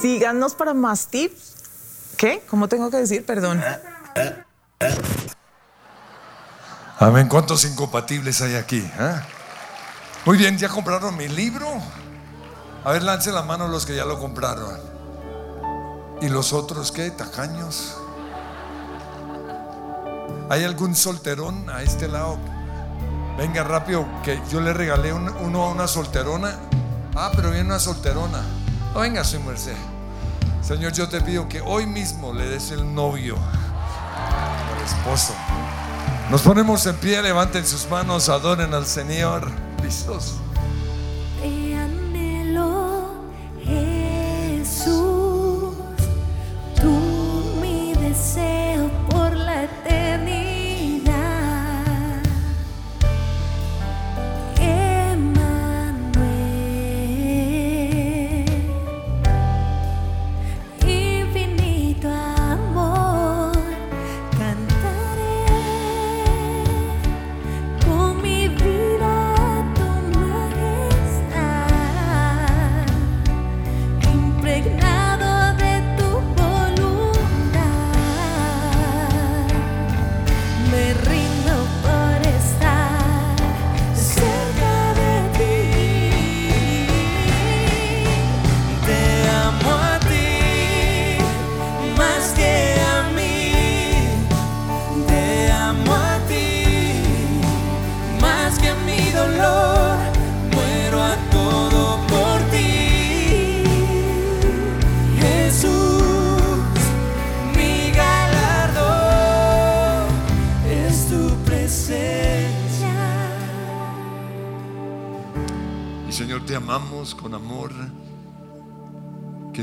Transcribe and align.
síganos 0.00 0.54
para 0.54 0.74
más 0.74 1.06
tips. 1.08 1.54
¿Qué? 2.16 2.42
¿Cómo 2.48 2.68
tengo 2.68 2.90
que 2.90 2.96
decir? 2.98 3.24
Perdón. 3.24 3.62
Amén. 6.98 7.28
¿Cuántos 7.28 7.64
incompatibles 7.64 8.40
hay 8.42 8.56
aquí? 8.56 8.78
eh? 8.98 9.20
Muy 10.24 10.36
bien, 10.36 10.58
¿ya 10.58 10.68
compraron 10.68 11.16
mi 11.16 11.28
libro? 11.28 11.66
A 12.84 12.92
ver, 12.92 13.02
lance 13.02 13.30
la 13.32 13.42
mano 13.42 13.68
los 13.68 13.86
que 13.86 13.94
ya 13.94 14.04
lo 14.04 14.18
compraron. 14.18 14.78
¿Y 16.20 16.28
los 16.28 16.52
otros 16.52 16.90
qué? 16.90 17.10
¿Tacaños? 17.10 17.96
¿Hay 20.50 20.64
algún 20.64 20.96
solterón 20.96 21.70
a 21.70 21.82
este 21.82 22.08
lado? 22.08 22.38
Venga 23.36 23.62
rápido, 23.62 24.04
que 24.24 24.40
yo 24.50 24.60
le 24.60 24.72
regalé 24.72 25.12
un- 25.12 25.28
uno 25.28 25.64
a 25.66 25.70
una 25.70 25.86
solterona. 25.86 26.56
Ah, 27.14 27.30
pero 27.36 27.50
viene 27.50 27.66
una 27.66 27.78
solterona. 27.78 28.42
Venga, 28.94 29.24
su 29.24 29.40
merced. 29.40 29.76
Señor, 30.62 30.92
yo 30.92 31.08
te 31.08 31.20
pido 31.20 31.48
que 31.48 31.60
hoy 31.60 31.86
mismo 31.86 32.32
le 32.32 32.46
des 32.46 32.70
el 32.72 32.94
novio 32.94 33.36
al 33.36 34.84
esposo. 34.84 35.34
Nos 36.30 36.42
ponemos 36.42 36.84
en 36.86 36.96
pie, 36.96 37.22
levanten 37.22 37.64
sus 37.66 37.88
manos, 37.88 38.28
adoren 38.28 38.74
al 38.74 38.84
Señor. 38.84 39.50
¿Listos? 39.82 40.34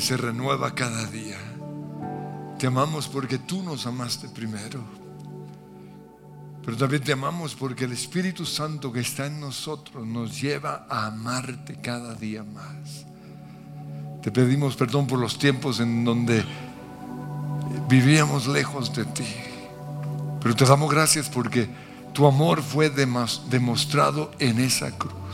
Se 0.06 0.18
renueva 0.18 0.76
cada 0.76 1.04
día. 1.08 1.40
Te 2.60 2.68
amamos 2.68 3.08
porque 3.08 3.40
tú 3.40 3.64
nos 3.64 3.88
amaste 3.88 4.30
primero. 4.30 4.80
Pero 6.64 6.78
también 6.78 7.04
te 7.04 7.14
amamos 7.14 7.56
porque 7.56 7.86
el 7.86 7.92
Espíritu 7.92 8.46
Santo 8.46 8.92
que 8.92 9.00
está 9.00 9.26
en 9.26 9.40
nosotros 9.40 10.06
nos 10.06 10.40
lleva 10.40 10.86
a 10.92 11.08
amarte 11.08 11.82
cada 11.82 12.14
día 12.14 12.44
más. 12.44 13.08
Te 14.22 14.32
pedimos 14.32 14.76
perdón 14.76 15.08
por 15.08 15.18
los 15.18 15.40
tiempos 15.40 15.80
en 15.80 16.06
donde 16.06 16.46
vivíamos 17.90 18.46
lejos 18.46 18.96
de 18.96 19.06
ti. 19.06 19.26
Pero 20.40 20.56
te 20.56 20.66
damos 20.66 20.92
gracias 20.92 21.30
porque 21.30 21.68
tu 22.14 22.28
amor 22.28 22.62
fue 22.62 22.92
demostrado 22.92 24.30
en 24.38 24.60
esa 24.60 24.92
cruz. 24.92 25.25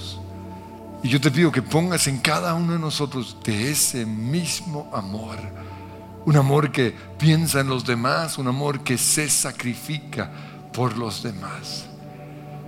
Y 1.04 1.10
yo 1.10 1.20
te 1.20 1.32
pido 1.32 1.52
que 1.52 1.62
pongas 1.62 2.08
en 2.08 2.20
cada 2.20 2.54
uno 2.54 2.74
de 2.74 2.80
nosotros 2.80 3.38
de 3.44 3.72
ese 3.72 4.06
mismo 4.06 4.90
amor. 4.94 5.38
Un 6.26 6.38
amor 6.38 6.72
que 6.72 6.96
piensa 7.18 7.62
en 7.62 7.68
los 7.70 7.86
demás, 7.86 8.38
un 8.38 8.48
amor 8.48 8.82
que 8.84 8.98
se 8.98 9.28
sacrifica 9.30 10.30
por 10.72 10.96
los 10.98 11.24
demás. 11.24 11.86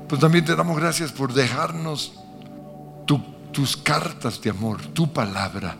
Pues 0.09 0.19
también 0.19 0.43
te 0.45 0.55
damos 0.55 0.77
gracias 0.77 1.11
por 1.11 1.31
dejarnos 1.33 2.13
tu- 3.05 3.23
tus 3.51 3.77
cartas 3.77 4.41
de 4.41 4.49
amor, 4.49 4.81
tu 4.87 5.13
palabra. 5.13 5.77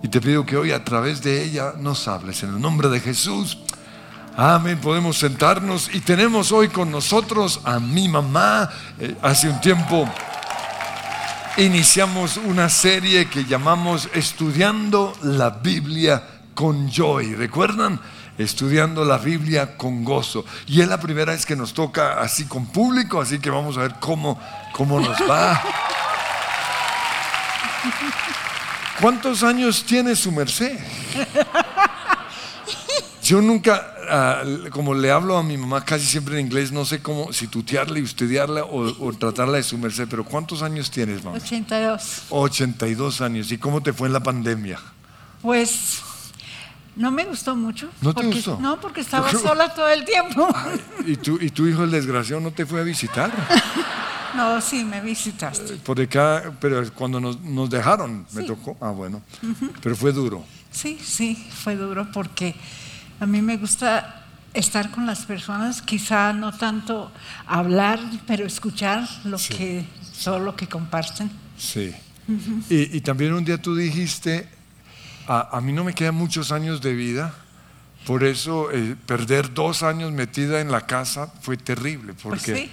Y 0.00 0.06
te 0.06 0.20
pido 0.20 0.46
que 0.46 0.56
hoy 0.56 0.70
a 0.70 0.84
través 0.84 1.20
de 1.22 1.42
ella 1.42 1.72
nos 1.76 2.06
hables. 2.06 2.44
En 2.44 2.50
el 2.50 2.60
nombre 2.60 2.88
de 2.88 3.00
Jesús. 3.00 3.58
Amén. 4.36 4.78
Podemos 4.80 5.18
sentarnos 5.18 5.92
y 5.92 5.98
tenemos 5.98 6.52
hoy 6.52 6.68
con 6.68 6.92
nosotros 6.92 7.60
a 7.64 7.80
mi 7.80 8.08
mamá. 8.08 8.70
Eh, 9.00 9.16
hace 9.20 9.48
un 9.48 9.60
tiempo 9.60 10.08
iniciamos 11.58 12.36
una 12.36 12.68
serie 12.68 13.28
que 13.28 13.44
llamamos 13.44 14.08
Estudiando 14.14 15.12
la 15.22 15.50
Biblia 15.50 16.22
con 16.54 16.88
Joy. 16.88 17.34
¿Recuerdan? 17.34 18.00
Estudiando 18.38 19.04
la 19.04 19.18
Biblia 19.18 19.76
con 19.76 20.04
gozo. 20.04 20.44
Y 20.68 20.80
es 20.80 20.88
la 20.88 21.00
primera 21.00 21.32
vez 21.32 21.44
que 21.44 21.56
nos 21.56 21.74
toca 21.74 22.20
así 22.20 22.46
con 22.46 22.66
público, 22.66 23.20
así 23.20 23.40
que 23.40 23.50
vamos 23.50 23.76
a 23.76 23.80
ver 23.80 23.94
cómo, 23.98 24.40
cómo 24.72 25.00
nos 25.00 25.18
va. 25.28 25.60
¿Cuántos 29.00 29.42
años 29.42 29.84
tiene 29.84 30.14
su 30.14 30.30
merced? 30.30 30.78
Yo 33.22 33.40
nunca, 33.42 33.94
como 34.70 34.94
le 34.94 35.10
hablo 35.10 35.36
a 35.36 35.42
mi 35.42 35.56
mamá 35.56 35.84
casi 35.84 36.06
siempre 36.06 36.38
en 36.38 36.46
inglés, 36.46 36.72
no 36.72 36.84
sé 36.84 37.00
cómo, 37.00 37.32
si 37.32 37.46
tutearla 37.46 37.98
y 37.98 38.04
estudiarla 38.04 38.64
o, 38.64 39.06
o 39.06 39.12
tratarla 39.12 39.58
de 39.58 39.62
su 39.62 39.78
merced, 39.78 40.06
pero 40.08 40.24
¿cuántos 40.24 40.62
años 40.62 40.90
tienes, 40.90 41.24
mamá? 41.24 41.36
82. 41.36 42.22
82 42.30 43.20
años. 43.20 43.52
¿Y 43.52 43.58
cómo 43.58 43.82
te 43.82 43.92
fue 43.92 44.08
en 44.08 44.12
la 44.14 44.20
pandemia? 44.20 44.78
Pues 45.42 46.02
no 46.96 47.12
me 47.12 47.24
gustó 47.24 47.54
mucho. 47.54 47.88
¿No 48.00 48.12
te 48.12 48.26
gustó? 48.26 48.58
No, 48.60 48.80
porque 48.80 49.00
estaba 49.00 49.30
sola 49.32 49.72
todo 49.72 49.88
el 49.88 50.04
tiempo. 50.04 50.48
¿Y 51.06 51.16
tu, 51.16 51.40
¿Y 51.40 51.50
tu 51.50 51.66
hijo, 51.66 51.84
el 51.84 51.92
desgraciado, 51.92 52.40
no 52.40 52.50
te 52.50 52.66
fue 52.66 52.80
a 52.80 52.84
visitar? 52.84 53.30
No, 54.34 54.60
sí, 54.60 54.84
me 54.84 55.00
visitaste. 55.00 55.74
Por 55.76 56.00
acá, 56.00 56.52
pero 56.60 56.84
cuando 56.92 57.18
nos, 57.18 57.40
nos 57.40 57.70
dejaron, 57.70 58.26
me 58.32 58.42
tocó. 58.44 58.76
Ah, 58.78 58.90
bueno. 58.90 59.22
Pero 59.82 59.96
fue 59.96 60.12
duro. 60.12 60.44
Sí, 60.70 60.98
sí, 61.02 61.34
fue 61.64 61.76
duro 61.76 62.06
porque 62.12 62.54
a 63.20 63.26
mí 63.26 63.42
me 63.42 63.56
gusta 63.56 64.24
estar 64.54 64.90
con 64.90 65.06
las 65.06 65.26
personas, 65.26 65.82
quizá 65.82 66.32
no 66.32 66.52
tanto 66.52 67.12
hablar, 67.46 68.00
pero 68.26 68.46
escuchar 68.46 69.06
lo 69.24 69.38
Sí. 69.38 69.54
que 69.54 69.84
todo 70.24 70.38
lo 70.38 70.56
que 70.56 70.66
comparten. 70.66 71.30
Sí. 71.56 71.94
y, 72.70 72.96
y 72.96 73.00
también 73.00 73.32
un 73.32 73.44
día 73.44 73.60
tú 73.60 73.74
dijiste, 73.74 74.48
a, 75.26 75.56
a 75.56 75.60
mí 75.60 75.72
no 75.72 75.84
me 75.84 75.94
quedan 75.94 76.14
muchos 76.14 76.52
años 76.52 76.80
de 76.80 76.94
vida, 76.94 77.34
por 78.06 78.24
eso 78.24 78.70
eh, 78.72 78.96
perder 79.06 79.52
dos 79.54 79.82
años 79.82 80.12
metida 80.12 80.60
en 80.60 80.70
la 80.72 80.86
casa 80.86 81.32
fue 81.42 81.56
terrible, 81.56 82.14
Pues 82.14 82.22
porque 82.42 82.54
sí. 82.54 82.70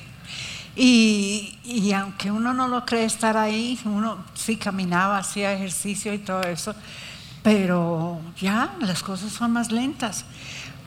Y, 0.78 1.58
y 1.64 1.94
aunque 1.94 2.32
uno 2.32 2.54
no 2.54 2.68
lo 2.68 2.86
cree 2.86 3.06
estar 3.06 3.38
ahí, 3.38 3.80
uno 3.86 4.24
sí 4.34 4.58
caminaba, 4.58 5.18
hacía 5.20 5.54
ejercicio 5.54 6.14
y 6.14 6.18
todo 6.18 6.42
eso, 6.44 6.76
pero 7.46 8.20
ya 8.42 8.76
las 8.82 9.04
cosas 9.04 9.32
son 9.32 9.52
más 9.54 9.72
lentas 9.72 10.26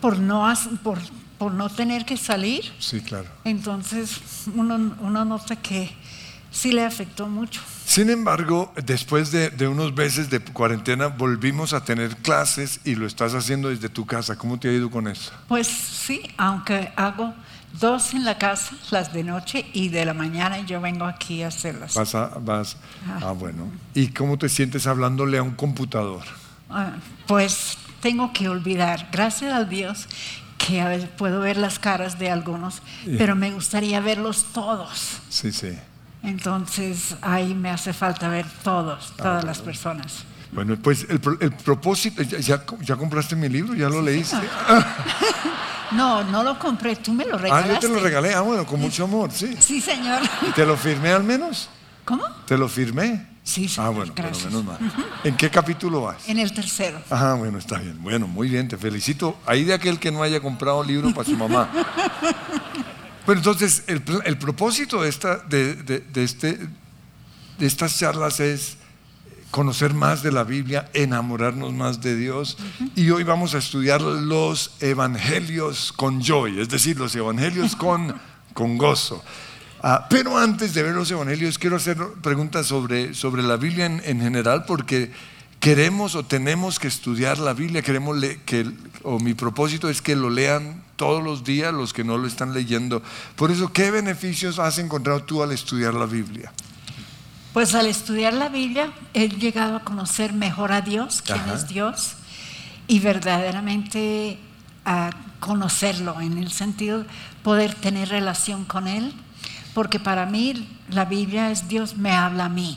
por 0.00 0.18
no, 0.18 0.52
por, 0.82 0.98
por 1.38 1.52
no 1.54 1.68
tener 1.70 2.04
que 2.04 2.16
salir. 2.16 2.72
sí, 2.80 3.00
claro. 3.00 3.28
Entonces 3.44 4.20
uno, 4.56 4.74
uno 5.00 5.24
nota 5.24 5.54
que 5.54 5.88
sí 6.50 6.72
le 6.72 6.84
afectó 6.84 7.28
mucho. 7.28 7.60
Sin 7.86 8.10
embargo, 8.10 8.72
después 8.84 9.30
de, 9.30 9.50
de 9.50 9.68
unos 9.68 9.94
meses 9.94 10.30
de 10.30 10.40
cuarentena, 10.40 11.06
volvimos 11.06 11.72
a 11.72 11.84
tener 11.84 12.16
clases 12.16 12.80
y 12.84 12.96
lo 12.96 13.06
estás 13.06 13.34
haciendo 13.34 13.68
desde 13.68 13.88
tu 13.88 14.04
casa. 14.04 14.36
¿Cómo 14.36 14.58
te 14.58 14.68
ha 14.68 14.72
ido 14.72 14.90
con 14.90 15.06
eso? 15.06 15.30
Pues 15.46 15.68
sí, 15.68 16.22
aunque 16.38 16.92
hago 16.96 17.34
dos 17.80 18.14
en 18.14 18.24
la 18.24 18.36
casa, 18.36 18.74
las 18.90 19.12
de 19.12 19.22
noche 19.22 19.64
y 19.74 19.90
de 19.90 20.04
la 20.04 20.12
mañana, 20.12 20.58
y 20.58 20.66
yo 20.66 20.80
vengo 20.80 21.04
aquí 21.04 21.42
a 21.44 21.48
hacerlas. 21.48 21.94
Vas 21.94 22.14
a- 22.16 22.32
vas, 22.40 22.76
ah, 23.22 23.30
bueno. 23.30 23.70
¿Y 23.94 24.08
cómo 24.08 24.36
te 24.38 24.48
sientes 24.48 24.88
hablándole 24.88 25.38
a 25.38 25.42
un 25.44 25.52
computador? 25.52 26.24
Ah, 26.70 26.92
Pues 27.26 27.76
tengo 28.00 28.32
que 28.32 28.48
olvidar, 28.48 29.08
gracias 29.12 29.52
a 29.52 29.64
Dios, 29.64 30.06
que 30.58 30.80
a 30.80 30.88
veces 30.88 31.08
puedo 31.16 31.40
ver 31.40 31.56
las 31.56 31.78
caras 31.78 32.18
de 32.18 32.30
algunos, 32.30 32.82
pero 33.16 33.34
me 33.36 33.50
gustaría 33.50 34.00
verlos 34.00 34.46
todos. 34.52 35.18
Sí, 35.28 35.52
sí. 35.52 35.78
Entonces 36.22 37.16
ahí 37.22 37.54
me 37.54 37.70
hace 37.70 37.92
falta 37.92 38.28
ver 38.28 38.46
todos, 38.62 39.12
todas 39.16 39.44
las 39.44 39.58
personas. 39.60 40.24
Bueno, 40.52 40.76
pues 40.82 41.06
el, 41.08 41.20
pro- 41.20 41.38
el 41.40 41.52
propósito, 41.52 42.22
ya, 42.22 42.38
ya- 42.38 42.64
ya 42.80 42.96
compraste 42.96 43.36
mi 43.36 43.48
libro? 43.48 43.74
¿Ya 43.74 43.88
lo 43.88 44.02
leíste? 44.02 44.36
No, 45.90 46.22
no 46.22 46.42
lo 46.42 46.58
compré, 46.58 46.96
tú 46.96 47.14
me 47.14 47.24
lo 47.24 47.36
Ah, 47.36 47.38
regalaste. 47.38 47.72
yo 47.72 47.78
te 47.80 47.88
lo 47.88 48.00
regalé. 48.00 48.34
Ah, 48.34 48.42
bueno, 48.42 48.66
con 48.66 48.78
mucho 48.78 49.04
amor, 49.04 49.30
sí. 49.32 49.56
Sí, 49.58 49.80
señor. 49.80 50.20
¿Y 50.46 50.50
¿Te 50.52 50.66
lo 50.66 50.76
firmé 50.76 51.12
al 51.12 51.24
menos? 51.24 51.70
¿Cómo? 52.04 52.24
¿Te 52.46 52.58
lo 52.58 52.68
firmé? 52.68 53.26
Sí, 53.48 53.64
Ah, 53.64 53.68
señor, 53.68 53.94
bueno, 53.94 54.12
pero 54.14 54.28
gracias. 54.28 54.52
menos 54.52 54.64
mal. 54.66 54.78
¿En 55.24 55.34
qué 55.36 55.48
capítulo 55.48 56.02
vas? 56.02 56.28
En 56.28 56.38
el 56.38 56.52
tercero. 56.52 57.00
Ajá, 57.08 57.32
bueno, 57.34 57.56
está 57.56 57.78
bien. 57.78 57.96
Bueno, 58.02 58.26
muy 58.28 58.48
bien, 58.48 58.68
te 58.68 58.76
felicito. 58.76 59.38
Ahí 59.46 59.64
de 59.64 59.72
aquel 59.72 59.98
que 59.98 60.10
no 60.10 60.22
haya 60.22 60.40
comprado 60.40 60.84
libro 60.84 61.12
para 61.14 61.24
su 61.28 61.36
mamá. 61.36 61.70
Bueno, 63.26 63.40
entonces, 63.40 63.84
el, 63.88 64.38
propósito 64.38 65.02
de, 65.02 65.10
esta, 65.10 65.36
de, 65.36 65.74
de- 65.74 66.00
de 66.00 66.24
este, 66.24 66.58
de 67.58 67.66
estas 67.66 67.98
charlas 67.98 68.40
es 68.40 68.78
conocer 69.50 69.92
más 69.92 70.22
de 70.22 70.32
la 70.32 70.44
Biblia, 70.44 70.88
enamorarnos 70.94 71.74
más 71.74 72.00
de 72.00 72.16
Dios. 72.16 72.56
Y 72.96 73.10
hoy 73.10 73.24
vamos 73.24 73.54
a 73.54 73.58
estudiar 73.58 74.00
los 74.00 74.70
evangelios 74.80 75.92
con 75.92 76.22
joy, 76.22 76.58
es 76.58 76.70
decir, 76.70 76.98
los 76.98 77.14
evangelios 77.16 77.76
con, 77.76 78.18
con 78.54 78.78
gozo. 78.78 79.22
Ah, 79.82 80.06
pero 80.10 80.36
antes 80.36 80.74
de 80.74 80.82
ver 80.82 80.94
los 80.94 81.10
evangelios, 81.10 81.58
quiero 81.58 81.76
hacer 81.76 81.96
preguntas 82.22 82.66
sobre, 82.66 83.14
sobre 83.14 83.42
la 83.42 83.56
Biblia 83.56 83.86
en, 83.86 84.02
en 84.04 84.20
general, 84.20 84.64
porque 84.66 85.12
queremos 85.60 86.14
o 86.14 86.24
tenemos 86.24 86.78
que 86.78 86.88
estudiar 86.88 87.38
la 87.38 87.52
Biblia, 87.52 87.82
queremos 87.82 88.16
le- 88.16 88.40
que, 88.42 88.70
o 89.02 89.18
mi 89.20 89.34
propósito 89.34 89.88
es 89.88 90.02
que 90.02 90.16
lo 90.16 90.30
lean 90.30 90.82
todos 90.96 91.22
los 91.22 91.44
días 91.44 91.72
los 91.72 91.92
que 91.92 92.02
no 92.02 92.18
lo 92.18 92.26
están 92.26 92.54
leyendo. 92.54 93.02
Por 93.36 93.50
eso, 93.52 93.72
¿qué 93.72 93.90
beneficios 93.92 94.58
has 94.58 94.78
encontrado 94.78 95.22
tú 95.22 95.42
al 95.42 95.52
estudiar 95.52 95.94
la 95.94 96.06
Biblia? 96.06 96.52
Pues 97.52 97.74
al 97.74 97.86
estudiar 97.86 98.34
la 98.34 98.48
Biblia 98.48 98.92
he 99.14 99.28
llegado 99.28 99.76
a 99.76 99.80
conocer 99.80 100.32
mejor 100.32 100.70
a 100.72 100.80
Dios, 100.80 101.22
quién 101.24 101.38
Ajá. 101.38 101.54
es 101.54 101.68
Dios, 101.68 102.14
y 102.88 102.98
verdaderamente 103.00 104.38
a 104.84 105.10
conocerlo, 105.40 106.20
en 106.20 106.38
el 106.38 106.50
sentido 106.50 107.00
de 107.00 107.06
poder 107.42 107.74
tener 107.74 108.08
relación 108.08 108.64
con 108.64 108.88
Él, 108.88 109.12
porque 109.78 110.00
para 110.00 110.26
mí 110.26 110.66
la 110.90 111.04
Biblia 111.04 111.52
es 111.52 111.68
Dios 111.68 111.96
me 111.96 112.10
habla 112.10 112.46
a 112.46 112.48
mí. 112.48 112.76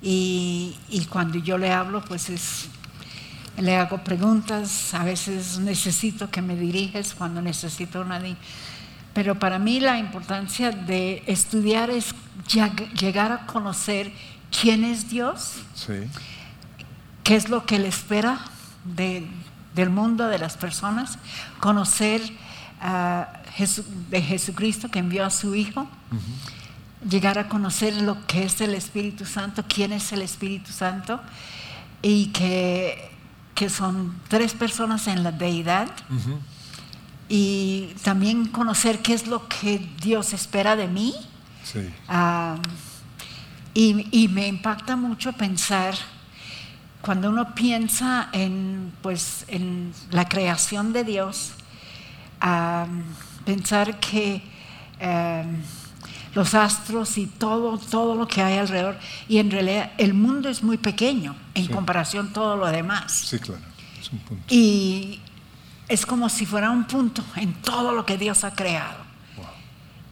Y, 0.00 0.74
y 0.88 1.04
cuando 1.04 1.36
yo 1.38 1.58
le 1.58 1.70
hablo, 1.70 2.02
pues 2.02 2.30
es, 2.30 2.68
le 3.58 3.76
hago 3.76 4.02
preguntas, 4.02 4.94
a 4.94 5.04
veces 5.04 5.58
necesito 5.58 6.30
que 6.30 6.40
me 6.40 6.56
diriges 6.56 7.12
cuando 7.12 7.42
necesito 7.42 8.00
una... 8.00 8.18
Pero 9.12 9.38
para 9.38 9.58
mí 9.58 9.78
la 9.78 9.98
importancia 9.98 10.70
de 10.72 11.22
estudiar 11.26 11.90
es 11.90 12.14
lleg- 12.48 12.90
llegar 12.94 13.30
a 13.30 13.44
conocer 13.44 14.10
quién 14.58 14.84
es 14.84 15.10
Dios, 15.10 15.56
Sí. 15.74 15.92
qué 17.24 17.36
es 17.36 17.50
lo 17.50 17.66
que 17.66 17.76
Él 17.76 17.84
espera 17.84 18.40
de- 18.84 19.28
del 19.74 19.90
mundo, 19.90 20.28
de 20.28 20.38
las 20.38 20.56
personas, 20.56 21.18
conocer 21.60 22.22
a 22.88 23.42
Jesu- 23.58 23.84
de 24.10 24.22
Jesucristo 24.22 24.88
que 24.88 25.00
envió 25.00 25.24
a 25.24 25.30
su 25.30 25.54
Hijo, 25.56 25.88
llegar 27.08 27.38
a 27.38 27.48
conocer 27.48 28.00
lo 28.02 28.24
que 28.26 28.44
es 28.44 28.60
el 28.60 28.74
Espíritu 28.74 29.24
Santo, 29.26 29.64
quién 29.68 29.92
es 29.92 30.12
el 30.12 30.22
Espíritu 30.22 30.70
Santo, 30.70 31.20
y 32.00 32.26
que, 32.28 33.10
que 33.56 33.68
son 33.68 34.14
tres 34.28 34.54
personas 34.54 35.08
en 35.08 35.24
la 35.24 35.32
deidad, 35.32 35.88
y 37.28 37.88
también 38.04 38.46
conocer 38.46 39.02
qué 39.02 39.14
es 39.14 39.26
lo 39.26 39.48
que 39.48 39.84
Dios 40.00 40.32
espera 40.32 40.76
de 40.76 40.86
mí. 40.86 41.12
Sí. 41.64 41.80
Y, 43.74 44.06
y 44.12 44.28
me 44.28 44.46
impacta 44.46 44.94
mucho 44.94 45.32
pensar, 45.32 45.94
cuando 47.02 47.30
uno 47.30 47.54
piensa 47.54 48.28
en, 48.32 48.92
pues, 49.02 49.44
en 49.48 49.92
la 50.10 50.28
creación 50.28 50.92
de 50.92 51.02
Dios, 51.04 51.52
ah, 52.40 52.86
pensar 53.44 53.98
que 54.00 54.42
eh, 55.00 55.44
los 56.34 56.54
astros 56.54 57.16
y 57.18 57.26
todo, 57.26 57.78
todo 57.78 58.14
lo 58.14 58.26
que 58.28 58.42
hay 58.42 58.58
alrededor, 58.58 58.98
y 59.28 59.38
en 59.38 59.50
realidad 59.50 59.92
el 59.98 60.14
mundo 60.14 60.48
es 60.48 60.62
muy 60.62 60.76
pequeño 60.78 61.34
en 61.54 61.66
Sí. 61.66 61.72
comparación 61.72 62.28
a 62.28 62.32
todo 62.32 62.56
lo 62.56 62.66
demás. 62.66 63.12
Sí, 63.12 63.38
claro. 63.38 63.60
Es 64.00 64.12
un 64.12 64.18
punto. 64.20 64.44
Y 64.54 65.20
es 65.88 66.04
como 66.04 66.28
si 66.28 66.44
fuera 66.46 66.70
un 66.70 66.84
punto 66.84 67.24
en 67.36 67.54
todo 67.54 67.92
lo 67.92 68.04
que 68.04 68.18
Dios 68.18 68.44
ha 68.44 68.52
creado. 68.54 69.06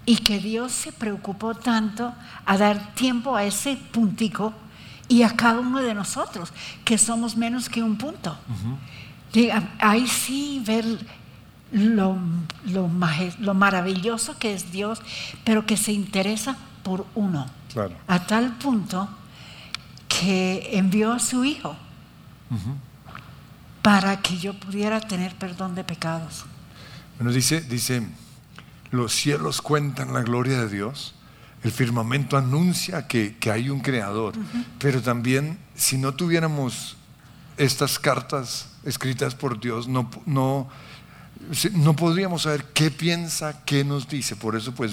Y 0.06 0.18
que 0.18 0.38
Dios 0.38 0.70
se 0.72 0.92
preocupó 0.92 1.54
tanto 1.54 2.12
a 2.44 2.58
dar 2.58 2.94
tiempo 2.94 3.34
a 3.36 3.44
ese 3.44 3.76
puntico 3.90 4.52
y 5.08 5.22
a 5.22 5.30
cada 5.30 5.60
uno 5.60 5.80
de 5.80 5.94
nosotros, 5.94 6.52
que 6.84 6.98
somos 6.98 7.36
menos 7.38 7.68
que 7.70 7.82
un 7.82 7.96
punto. 7.96 8.36
Diga, 9.32 9.70
Ahí 9.78 10.06
sí 10.06 10.62
ver 10.64 10.84
lo, 11.74 12.16
lo, 12.66 12.88
maravilloso 13.54 14.38
que 14.38 14.54
es 14.54 14.70
Dios, 14.70 15.02
pero 15.44 15.66
que 15.66 15.76
se 15.76 15.92
interesa 15.92 16.56
por 16.82 17.04
uno. 17.14 17.46
Claro. 17.72 17.94
A 18.06 18.26
tal 18.26 18.56
punto 18.58 19.08
que 20.08 20.70
envió 20.72 21.12
a 21.12 21.18
su 21.18 21.44
Hijo 21.44 21.76
para 23.82 24.22
que 24.22 24.38
yo 24.38 24.54
pudiera 24.54 25.00
tener 25.00 25.34
perdón 25.34 25.74
de 25.74 25.82
pecados. 25.82 26.44
Bueno, 27.18 27.32
dice, 27.32 27.60
dice, 27.60 28.06
los 28.92 29.12
cielos 29.12 29.60
cuentan 29.60 30.14
la 30.14 30.22
gloria 30.22 30.60
de 30.60 30.68
Dios, 30.68 31.14
el 31.64 31.72
firmamento 31.72 32.36
anuncia 32.36 33.08
que, 33.08 33.36
que 33.36 33.50
hay 33.50 33.68
un 33.70 33.80
creador, 33.80 34.34
pero 34.78 35.02
también 35.02 35.58
si 35.74 35.98
no 35.98 36.14
tuviéramos 36.14 36.96
estas 37.56 37.98
cartas 37.98 38.68
escritas 38.84 39.34
por 39.34 39.58
Dios, 39.58 39.88
no, 39.88 40.10
no, 40.26 40.68
no 41.72 41.94
podríamos 41.96 42.42
saber 42.42 42.64
qué 42.72 42.90
piensa, 42.90 43.64
qué 43.64 43.84
nos 43.84 44.08
dice. 44.08 44.36
Por 44.36 44.56
eso 44.56 44.72
pues 44.74 44.92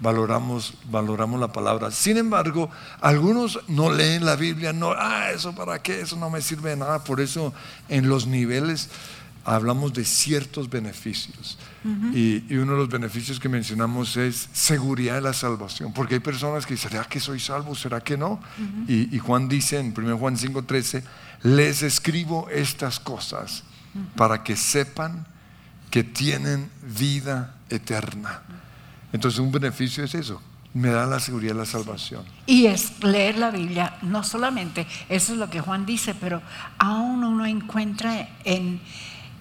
valoramos, 0.00 0.74
valoramos 0.90 1.40
la 1.40 1.52
palabra. 1.52 1.90
Sin 1.90 2.16
embargo, 2.16 2.70
algunos 3.00 3.60
no 3.68 3.92
leen 3.92 4.24
la 4.24 4.36
Biblia, 4.36 4.72
no, 4.72 4.92
ah, 4.92 5.30
eso 5.34 5.54
para 5.54 5.80
qué, 5.82 6.00
eso 6.00 6.16
no 6.16 6.30
me 6.30 6.42
sirve 6.42 6.70
de 6.70 6.76
nada. 6.76 7.04
Por 7.04 7.20
eso 7.20 7.52
en 7.88 8.08
los 8.08 8.26
niveles 8.26 8.90
hablamos 9.44 9.92
de 9.92 10.04
ciertos 10.04 10.68
beneficios. 10.68 11.56
y, 12.12 12.44
y 12.52 12.56
uno 12.56 12.72
de 12.72 12.78
los 12.78 12.88
beneficios 12.88 13.38
que 13.38 13.48
mencionamos 13.48 14.16
es 14.16 14.48
seguridad 14.52 15.14
de 15.14 15.20
la 15.20 15.32
salvación. 15.32 15.92
Porque 15.92 16.14
hay 16.14 16.20
personas 16.20 16.66
que 16.66 16.74
dicen, 16.74 16.90
¿será 16.90 17.04
que 17.04 17.20
soy 17.20 17.38
salvo? 17.38 17.74
¿Será 17.74 18.00
que 18.00 18.16
no? 18.16 18.40
y, 18.88 19.14
y 19.14 19.18
Juan 19.18 19.48
dice 19.48 19.78
en 19.78 19.94
1 19.96 20.18
Juan 20.18 20.36
5:13, 20.36 21.02
les 21.42 21.82
escribo 21.82 22.48
estas 22.50 22.98
cosas 22.98 23.62
para 24.16 24.42
que 24.42 24.56
sepan 24.56 25.26
que 25.90 26.04
tienen 26.04 26.70
vida 26.82 27.54
eterna. 27.70 28.42
Entonces 29.12 29.40
un 29.40 29.52
beneficio 29.52 30.04
es 30.04 30.14
eso, 30.14 30.42
me 30.74 30.88
da 30.90 31.06
la 31.06 31.20
seguridad 31.20 31.54
de 31.54 31.60
la 31.60 31.66
salvación. 31.66 32.24
Y 32.46 32.66
es 32.66 33.02
leer 33.02 33.38
la 33.38 33.50
Biblia, 33.50 33.96
no 34.02 34.22
solamente, 34.24 34.86
eso 35.08 35.32
es 35.32 35.38
lo 35.38 35.48
que 35.48 35.60
Juan 35.60 35.86
dice, 35.86 36.14
pero 36.14 36.42
aún 36.78 37.24
uno 37.24 37.46
encuentra 37.46 38.28
en, 38.44 38.80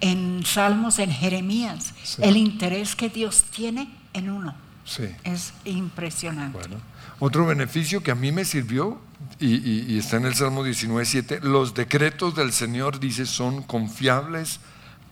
en 0.02 0.46
Salmos, 0.46 1.00
en 1.00 1.12
Jeremías, 1.12 1.94
Sí. 2.04 2.22
el 2.24 2.38
interés 2.38 2.96
que 2.96 3.10
Dios 3.10 3.44
tiene 3.44 3.90
en 4.14 4.30
uno. 4.30 4.56
Sí. 4.86 5.08
Es 5.24 5.54
impresionante. 5.66 6.58
Bueno, 6.58 6.78
otro 7.20 7.46
beneficio 7.48 8.02
que 8.04 8.12
a 8.12 8.16
mí 8.16 8.32
me 8.32 8.46
sirvió, 8.46 9.02
y, 9.40 9.56
y- 9.56 9.86
y 9.90 9.98
está 9.98 10.18
en 10.18 10.25
el 10.25 10.36
Salmo 10.36 10.64
19.7, 10.64 11.42
los 11.42 11.74
decretos 11.74 12.36
del 12.36 12.54
Señor, 12.54 13.00
dice, 13.00 13.25
son 13.25 13.64
confiables, 13.64 14.60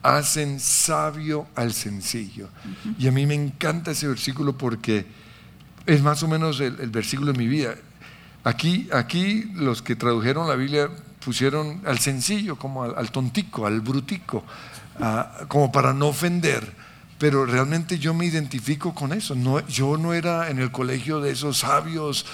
hacen 0.03 0.59
sabio 0.59 1.47
al 1.55 1.73
sencillo. 1.73 2.49
Y 2.99 3.07
a 3.07 3.11
mí 3.11 3.25
me 3.25 3.33
encanta 3.33 3.91
ese 3.91 4.07
versículo 4.07 4.57
porque 4.57 5.05
es 5.85 6.03
más 6.03 6.21
o 6.21 6.27
menos 6.27 6.59
el, 6.59 6.75
versículo 6.89 7.31
de 7.31 7.37
mi 7.37 7.47
vida. 7.47 7.75
Aquí, 8.43 8.89
aquí 8.93 9.49
los 9.55 9.81
que 9.81 9.95
tradujeron 9.95 10.47
la 10.47 10.55
Biblia 10.55 10.89
pusieron 11.23 11.81
al 11.85 11.99
sencillo, 11.99 12.57
como 12.57 12.83
al, 12.83 13.11
tontico, 13.11 13.65
al 13.65 13.79
brutico, 13.79 14.43
como 15.47 15.71
para 15.71 15.93
no 15.93 16.09
ofender. 16.09 16.83
Pero 17.17 17.45
realmente 17.45 17.99
yo 17.99 18.13
me 18.13 18.25
identifico 18.25 18.93
con 18.93 19.13
eso. 19.13 19.35
Yo 19.69 19.97
no 19.97 20.13
era 20.13 20.49
en 20.49 20.59
el 20.59 20.71
colegio 20.71 21.21
de 21.21 21.31
esos 21.31 21.59
sabios. 21.59 22.25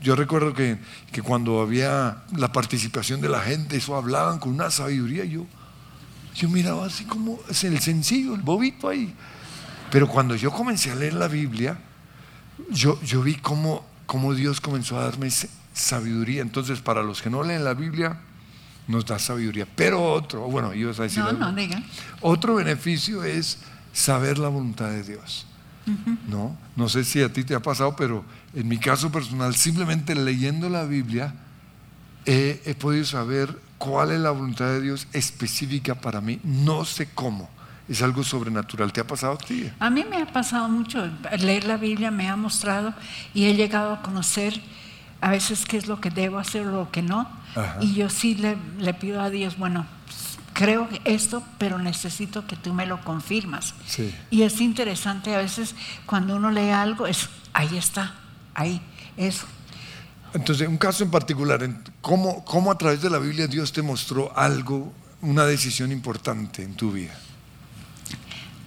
Yo 0.00 0.14
recuerdo 0.14 0.54
que, 0.54 0.78
que 1.10 1.22
cuando 1.22 1.60
había 1.60 2.22
la 2.36 2.52
participación 2.52 3.20
de 3.20 3.28
la 3.28 3.40
gente, 3.40 3.78
eso 3.78 3.96
hablaban 3.96 4.38
con 4.38 4.52
una 4.52 4.70
sabiduría. 4.70 5.24
Yo, 5.24 5.44
yo 6.38 6.48
miraba 6.48 6.86
así 6.86 7.04
como 7.04 7.40
es 7.48 7.64
el 7.64 7.80
sencillo, 7.80 8.34
el 8.34 8.42
bobito 8.42 8.88
ahí. 8.88 9.12
Pero 9.90 10.08
cuando 10.08 10.36
yo 10.36 10.52
comencé 10.52 10.92
a 10.92 10.94
leer 10.94 11.14
la 11.14 11.26
Biblia, 11.26 11.78
yo, 12.70 13.00
yo 13.02 13.22
vi 13.22 13.34
cómo, 13.34 13.84
cómo 14.06 14.34
Dios 14.34 14.60
comenzó 14.60 14.98
a 14.98 15.04
darme 15.04 15.30
sabiduría. 15.72 16.42
Entonces, 16.42 16.80
para 16.80 17.02
los 17.02 17.22
que 17.22 17.28
no 17.28 17.42
leen 17.42 17.64
la 17.64 17.74
Biblia, 17.74 18.20
nos 18.86 19.04
da 19.04 19.18
sabiduría. 19.18 19.66
Pero 19.74 20.12
otro, 20.12 20.42
bueno, 20.42 20.72
ibas 20.74 21.00
a 21.00 21.04
decir 21.04 21.24
No, 21.24 21.32
no, 21.32 21.52
diga. 21.52 21.82
Otro 22.20 22.54
beneficio 22.54 23.24
es 23.24 23.58
saber 23.92 24.38
la 24.38 24.48
voluntad 24.48 24.90
de 24.90 25.02
Dios. 25.02 25.44
¿No? 26.28 26.54
no 26.76 26.86
sé 26.90 27.02
si 27.02 27.22
a 27.22 27.32
ti 27.32 27.44
te 27.44 27.54
ha 27.54 27.60
pasado, 27.60 27.96
pero 27.96 28.22
en 28.54 28.68
mi 28.68 28.76
caso 28.76 29.10
personal, 29.10 29.56
simplemente 29.56 30.14
leyendo 30.14 30.68
la 30.68 30.84
Biblia, 30.84 31.34
he, 32.26 32.60
he 32.66 32.74
podido 32.74 33.06
saber 33.06 33.58
cuál 33.78 34.12
es 34.12 34.20
la 34.20 34.30
voluntad 34.30 34.66
de 34.66 34.80
Dios 34.80 35.06
específica 35.12 35.94
para 35.94 36.20
mí. 36.20 36.40
No 36.44 36.84
sé 36.84 37.08
cómo. 37.14 37.48
Es 37.88 38.02
algo 38.02 38.22
sobrenatural. 38.22 38.92
¿Te 38.92 39.00
ha 39.00 39.06
pasado 39.06 39.34
a 39.34 39.38
ti? 39.38 39.70
A 39.78 39.88
mí 39.88 40.04
me 40.08 40.18
ha 40.18 40.26
pasado 40.26 40.68
mucho, 40.68 41.08
leer 41.38 41.64
la 41.64 41.78
Biblia 41.78 42.10
me 42.10 42.28
ha 42.28 42.36
mostrado 42.36 42.92
y 43.32 43.46
he 43.46 43.54
llegado 43.54 43.94
a 43.94 44.02
conocer 44.02 44.60
a 45.20 45.30
veces 45.30 45.64
qué 45.64 45.78
es 45.78 45.86
lo 45.86 46.00
que 46.00 46.10
debo 46.10 46.38
hacer 46.38 46.66
o 46.66 46.72
lo 46.72 46.90
que 46.90 47.00
no. 47.02 47.28
Ajá. 47.56 47.78
Y 47.80 47.94
yo 47.94 48.10
sí 48.10 48.34
le, 48.34 48.58
le 48.78 48.92
pido 48.92 49.22
a 49.22 49.30
Dios, 49.30 49.56
bueno, 49.56 49.86
creo 50.52 50.88
esto, 51.04 51.42
pero 51.56 51.78
necesito 51.78 52.46
que 52.46 52.56
tú 52.56 52.74
me 52.74 52.84
lo 52.84 53.00
confirmas. 53.02 53.74
Sí. 53.86 54.14
Y 54.30 54.42
es 54.42 54.60
interesante 54.60 55.34
a 55.34 55.38
veces 55.38 55.74
cuando 56.04 56.36
uno 56.36 56.50
lee 56.50 56.70
algo, 56.70 57.06
es, 57.06 57.28
ahí 57.54 57.76
está, 57.76 58.14
ahí, 58.54 58.82
eso. 59.16 59.46
Entonces, 60.38 60.68
un 60.68 60.76
caso 60.78 61.04
en 61.04 61.10
particular, 61.10 61.68
¿cómo, 62.00 62.44
¿cómo 62.44 62.70
a 62.70 62.78
través 62.78 63.02
de 63.02 63.10
la 63.10 63.18
Biblia 63.18 63.46
Dios 63.46 63.72
te 63.72 63.82
mostró 63.82 64.36
algo, 64.36 64.92
una 65.20 65.44
decisión 65.44 65.90
importante 65.92 66.62
en 66.62 66.74
tu 66.74 66.92
vida? 66.92 67.14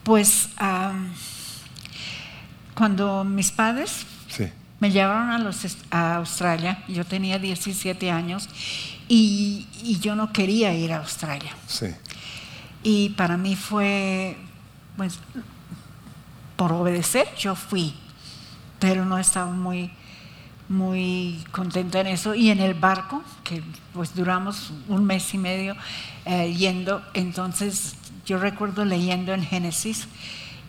Pues 0.04 0.50
cuando 2.75 3.24
mis 3.24 3.51
padres 3.51 4.06
Sí. 4.30 4.46
Me 4.80 4.90
llevaron 4.90 5.30
a, 5.30 5.38
los, 5.38 5.66
est- 5.66 5.84
a 5.92 6.16
Australia, 6.16 6.84
yo 6.88 7.06
tenía 7.06 7.38
17 7.38 8.10
años 8.10 8.48
y, 9.10 9.68
y 9.84 10.00
yo 10.00 10.16
no 10.16 10.32
quería 10.34 10.74
ir 10.74 10.92
a 10.94 11.00
Australia. 11.00 11.54
Sí. 11.68 11.88
Y 12.82 13.10
para 13.10 13.36
mí 13.38 13.56
fue, 13.58 14.38
pues, 14.98 15.20
por 16.56 16.72
obedecer, 16.72 17.28
yo 17.38 17.56
fui, 17.56 17.94
pero 18.80 19.06
no 19.06 19.20
estaba 19.20 19.51
muy, 19.51 19.92
muy 20.72 21.44
contenta 21.51 22.00
en 22.00 22.08
eso. 22.08 22.34
Y 22.34 22.50
en 22.50 22.60
el 22.60 22.74
barco, 22.74 23.22
que 23.44 23.62
pues 23.94 24.16
duramos 24.16 24.74
un 24.88 25.06
mes 25.06 25.34
y 25.34 25.38
medio 25.38 25.75
eh, 26.25 26.54
yendo, 26.54 27.04
entonces 27.13 27.96
yo 28.25 28.40
recuerdo 28.40 28.86
leyendo 28.86 29.34
en 29.34 29.44
Génesis, 29.44 30.08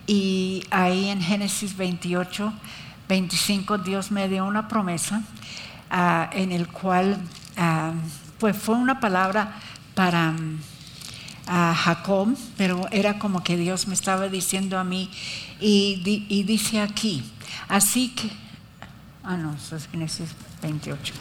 y 0.05 0.63
ahí 0.69 1.09
en 1.09 1.21
Génesis 1.21 1.77
28, 1.77 2.53
25, 3.07 3.77
Dios 3.77 4.11
me 4.11 4.27
dio 4.27 4.45
una 4.45 4.67
promesa 4.67 5.21
ah, 5.89 6.29
en 6.33 6.51
el 6.51 6.67
cual, 6.67 7.17
ah, 7.55 7.93
pues 8.37 8.57
fue 8.57 8.75
una 8.75 8.99
palabra 8.99 9.55
para 9.95 10.31
mm, 10.31 10.59
a 11.47 11.73
Jacob, 11.75 12.35
pero 12.57 12.87
era 12.91 13.19
como 13.19 13.43
que 13.43 13.55
Dios 13.55 13.87
me 13.87 13.93
estaba 13.93 14.27
diciendo 14.27 14.77
a 14.77 14.83
mí, 14.83 15.09
y, 15.59 16.25
y 16.27 16.43
dice 16.43 16.81
aquí, 16.81 17.23
así 17.69 18.09
que, 18.09 18.42
ah 19.23 19.37
no, 19.37 19.53
eso 19.53 19.75
es 19.75 19.87
Génesis 19.89 20.29
28, 20.61 21.13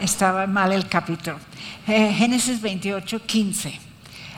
estaba 0.00 0.46
mal 0.46 0.72
el 0.72 0.88
capítulo, 0.88 1.38
Eh, 1.86 2.12
Génesis 2.12 2.60
28, 2.60 3.20
15. 3.26 3.78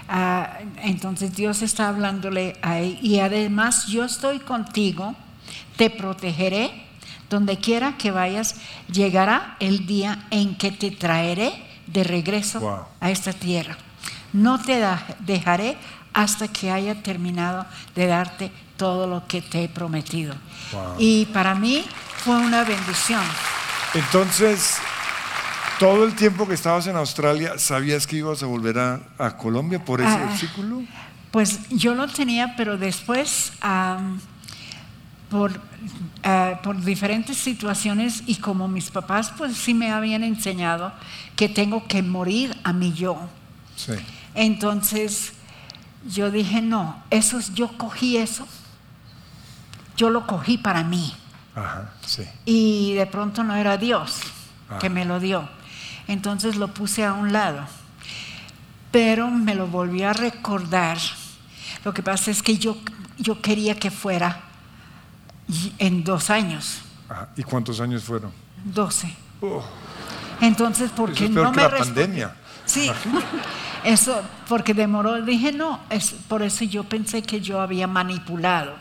Ah, 0.08 0.58
entonces 0.82 1.34
Dios 1.34 1.62
está 1.62 1.88
hablándole 1.88 2.56
ahí, 2.62 2.98
y 3.02 3.18
además 3.20 3.86
yo 3.86 4.04
estoy 4.04 4.38
contigo, 4.40 5.14
te 5.76 5.90
protegeré, 5.90 6.70
donde 7.30 7.56
quiera 7.58 7.96
que 7.96 8.10
vayas, 8.10 8.56
llegará 8.90 9.56
el 9.60 9.86
día 9.86 10.26
en 10.30 10.54
que 10.56 10.70
te 10.70 10.90
traeré 10.90 11.52
de 11.86 12.04
regreso 12.04 12.60
Wow. 12.60 12.84
a 13.00 13.10
esta 13.10 13.32
tierra. 13.32 13.76
No 14.32 14.58
te 14.60 14.82
dejaré 15.20 15.76
hasta 16.12 16.48
que 16.48 16.70
haya 16.70 17.02
terminado 17.02 17.66
de 17.94 18.06
darte 18.06 18.50
todo 18.76 19.06
lo 19.06 19.26
que 19.26 19.40
te 19.42 19.64
he 19.64 19.68
prometido. 19.68 20.34
Wow. 20.72 20.96
Y 20.98 21.26
para 21.26 21.54
mí 21.54 21.84
fue 22.24 22.36
una 22.36 22.64
bendición. 22.64 23.22
Entonces, 23.94 24.78
todo 25.78 26.04
el 26.04 26.14
tiempo 26.14 26.46
que 26.46 26.54
estabas 26.54 26.86
en 26.86 26.96
Australia, 26.96 27.58
¿sabías 27.58 28.06
que 28.06 28.16
ibas 28.16 28.42
a 28.42 28.46
volver 28.46 28.78
a, 28.78 29.00
a 29.18 29.36
Colombia 29.36 29.84
por 29.84 30.00
ese 30.00 30.10
Ah. 30.10 30.26
versículo? 30.28 30.82
Pues 31.30 31.68
yo 31.70 31.94
lo 31.94 32.06
tenía, 32.08 32.54
pero 32.56 32.76
después, 32.76 33.52
por, 35.30 35.58
ah, 36.22 36.60
por 36.62 36.78
diferentes 36.84 37.38
situaciones 37.38 38.22
y 38.26 38.36
como 38.36 38.68
mis 38.68 38.90
papás 38.90 39.32
pues 39.36 39.56
sí 39.56 39.72
me 39.72 39.90
habían 39.90 40.22
enseñado 40.24 40.92
que 41.34 41.48
tengo 41.48 41.86
que 41.88 42.02
morir 42.02 42.54
a 42.64 42.72
mi 42.74 42.92
yo. 42.92 43.18
Sí. 43.76 43.92
Entonces 44.34 45.32
yo 46.06 46.30
dije, 46.30 46.60
no, 46.60 47.02
eso 47.10 47.38
es- 47.38 47.54
yo 47.54 47.76
cogí 47.78 48.18
eso, 48.18 48.46
yo 49.96 50.10
lo 50.10 50.26
cogí 50.26 50.58
para 50.58 50.84
mí. 50.84 51.14
Ajá, 51.54 51.92
sí. 52.06 52.24
Y 52.44 52.94
de 52.94 53.06
pronto 53.06 53.44
no 53.44 53.54
era 53.54 53.76
Dios 53.76 54.20
que 54.80 54.88
me 54.88 55.04
lo 55.04 55.20
dio. 55.20 55.48
Entonces 56.08 56.56
lo 56.56 56.68
puse 56.68 57.04
a 57.04 57.12
un 57.12 57.32
lado. 57.32 57.66
Pero 58.90 59.30
me 59.30 59.54
lo 59.54 59.66
volvió 59.66 60.08
a 60.10 60.12
recordar. 60.12 60.98
Lo 61.84 61.92
que 61.94 62.02
pasa 62.02 62.30
es 62.30 62.42
que 62.42 62.58
yo, 62.58 62.76
yo 63.18 63.40
quería 63.40 63.78
que 63.78 63.90
fuera 63.90 64.40
en 65.78 66.04
dos 66.04 66.30
años, 66.30 66.80
Ajá. 67.08 67.28
¿Y 67.36 67.42
cuántos 67.42 67.80
años 67.80 68.04
fueron? 68.04 68.32
doce. 68.64 69.14
Oh, 69.42 69.62
Entonces, 70.40 70.86
eso 70.86 70.94
porque 70.94 71.24
es 71.26 71.30
peor 71.30 71.46
no 71.46 71.52
que 71.52 71.56
me 71.56 71.62
la 71.64 71.76
pandemia. 71.78 72.34
Sí, 72.64 72.90
eso, 73.84 74.22
porque 74.48 74.72
demoró. 74.72 75.20
Dije, 75.20 75.52
no, 75.52 75.80
es 75.90 76.12
por 76.28 76.42
eso 76.42 76.64
yo 76.64 76.84
pensé 76.84 77.22
que 77.22 77.40
yo 77.40 77.60
había 77.60 77.86
manipulado. 77.86 78.74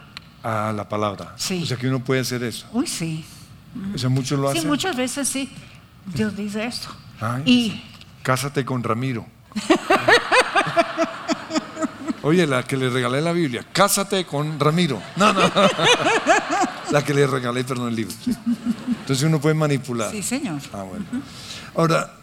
Ah, 0.43 0.73
la 0.75 0.87
palabra. 0.89 1.33
Sí. 1.37 1.61
O 1.63 1.65
sea 1.65 1.77
que 1.77 1.87
uno 1.87 1.99
puede 2.03 2.21
hacer 2.21 2.43
eso. 2.43 2.65
Uy, 2.73 2.87
sí. 2.87 3.23
O 3.93 3.97
sea, 3.97 4.09
muchos 4.09 4.39
lo 4.39 4.51
Sí, 4.51 4.57
hacen. 4.59 4.69
muchas 4.69 4.95
veces 4.95 5.27
sí. 5.29 5.49
Dios 6.13 6.35
dice 6.35 6.65
esto. 6.65 6.87
Ay, 7.19 7.43
y 7.45 7.83
Cásate 8.23 8.65
con 8.65 8.83
Ramiro. 8.83 9.25
Oye, 12.23 12.45
la 12.45 12.63
que 12.63 12.77
le 12.77 12.89
regalé 12.89 13.19
la 13.21 13.31
Biblia, 13.31 13.65
cásate 13.73 14.25
con 14.25 14.59
Ramiro. 14.59 15.01
No, 15.15 15.33
no. 15.33 15.41
La 16.91 17.01
que 17.05 17.13
le 17.13 17.25
regalé, 17.25 17.63
perdón, 17.63 17.87
el 17.87 17.95
libro. 17.95 18.13
sí. 18.23 18.31
Entonces 18.99 19.23
uno 19.23 19.39
puede 19.39 19.55
manipular. 19.55 20.11
sí, 20.11 20.21
señor. 20.21 20.59
Ah, 20.73 20.83
bueno. 20.83 21.05
Ahora, 21.73 22.13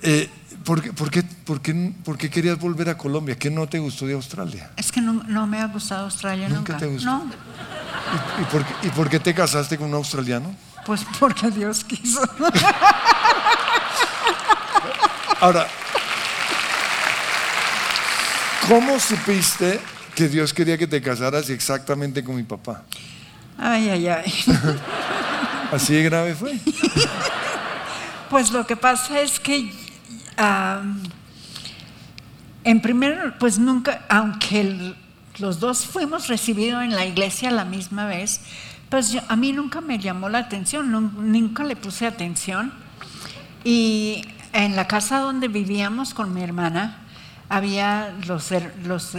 eh, 0.00 0.30
¿por, 0.64 0.82
qué, 0.82 0.92
por, 0.92 1.10
qué, 1.10 1.22
por, 1.22 1.60
qué, 1.60 1.92
por 2.04 2.16
qué 2.18 2.30
querías 2.30 2.58
volver 2.58 2.88
a 2.88 2.96
Colombia? 2.98 3.36
¿Qué 3.38 3.50
no 3.50 3.66
te 3.68 3.78
gustó 3.78 4.06
de 4.06 4.14
Australia? 4.14 4.70
Es 4.76 4.90
que 4.92 5.00
no, 5.00 5.22
no 5.26 5.46
me 5.46 5.60
ha 5.60 5.66
gustado 5.66 6.04
Australia 6.04 6.48
¿Nunca 6.48 6.72
nunca. 6.72 6.76
te 6.78 6.86
gustó? 6.86 7.06
No, 7.10 7.24
¿Y, 8.38 8.42
y 8.42 8.44
por, 8.46 8.64
qué- 8.64 8.86
y 8.86 8.90
por 8.90 9.08
qué 9.08 9.20
te 9.20 9.34
casaste 9.34 9.76
con 9.78 9.88
un 9.88 9.94
australiano? 9.94 10.54
pues 10.86 11.00
porque 11.18 11.50
Dios 11.50 11.82
quiso. 11.84 12.20
Ahora, 15.40 15.66
¿cómo 18.68 18.98
supiste 19.00 19.80
que 20.14 20.28
Dios 20.28 20.52
quería 20.54 20.78
que 20.78 20.86
te 20.86 21.02
casaras 21.02 21.50
exactamente 21.50 22.22
con 22.24 22.36
mi 22.36 22.42
papá? 22.44 22.82
Ay, 23.58 23.88
ay, 23.90 24.08
ay. 24.08 24.44
¿Así 25.72 25.94
de 25.94 26.02
grave 26.04 26.34
fue? 26.34 26.58
Pues 28.30 28.50
lo 28.50 28.66
que 28.66 28.76
pasa 28.76 29.20
es 29.20 29.38
que, 29.40 29.72
en 32.64 32.80
primer, 32.80 33.36
pues 33.38 33.58
nunca, 33.58 34.04
aunque 34.08 34.94
los 35.38 35.60
dos 35.60 35.84
fuimos 35.86 36.28
recibidos 36.28 36.82
en 36.82 36.94
la 36.94 37.04
iglesia 37.04 37.50
a 37.50 37.52
la 37.52 37.64
misma 37.64 38.06
vez, 38.06 38.40
pues 38.88 39.16
a 39.28 39.36
mí 39.36 39.52
nunca 39.52 39.80
me 39.80 39.98
llamó 39.98 40.28
la 40.28 40.38
atención, 40.38 40.90
nun- 40.92 41.12
nunca 41.32 41.64
le 41.64 41.76
puse 41.76 42.06
atención. 42.06 42.72
Y 43.64 44.22
en 44.52 44.76
la 44.76 44.86
casa 44.86 45.18
donde 45.20 45.48
vivíamos 45.48 46.14
con 46.14 46.32
mi 46.32 46.42
hermana, 46.42 46.98
había 47.48 48.14
los, 48.26 48.50
los, 48.84 49.16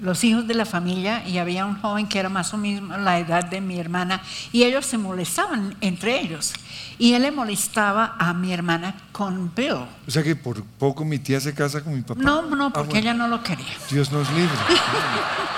los 0.00 0.22
hijos 0.24 0.46
de 0.46 0.54
la 0.54 0.66
familia 0.66 1.26
y 1.26 1.38
había 1.38 1.64
un 1.64 1.80
joven 1.80 2.06
que 2.06 2.18
era 2.18 2.28
más 2.28 2.52
o 2.52 2.58
menos 2.58 3.00
la 3.00 3.18
edad 3.18 3.44
de 3.44 3.60
mi 3.60 3.78
hermana 3.78 4.20
y 4.52 4.64
ellos 4.64 4.84
se 4.86 4.98
molestaban 4.98 5.74
entre 5.80 6.20
ellos. 6.20 6.52
Y 6.98 7.12
él 7.14 7.22
le 7.22 7.30
molestaba 7.30 8.14
a 8.18 8.32
mi 8.34 8.52
hermana 8.52 8.94
con 9.12 9.52
Bill. 9.54 9.72
O 10.06 10.10
sea 10.10 10.22
que 10.22 10.36
por 10.36 10.62
poco 10.64 11.04
mi 11.04 11.18
tía 11.18 11.40
se 11.40 11.54
casa 11.54 11.82
con 11.82 11.94
mi 11.94 12.02
papá. 12.02 12.20
No, 12.22 12.42
no, 12.42 12.66
Ah, 12.66 12.72
porque 12.72 12.94
bueno. 12.94 13.10
ella 13.10 13.14
no 13.14 13.28
lo 13.28 13.42
quería. 13.42 13.66
Dios 13.90 14.10
nos 14.12 14.30
libre. 14.32 14.54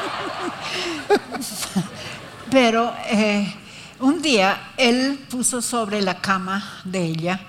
Pero 2.50 2.92
eh, 3.10 3.52
un 4.00 4.22
día 4.22 4.70
él 4.76 5.18
puso 5.30 5.60
sobre 5.60 6.00
la 6.00 6.20
cama 6.20 6.64
de 6.84 7.04
ella 7.04 7.40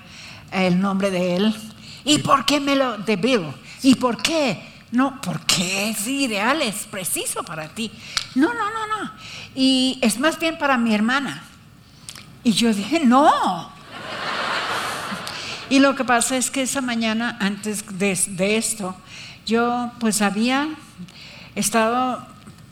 el 0.52 0.80
nombre 0.80 1.10
de 1.10 1.36
él. 1.36 1.56
¿Y 2.04 2.18
por 2.18 2.44
qué 2.44 2.60
me 2.60 2.76
lo 2.76 2.98
de 2.98 3.16
Bill? 3.16 3.46
¿Y 3.82 3.94
por 3.94 4.20
qué? 4.22 4.69
No, 4.92 5.20
porque 5.20 5.90
es 5.90 6.06
ideal, 6.06 6.62
es 6.62 6.86
preciso 6.86 7.44
para 7.44 7.68
ti. 7.68 7.92
No, 8.34 8.52
no, 8.52 8.70
no, 8.70 8.86
no. 8.86 9.10
Y 9.54 9.98
es 10.02 10.18
más 10.18 10.38
bien 10.38 10.58
para 10.58 10.76
mi 10.76 10.94
hermana. 10.94 11.44
Y 12.42 12.52
yo 12.52 12.72
dije, 12.74 13.00
no. 13.00 13.70
Y 15.68 15.78
lo 15.78 15.94
que 15.94 16.04
pasa 16.04 16.36
es 16.36 16.50
que 16.50 16.62
esa 16.62 16.80
mañana, 16.80 17.36
antes 17.40 17.84
de, 17.98 18.18
de 18.30 18.56
esto, 18.56 18.96
yo 19.46 19.92
pues 20.00 20.22
había 20.22 20.68
estado 21.54 22.26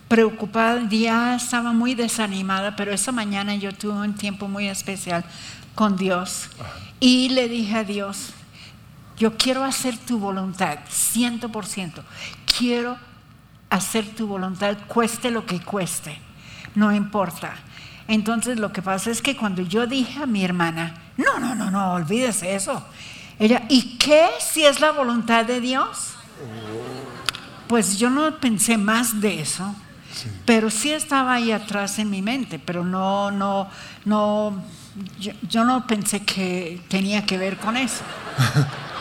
preocupada, 0.09 0.89
ya 0.89 1.37
estaba 1.37 1.73
muy 1.73 1.95
desanimada, 1.95 2.75
pero 2.75 2.93
esa 2.93 3.13
mañana 3.13 3.55
yo 3.55 3.73
tuve 3.73 3.93
un 3.93 4.15
tiempo 4.15 4.49
muy 4.49 4.67
especial 4.67 5.25
con 5.75 5.97
Dios 5.97 6.49
y 6.99 7.29
le 7.29 7.49
dije 7.49 7.77
a 7.77 7.85
Dios, 7.85 8.31
Yo 9.19 9.37
quiero 9.37 9.65
hacer 9.65 9.99
tu 9.99 10.19
voluntad, 10.19 10.79
ciento 10.89 11.49
por 11.49 11.67
ciento. 11.67 12.05
Quiero 12.59 12.97
hacer 13.69 14.15
tu 14.15 14.27
voluntad, 14.27 14.77
cueste 14.87 15.31
lo 15.31 15.45
que 15.45 15.61
cueste, 15.61 16.19
no 16.75 16.95
importa. 16.95 17.55
Entonces 18.07 18.59
lo 18.59 18.73
que 18.73 18.81
pasa 18.81 19.11
es 19.11 19.21
que 19.21 19.37
cuando 19.37 19.63
yo 19.63 19.87
dije 19.87 20.23
a 20.23 20.27
mi 20.27 20.45
hermana, 20.45 20.95
no, 21.17 21.39
no, 21.39 21.55
no, 21.55 21.71
no, 21.71 21.95
olvídese 21.95 22.55
eso. 22.55 22.83
Ella, 23.39 23.65
¿y 23.69 23.99
qué 23.99 24.29
si 24.41 24.65
es 24.65 24.81
la 24.81 24.93
voluntad 24.93 25.45
de 25.45 25.61
Dios? 25.61 26.15
Pues 27.67 27.99
yo 27.99 28.09
no 28.09 28.37
pensé 28.41 28.79
más 28.79 29.21
de 29.21 29.41
eso, 29.41 29.75
pero 30.47 30.71
sí 30.71 30.93
estaba 30.93 31.35
ahí 31.35 31.53
atrás 31.53 31.99
en 31.99 32.09
mi 32.09 32.23
mente, 32.23 32.59
pero 32.59 32.85
no, 32.85 33.31
no, 33.31 33.69
no, 34.05 34.63
yo, 35.21 35.33
yo 35.43 35.65
no 35.65 35.87
pensé 35.87 36.25
que 36.25 36.81
tenía 36.89 37.27
que 37.27 37.37
ver 37.37 37.59
con 37.59 37.77
eso. 37.77 38.03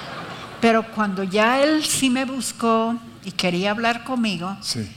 Pero 0.61 0.83
cuando 0.91 1.23
ya 1.23 1.61
él 1.61 1.83
sí 1.85 2.09
me 2.09 2.25
buscó 2.25 2.95
y 3.23 3.31
quería 3.31 3.71
hablar 3.71 4.03
conmigo, 4.03 4.55
Sí. 4.61 4.89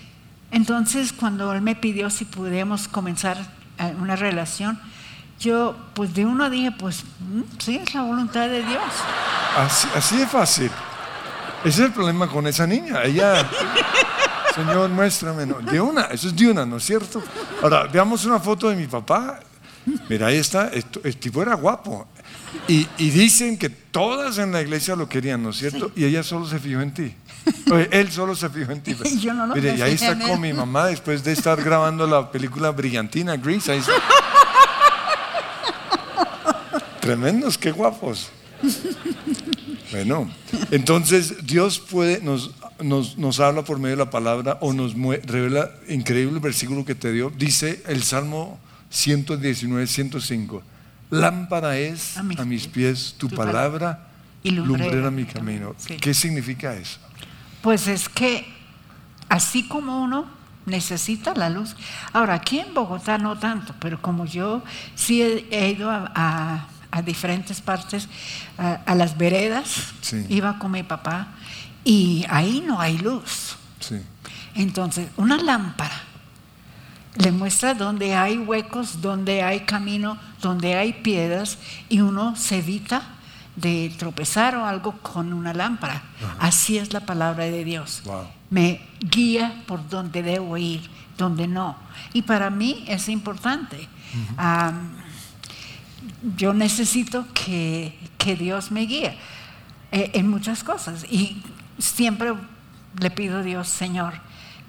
entonces 0.51 1.13
cuando 1.13 1.53
él 1.53 1.61
me 1.61 1.75
pidió 1.77 2.09
si 2.11 2.25
pudiéramos 2.25 2.89
comenzar 2.89 3.37
eh, 3.79 3.95
una 4.01 4.17
relación, 4.17 4.79
yo 5.39 5.77
pues 5.95 6.15
de 6.15 6.25
uno 6.27 6.49
dije, 6.51 6.71
pues 6.73 7.03
mm, 7.19 7.41
sí, 7.59 7.77
es 7.77 7.95
la 7.95 8.03
voluntad 8.03 8.49
de 8.49 8.63
Dios. 8.63 8.83
Así, 9.59 9.89
así 9.95 10.17
de 10.19 10.27
fácil. 10.27 10.71
Ese 11.65 11.83
es 11.83 11.87
el 11.89 11.93
problema 11.93 12.27
con 12.29 12.47
esa 12.47 12.67
niña. 12.67 13.03
Ella, 13.05 13.47
Señor, 14.55 14.89
muéstrame. 14.91 15.45
No, 15.47 15.59
de 15.61 15.81
una, 15.81 16.03
eso 16.05 16.29
es 16.29 16.37
de 16.37 16.51
una, 16.51 16.65
¿no 16.65 16.77
es 16.79 16.85
cierto? 16.85 17.23
Ahora, 17.63 17.85
veamos 17.85 18.25
una 18.25 18.39
foto 18.41 18.69
de 18.71 18.77
mi 18.77 18.87
papá. 18.87 19.41
Mira, 20.09 20.29
ahí 20.29 20.37
está. 20.37 20.69
esto- 20.69 21.01
el 21.05 21.17
tipo 21.17 21.43
era 21.43 21.55
guapo. 21.55 22.07
Y, 22.69 22.87
y 22.99 23.11
dicen 23.11 23.57
que 23.57 23.71
todas 23.71 24.39
en 24.39 24.53
la 24.53 24.61
iglesia 24.61 24.97
lo 24.97 25.09
querían, 25.09 25.43
¿no 25.43 25.51
es 25.51 25.57
cierto? 25.57 25.93
Y 25.95 26.05
ella 26.05 26.23
solo 26.23 26.47
se 26.47 26.59
fijó 26.59 26.81
en 26.81 26.93
ti. 26.93 27.15
Oye, 27.73 27.89
Él 27.93 28.11
solo 28.11 28.35
se 28.35 28.49
fijó 28.51 28.73
en 28.73 28.83
ti. 28.83 28.97
Yo 29.21 29.33
no 29.35 29.47
lo 29.47 29.55
Mire, 29.55 29.77
y 29.77 29.83
ahí 29.83 29.95
está 29.95 30.19
con 30.19 30.41
mi 30.41 30.53
mamá 30.53 30.87
después 30.87 31.23
de 31.25 31.33
estar 31.33 31.63
grabando 31.63 32.07
la 32.07 32.31
película 32.31 32.71
Brillantina, 32.71 33.37
Grease. 33.37 33.73
Ahí 33.73 33.79
está. 33.79 33.93
Tremendos, 37.01 37.57
qué 37.57 37.73
guapos. 37.73 38.31
Bueno, 39.91 40.31
entonces 40.71 41.47
Dios 41.47 41.81
puede, 41.81 42.21
nos, 42.21 42.51
nos, 42.81 43.17
nos 43.19 43.41
habla 43.41 43.63
por 43.65 43.79
medio 43.79 43.97
de 43.97 44.05
la 44.05 44.11
palabra 44.11 44.59
o 44.61 44.73
nos 44.73 44.95
revela 44.95 45.71
increíble 45.89 46.39
versículo 46.41 46.85
que 46.85 46.95
te 46.95 47.11
dio. 47.11 47.33
Dice 47.37 47.83
el 47.89 48.03
Salmo 48.03 48.61
119, 48.91 49.87
105. 49.87 50.63
Lámpara 51.11 51.77
es 51.79 52.17
a 52.17 52.21
A 52.21 52.45
mis, 52.45 52.67
pies 52.67 53.15
tu 53.19 53.29
tu 53.29 53.37
palabra 53.37 54.09
y 54.43 54.51
lumbrera 54.51 54.85
lumbrera 54.85 55.11
mi 55.11 55.23
mi 55.23 55.29
camino. 55.29 55.75
Sí. 55.79 55.97
¿Qué 55.97 56.13
significa 56.15 56.75
eso? 56.75 56.99
Pues 57.63 57.89
es 57.89 58.09
que 58.09 58.47
así 59.29 59.67
como 59.67 60.03
uno 60.03 60.27
necesita 60.67 61.35
la 61.35 61.49
luz. 61.51 61.75
Ahora, 62.13 62.35
aquí 62.35 62.61
en 62.61 62.75
Bogotá 62.75 63.19
no 63.19 63.39
tanto, 63.39 63.75
pero 63.81 64.01
como 64.01 64.25
yo 64.27 64.63
sí 64.95 65.23
he, 65.23 65.47
he 65.51 65.71
ido 65.71 65.91
a, 65.91 66.11
a- 66.15 66.67
a 66.93 67.03
diferentes 67.03 67.61
partes, 67.61 68.09
a, 68.59 68.75
a 68.85 68.95
las 68.97 69.17
veredas, 69.17 69.93
Sí. 70.01 70.27
iba 70.29 70.59
con 70.59 70.73
mi 70.73 70.83
papá, 70.83 71.29
y 71.85 72.25
ahí 72.29 72.65
no 72.67 72.81
hay 72.81 72.99
luz. 72.99 73.57
Sí. 73.79 73.97
Entonces, 74.57 75.09
una 75.17 75.37
lámpara 75.37 76.03
le 77.17 77.33
muestra 77.33 77.75
dónde 77.75 78.15
hay 78.15 78.39
huecos, 78.39 79.01
dónde 79.01 79.43
hay 79.43 79.61
camino, 79.61 80.19
dónde 80.41 80.77
hay 80.77 80.93
piedras, 80.93 81.59
y 81.89 82.01
uno 82.01 82.37
se 82.37 82.59
evita 82.59 83.03
de 83.57 83.93
tropezar 83.99 84.57
o 84.57 84.65
algo 84.65 84.93
con 84.99 85.33
una 85.33 85.53
lámpara. 85.53 86.03
Así 86.39 86.79
es 86.79 86.93
la 86.93 87.01
palabra 87.01 87.45
de 87.45 87.65
Dios. 87.65 88.03
Wow. 88.05 88.27
Me 88.49 88.81
guía 89.01 89.63
por 89.67 89.89
donde 89.89 90.23
debo 90.23 90.57
ir, 90.57 90.89
donde 91.19 91.47
no. 91.47 91.77
Y 92.13 92.23
para 92.23 92.51
mí 92.51 92.85
es 92.87 93.09
importante. 93.09 93.89
Yo 96.37 96.55
necesito 96.55 97.27
que, 97.35 97.99
que 98.19 98.37
Dios 98.37 98.71
me 98.71 98.83
guíe 98.83 99.17
eh, 99.93 100.11
en 100.15 100.29
muchas 100.29 100.65
cosas. 100.65 101.05
Y 101.11 101.43
siempre 101.79 102.35
le 102.99 103.11
pido 103.11 103.39
a 103.39 103.43
Dios, 103.43 103.69
Señor, 103.69 104.15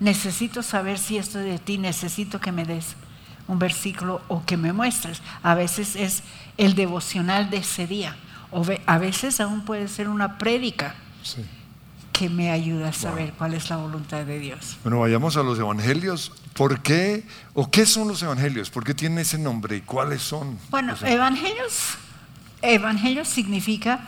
necesito 0.02 0.62
saber 0.64 1.00
si 1.00 1.18
esto 1.18 1.40
es 1.40 1.46
de 1.46 1.60
ti, 1.60 1.78
necesito 1.78 2.42
que 2.42 2.52
me 2.52 2.66
des 2.66 2.96
un 3.48 3.58
versículo 3.60 4.22
o 4.28 4.44
que 4.46 4.58
me 4.58 4.74
muestres. 4.74 5.22
A 5.44 5.56
veces 5.56 5.96
es 5.96 6.24
el 6.58 6.76
devocional 6.76 7.50
de 7.50 7.58
ese 7.58 7.88
día, 7.88 8.16
o 8.52 8.66
a 8.86 8.98
veces 8.98 9.40
aún 9.40 9.62
puede 9.64 9.88
ser 9.88 10.10
una 10.10 10.38
prédica 10.38 10.96
Sí. 11.24 11.46
que 12.12 12.30
me 12.30 12.50
ayuda 12.52 12.90
a 12.90 12.94
saber 12.94 13.32
cuál 13.38 13.54
es 13.54 13.70
la 13.70 13.78
voluntad 13.78 14.26
de 14.26 14.40
Dios. 14.40 14.78
Bueno, 14.84 15.00
vayamos 15.00 15.38
a 15.38 15.44
los 15.44 15.58
evangelios. 15.60 16.32
¿Por 16.54 16.82
qué 16.82 17.24
o 17.54 17.70
qué 17.72 17.86
son 17.86 18.08
los 18.08 18.22
evangelios? 18.24 18.70
¿Por 18.70 18.84
qué 18.84 18.94
tienen 18.94 19.20
ese 19.20 19.38
nombre 19.38 19.78
y 19.78 19.82
cuáles 19.82 20.22
son? 20.22 20.58
Bueno, 20.70 20.96
evangelios, 21.04 21.96
evangelios 22.62 23.28
significa 23.28 24.02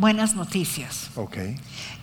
buenas 0.00 0.34
noticias. 0.34 1.10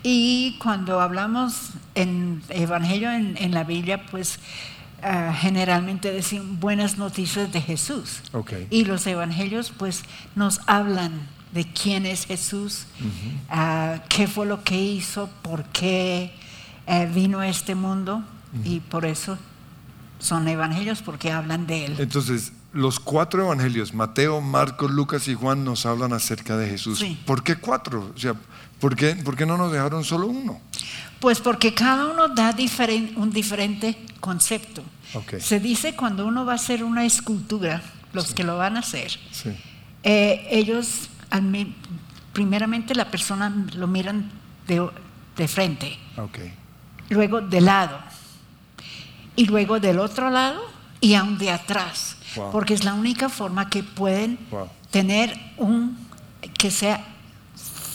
Y 0.04 0.56
cuando 0.60 1.02
hablamos 1.02 1.72
en 1.96 2.44
evangelio 2.50 3.12
en, 3.12 3.36
en 3.38 3.54
la 3.54 3.64
Biblia, 3.64 4.06
pues 4.06 4.40
ah, 5.02 5.36
generalmente 5.38 6.12
decimos 6.12 6.60
buenas 6.60 6.98
noticias 6.98 7.52
de 7.52 7.60
Jesús. 7.60 8.22
Ok. 8.34 8.54
Y 8.70 8.86
los 8.86 9.06
evangelios 9.08 9.74
pues 9.76 10.04
nos 10.36 10.62
hablan 10.68 11.28
de 11.52 11.66
quién 11.66 12.06
es 12.06 12.26
Jesús, 12.26 12.86
ah, 13.50 14.04
qué 14.10 14.28
fue 14.28 14.46
lo 14.46 14.64
que 14.64 14.80
hizo, 14.80 15.30
por 15.42 15.64
qué 15.66 16.32
eh, 16.86 17.10
vino 17.14 17.40
a 17.40 17.48
este 17.48 17.74
mundo 17.74 18.24
y 18.64 18.80
por 18.80 19.06
eso 19.06 19.38
son 20.20 20.48
evangelios 20.48 21.02
porque 21.02 21.32
hablan 21.32 21.68
de 21.68 21.86
él. 21.86 21.96
Entonces, 21.98 22.54
los 22.78 23.00
cuatro 23.00 23.44
evangelios, 23.46 23.94
Mateo, 23.94 24.40
Marcos, 24.42 24.92
Lucas 24.92 25.28
y 25.28 25.34
Juan, 25.34 25.64
nos 25.66 25.86
hablan 25.86 26.14
acerca 26.14 26.58
de 26.58 26.70
Jesús. 26.70 27.00
Sí. 27.00 27.18
¿Por 27.26 27.44
qué 27.44 27.56
cuatro? 27.56 28.12
O 28.16 28.20
sea, 28.20 28.36
¿por 28.80 28.96
qué, 28.96 29.16
por 29.16 29.36
qué 29.36 29.46
no 29.46 29.58
nos 29.58 29.72
dejaron 29.72 30.04
solo 30.04 30.28
uno? 30.28 30.62
Pues 31.20 31.40
porque 31.42 31.74
cada 31.74 32.06
uno 32.08 32.28
da 32.30 32.54
diferen- 32.56 33.16
un 33.18 33.32
diferente 33.32 33.98
concepto. 34.20 34.84
Se 35.40 35.60
dice 35.60 35.96
cuando 35.96 36.26
uno 36.28 36.46
va 36.46 36.52
a 36.52 36.56
hacer 36.56 36.84
una 36.84 37.06
escultura, 37.06 37.82
los 38.14 38.34
que 38.34 38.44
lo 38.44 38.58
van 38.58 38.76
a 38.78 38.82
hacer, 38.82 39.12
Sí. 39.32 39.50
eh, 40.04 40.48
ellos, 40.52 41.10
primeramente 42.34 42.94
la 42.94 43.10
persona 43.10 43.52
lo 43.76 43.88
miran 43.88 44.30
de, 44.68 44.88
de 45.36 45.48
frente, 45.48 45.98
Ok. 46.18 46.40
luego 47.10 47.42
de 47.42 47.62
lado, 47.62 47.98
y 49.36 49.46
luego 49.46 49.80
del 49.80 50.00
otro 50.00 50.30
lado 50.30 50.62
y 51.00 51.14
aún 51.16 51.38
de 51.38 51.52
atrás, 51.52 52.17
Wow. 52.38 52.52
porque 52.52 52.74
es 52.74 52.84
la 52.84 52.94
única 52.94 53.30
forma 53.30 53.70
que 53.70 53.84
pueden 53.84 54.38
Wow. 54.52 54.70
tener 54.92 55.38
un 55.58 55.98
que 56.58 56.72
sea 56.72 57.04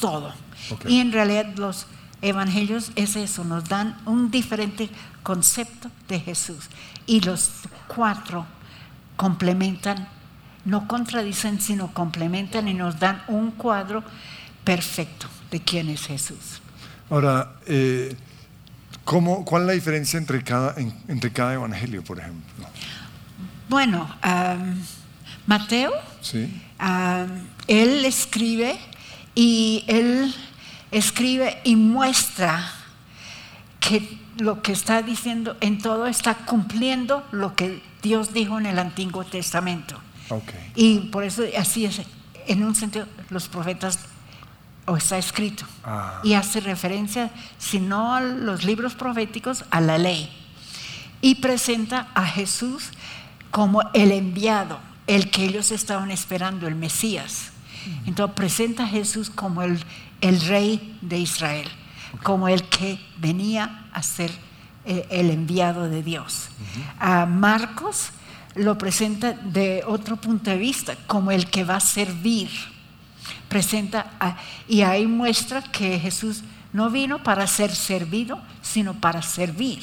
todo. 0.00 0.32
Ok. 0.70 0.86
Y 0.88 1.00
en 1.00 1.12
realidad 1.12 1.46
los 1.56 1.86
evangelios 2.22 2.92
es 2.96 3.16
eso, 3.16 3.44
nos 3.44 3.64
dan 3.68 3.96
un 4.06 4.30
diferente 4.30 4.88
concepto 5.22 5.90
de 6.08 6.20
Jesús. 6.20 6.68
Y 7.06 7.20
los 7.20 7.50
cuatro 7.88 8.46
complementan, 9.16 10.08
no 10.64 10.86
contradicen, 10.88 11.60
sino 11.60 11.92
complementan 11.94 12.68
y 12.68 12.74
nos 12.74 12.98
dan 12.98 13.22
un 13.28 13.50
cuadro 13.52 14.02
perfecto 14.64 15.26
de 15.50 15.60
quién 15.60 15.88
es 15.88 16.06
Jesús. 16.06 16.60
Ahora, 17.10 17.52
eh, 17.66 18.16
¿cómo, 19.04 19.44
¿cuál 19.44 19.62
es 19.62 19.66
la 19.68 19.72
diferencia 19.74 20.18
entre 20.18 20.42
cada, 20.44 20.74
en- 20.80 20.94
entre 21.08 21.32
cada 21.32 21.54
evangelio, 21.54 22.02
por 22.04 22.18
ejemplo? 22.20 22.66
Bueno, 23.72 24.06
Mateo 25.46 25.92
Sí. 26.20 26.46
Él 27.68 28.04
escribe 28.04 28.78
y 29.34 29.82
él 29.86 30.34
escribe 30.90 31.58
y 31.64 31.76
muestra 31.76 32.70
que 33.80 34.18
lo 34.36 34.60
que 34.60 34.72
está 34.72 35.00
diciendo 35.00 35.56
en 35.62 35.80
todo 35.80 36.06
está 36.06 36.34
cumpliendo 36.34 37.26
lo 37.32 37.56
que 37.56 37.82
Dios 38.02 38.34
dijo 38.34 38.58
en 38.58 38.66
el 38.66 38.78
Antiguo 38.78 39.24
Testamento. 39.24 39.98
Ok. 40.28 40.52
Y 40.74 40.98
por 41.10 41.24
eso 41.24 41.42
así 41.56 41.86
es, 41.86 42.02
en 42.46 42.62
un 42.64 42.74
sentido, 42.74 43.06
los 43.30 43.48
profetas, 43.48 44.00
o 44.84 44.98
está 44.98 45.16
escrito, 45.16 45.64
Ah. 45.82 46.20
y 46.22 46.34
hace 46.34 46.60
referencia, 46.60 47.30
si 47.56 47.80
no 47.80 48.14
a 48.14 48.20
los 48.20 48.64
libros 48.64 48.94
proféticos, 48.94 49.64
a 49.70 49.80
la 49.80 49.96
ley. 49.96 50.28
Y 51.22 51.36
presenta 51.36 52.08
a 52.14 52.26
Jesús 52.26 52.90
como 53.52 53.82
el 53.94 54.10
enviado, 54.10 54.80
el 55.06 55.30
que 55.30 55.44
ellos 55.44 55.70
estaban 55.70 56.10
esperando, 56.10 56.66
el 56.66 56.74
Mesías. 56.74 57.50
Entonces 58.06 58.34
presenta 58.34 58.84
a 58.84 58.88
Jesús 58.88 59.30
como 59.30 59.62
el, 59.62 59.78
el 60.20 60.40
rey 60.40 60.98
de 61.00 61.18
Israel, 61.18 61.68
como 62.24 62.48
el 62.48 62.64
que 62.68 62.98
venía 63.18 63.84
a 63.92 64.02
ser 64.02 64.30
eh, 64.84 65.06
el 65.10 65.30
enviado 65.30 65.88
de 65.88 66.02
Dios. 66.02 66.48
A 66.98 67.26
Marcos 67.26 68.10
lo 68.56 68.76
presenta 68.78 69.32
de 69.32 69.82
otro 69.86 70.16
punto 70.16 70.50
de 70.50 70.56
vista, 70.58 70.96
como 71.06 71.30
el 71.30 71.46
que 71.46 71.62
va 71.64 71.76
a 71.76 71.80
servir. 71.80 72.50
presenta 73.48 74.12
a- 74.18 74.36
y 74.68 74.80
ahí 74.82 75.06
muestra 75.06 75.62
que 75.62 75.98
Jesús 75.98 76.42
no 76.72 76.88
vino 76.90 77.22
para 77.22 77.46
ser 77.46 77.74
servido, 77.74 78.40
sino 78.62 78.94
para 78.94 79.20
servir. 79.22 79.80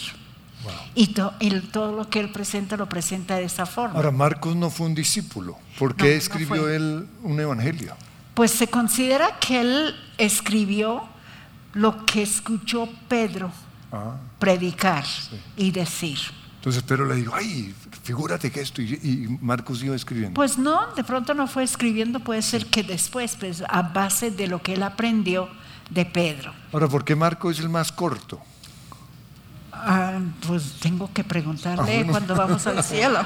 Y, 0.96 1.08
to- 1.08 1.34
y 1.40 1.50
todo 1.62 1.96
lo 1.96 2.10
que 2.10 2.20
él 2.20 2.32
presenta 2.32 2.76
lo 2.78 2.90
presenta 2.90 3.36
de 3.38 3.46
esa 3.46 3.66
forma. 3.66 3.96
Ahora, 3.96 4.12
Marcos 4.12 4.56
no 4.56 4.70
fue 4.70 4.88
un 4.88 4.96
discípulo. 4.96 5.58
¿Por 5.78 5.96
qué 5.96 6.04
no 6.04 6.10
escribió 6.10 6.68
él 6.70 7.08
un 7.24 7.40
evangelio? 7.40 7.96
Pues 8.34 8.52
se 8.52 8.68
considera 8.68 9.38
que 9.40 9.62
él 9.62 9.96
escribió 10.18 11.04
lo 11.74 12.06
que 12.06 12.22
escuchó 12.24 12.90
Pedro 13.08 13.52
Ah, 13.92 14.18
predicar 14.38 15.04
y 15.58 15.72
decir. 15.72 16.20
entonces 16.58 16.84
Pedro 16.84 17.06
le 17.08 17.16
dijo, 17.16 17.34
ay, 17.36 17.74
figúrate 18.04 18.52
que 18.52 18.62
esto, 18.62 18.82
y, 18.84 18.94
y 19.02 19.38
Marcos 19.42 19.82
iba 19.84 19.96
escribiendo. 19.96 20.36
Pues 20.36 20.58
no, 20.60 20.94
de 20.96 21.04
pronto 21.04 21.34
no 21.34 21.48
fue 21.48 21.64
escribiendo, 21.64 22.20
puede 22.20 22.42
ser 22.44 22.68
que 22.68 22.84
después, 22.84 23.36
pues 23.40 23.64
a 23.68 23.82
base 23.82 24.30
de 24.30 24.46
lo 24.48 24.62
que 24.62 24.74
él 24.76 24.84
aprendió 24.84 25.50
de 25.90 26.06
Pedro. 26.06 26.54
Ahora, 26.72 26.88
¿por 26.88 27.04
qué 27.04 27.16
Marcos 27.16 27.58
es 27.58 27.64
el 27.64 27.70
más 27.70 27.92
corto? 27.92 28.40
Ah, 29.82 30.20
pues 30.48 30.74
tengo 30.82 31.12
que 31.14 31.24
preguntarle 31.24 31.82
Ah, 31.82 31.96
bueno. 31.98 32.12
cuando 32.12 32.36
vamos 32.36 32.66
al 32.68 32.84
cielo. 32.84 33.20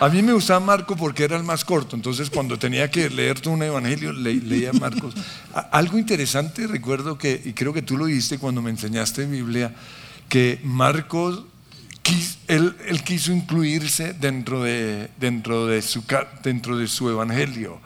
A 0.00 0.08
mí 0.08 0.22
me 0.22 0.32
gustaba 0.32 0.58
Marco 0.60 0.96
porque 0.96 1.24
era 1.24 1.36
el 1.36 1.44
más 1.44 1.64
corto, 1.64 1.94
entonces 1.94 2.30
cuando 2.30 2.58
tenía 2.58 2.90
que 2.90 3.08
leer 3.08 3.40
todo 3.40 3.54
un 3.54 3.62
evangelio 3.62 4.12
le- 4.12 4.34
leía 4.34 4.72
Marcos. 4.72 5.14
Algo 5.70 5.98
interesante, 5.98 6.66
recuerdo 6.66 7.16
que, 7.16 7.40
y 7.44 7.52
creo 7.52 7.72
que 7.72 7.82
tú 7.82 7.96
lo 7.96 8.06
dijiste 8.06 8.38
cuando 8.38 8.60
me 8.60 8.70
enseñaste 8.70 9.26
Biblia, 9.26 9.72
que 10.28 10.60
Marcos, 10.64 11.44
quis- 12.02 12.38
él, 12.48 12.76
él 12.88 13.02
quiso 13.04 13.32
incluirse 13.32 14.14
dentro 14.14 14.62
de, 14.64 15.10
dentro 15.18 15.66
de, 15.66 15.80
su, 15.82 16.02
dentro 16.42 16.76
de 16.76 16.88
su 16.88 17.08
evangelio. 17.08 17.78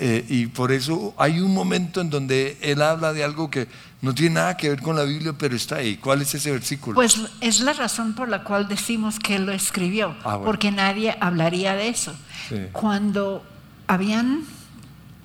Eh, 0.00 0.24
y 0.28 0.46
por 0.46 0.70
eso 0.72 1.12
hay 1.18 1.40
un 1.40 1.52
momento 1.52 2.00
en 2.00 2.10
donde 2.10 2.56
él 2.60 2.82
habla 2.82 3.12
de 3.12 3.24
algo 3.24 3.50
que 3.50 3.66
no 4.00 4.14
tiene 4.14 4.36
nada 4.36 4.56
que 4.56 4.68
ver 4.70 4.80
con 4.80 4.94
la 4.96 5.02
Biblia, 5.04 5.32
pero 5.36 5.56
está 5.56 5.76
ahí. 5.76 5.96
¿Cuál 5.96 6.22
es 6.22 6.34
ese 6.34 6.52
versículo? 6.52 6.94
Pues 6.94 7.20
es 7.40 7.60
la 7.60 7.72
razón 7.72 8.14
por 8.14 8.28
la 8.28 8.44
cual 8.44 8.68
decimos 8.68 9.18
que 9.18 9.36
él 9.36 9.46
lo 9.46 9.52
escribió, 9.52 10.14
Ah, 10.24 10.36
bueno. 10.36 10.44
porque 10.44 10.70
nadie 10.70 11.16
hablaría 11.20 11.74
de 11.74 11.88
eso. 11.88 12.14
Sí. 12.48 12.56
Cuando 12.72 13.44
habían 13.88 14.42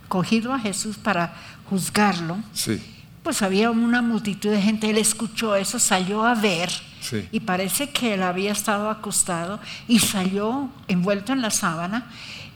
cogido 0.08 0.54
a 0.54 0.60
Jesús 0.60 0.98
para 0.98 1.34
juzgarlo, 1.70 2.38
sí. 2.54 2.82
pues 3.24 3.42
había 3.42 3.70
una 3.72 4.02
multitud 4.02 4.50
de 4.52 4.62
gente, 4.62 4.90
él 4.90 4.98
escuchó 4.98 5.56
eso, 5.56 5.80
salió 5.80 6.24
a 6.26 6.36
ver 6.36 6.70
Sí. 7.00 7.28
y 7.32 7.42
parece 7.42 7.90
que 7.90 8.14
él 8.14 8.24
había 8.24 8.52
estado 8.54 8.90
acostado 8.90 9.60
y 9.88 10.00
salió 10.00 10.70
envuelto 10.88 11.34
en 11.34 11.42
la 11.42 11.50
sábana 11.52 12.06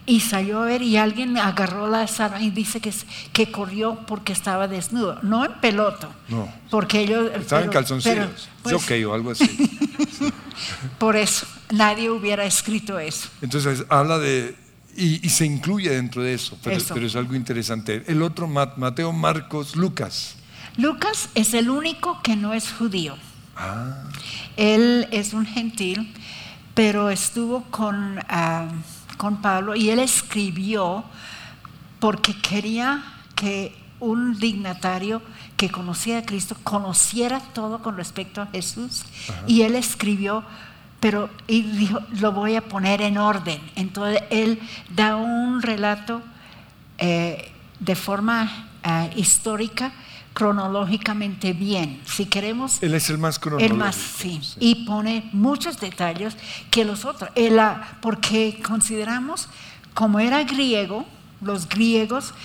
y 0.08 0.22
salió 0.22 0.63
a 0.63 0.65
ver 0.65 0.82
y 0.82 0.98
alguien 0.98 1.38
agarró 1.38 1.88
la 1.88 2.08
sábana 2.08 2.43
y 2.43 2.50
dice 2.50 2.80
que, 2.80 2.91
que 3.34 3.52
corrió 3.52 4.00
porque 4.08 4.32
estaba 4.34 4.67
desnudo, 4.67 5.20
no 5.22 5.46
en 5.46 5.54
peloto, 5.62 6.12
No. 6.30 6.52
porque 6.72 7.02
ellos... 7.02 7.30
Estaba 7.36 7.62
en 7.62 7.70
calzoncillos. 7.70 8.50
pues, 8.63 8.74
ok 8.76 8.91
o 9.08 9.13
algo 9.13 9.32
así. 9.32 9.46
Por 10.98 11.15
eso, 11.15 11.46
nadie 11.72 12.10
hubiera 12.10 12.46
escrito 12.46 12.98
eso. 13.00 13.30
Entonces 13.41 13.86
habla 13.89 14.17
de, 14.17 14.56
y, 14.96 15.26
y 15.26 15.30
se 15.30 15.46
incluye 15.46 15.89
dentro 15.91 16.24
de 16.24 16.34
eso 16.34 16.58
pero, 16.63 16.78
Eso. 16.78 16.93
pero 16.93 17.06
es 17.06 17.15
algo 17.15 17.36
interesante. 17.36 18.04
El 18.08 18.22
otro, 18.24 18.48
Ma- 18.48 18.74
Mateo, 18.78 19.12
Marcos, 19.13 19.76
Lucas. 19.76 20.36
Lucas 20.78 21.30
es 21.36 21.54
el 21.54 21.70
único 21.70 22.22
que 22.24 22.36
no 22.36 22.54
es 22.54 22.72
judío. 22.72 23.15
Ah, 23.56 24.04
Él 24.56 25.08
es 25.12 25.34
un 25.34 25.46
gentil, 25.46 26.13
pero 26.74 27.10
estuvo 27.10 27.63
con, 27.63 28.20
ah, 28.30 28.67
con 29.17 29.41
Pablo 29.41 29.75
y 29.75 29.89
él 29.89 29.99
escribió 29.99 31.03
porque 31.99 32.39
quería 32.39 33.03
que 33.36 33.75
un 33.99 34.39
dignatario 34.39 35.21
que 35.56 35.69
conocía 35.69 36.19
a 36.19 36.25
Cristo 36.25 36.56
conociera 36.63 37.39
todo 37.39 37.82
con 37.82 37.97
respecto 37.97 38.41
a 38.41 38.47
Jesús. 38.47 39.03
Y 39.47 39.63
él 39.63 39.75
escribió, 39.75 40.43
pero 40.99 41.30
y 41.47 41.63
dijo, 41.63 41.99
lo 42.19 42.32
voy 42.32 42.56
a 42.56 42.62
poner 42.62 43.01
en 43.01 43.17
orden. 43.17 43.60
Entonces 43.75 44.21
él 44.30 44.60
da 44.89 45.15
un 45.15 45.62
relato 45.62 46.21
eh, 46.99 47.51
de 47.80 47.95
forma 47.95 48.69
ah, 48.84 49.08
histórica, 49.15 49.91
cronológicamente 50.38 51.54
bien. 51.54 52.00
Si 52.06 52.28
queremos 52.28 52.78
él 52.84 52.93
es 52.93 53.10
el 53.10 53.17
más 53.17 53.36
el 53.38 53.41
cronológico. 53.41 53.76
más, 53.76 53.95
sí, 53.95 54.39
y 54.60 54.86
pone 54.86 55.28
muchos 55.34 55.80
detalles 55.80 56.38
que 56.69 56.86
los 56.86 57.06
otros, 57.06 57.32
él, 57.34 57.58
ah, 57.60 57.97
porque 58.02 58.62
consideramos, 58.65 59.50
como 59.95 60.19
era 60.19 60.43
griego, 60.43 61.06
los 61.41 61.67
griegos, 61.67 62.36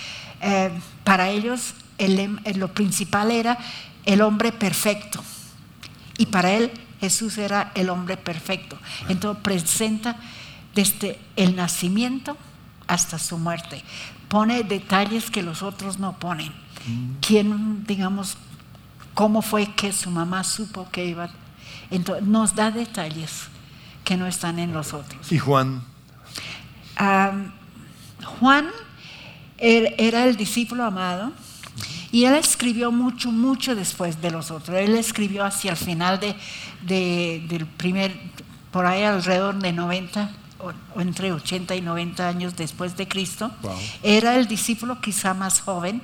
eh, 0.41 0.71
para 1.03 1.29
ellos 1.29 1.75
el 1.99 2.17
lem- 2.17 2.41
eh, 2.45 2.55
lo 2.55 2.69
principal 2.73 3.29
era 3.29 3.59
el 4.05 4.21
hombre 4.21 4.51
perfecto, 4.51 5.23
y 6.17 6.25
para 6.25 6.51
él 6.51 6.71
Jesús 6.99 7.37
era 7.37 7.71
el 7.75 7.89
hombre 7.89 8.17
perfecto. 8.17 8.77
Entonces 9.07 9.43
presenta 9.43 10.15
desde 10.73 11.19
el 11.35 11.55
nacimiento 11.55 12.37
hasta 12.87 13.19
su 13.19 13.37
muerte, 13.37 13.83
pone 14.29 14.63
detalles 14.63 15.29
que 15.29 15.43
los 15.43 15.61
otros 15.61 15.99
no 15.99 16.13
ponen. 16.17 16.62
Quién, 17.21 17.85
digamos, 17.85 18.37
cómo 19.13 19.41
fue 19.41 19.73
que 19.75 19.91
su 19.93 20.09
mamá 20.11 20.43
supo 20.43 20.89
que 20.91 21.05
iba. 21.05 21.29
Entonces, 21.91 22.25
nos 22.25 22.55
da 22.55 22.71
detalles 22.71 23.43
que 24.03 24.17
no 24.17 24.25
están 24.27 24.59
en 24.59 24.73
los 24.73 24.93
otros. 24.93 25.31
Y 25.31 25.39
Juan, 25.39 25.83
Am, 26.95 27.51
Juan 28.39 28.67
er- 29.57 29.95
era 29.97 30.25
el 30.25 30.35
discípulo 30.35 30.83
amado 30.83 31.31
y 32.11 32.25
él 32.25 32.35
escribió 32.35 32.91
mucho, 32.91 33.31
mucho 33.31 33.75
después 33.75 34.21
de 34.21 34.31
los 34.31 34.51
otros. 34.51 34.77
Él 34.77 34.95
escribió 34.95 35.43
hacia 35.45 35.71
el 35.71 35.77
final 35.77 36.19
de, 36.19 36.35
de- 36.83 37.45
del 37.47 37.65
primer, 37.65 38.15
por 38.71 38.85
ahí 38.85 39.03
alrededor 39.03 39.55
de 39.59 39.71
90 39.73 40.29
o, 40.59 40.71
o 40.97 41.01
entre 41.01 41.31
80 41.31 41.75
y 41.75 41.81
90 41.81 42.27
años 42.27 42.55
después 42.55 42.95
de 42.97 43.07
Cristo. 43.07 43.51
Wow. 43.61 43.77
Era 44.03 44.35
el 44.35 44.47
discípulo 44.47 45.01
quizá 45.01 45.33
más 45.33 45.59
joven, 45.61 46.01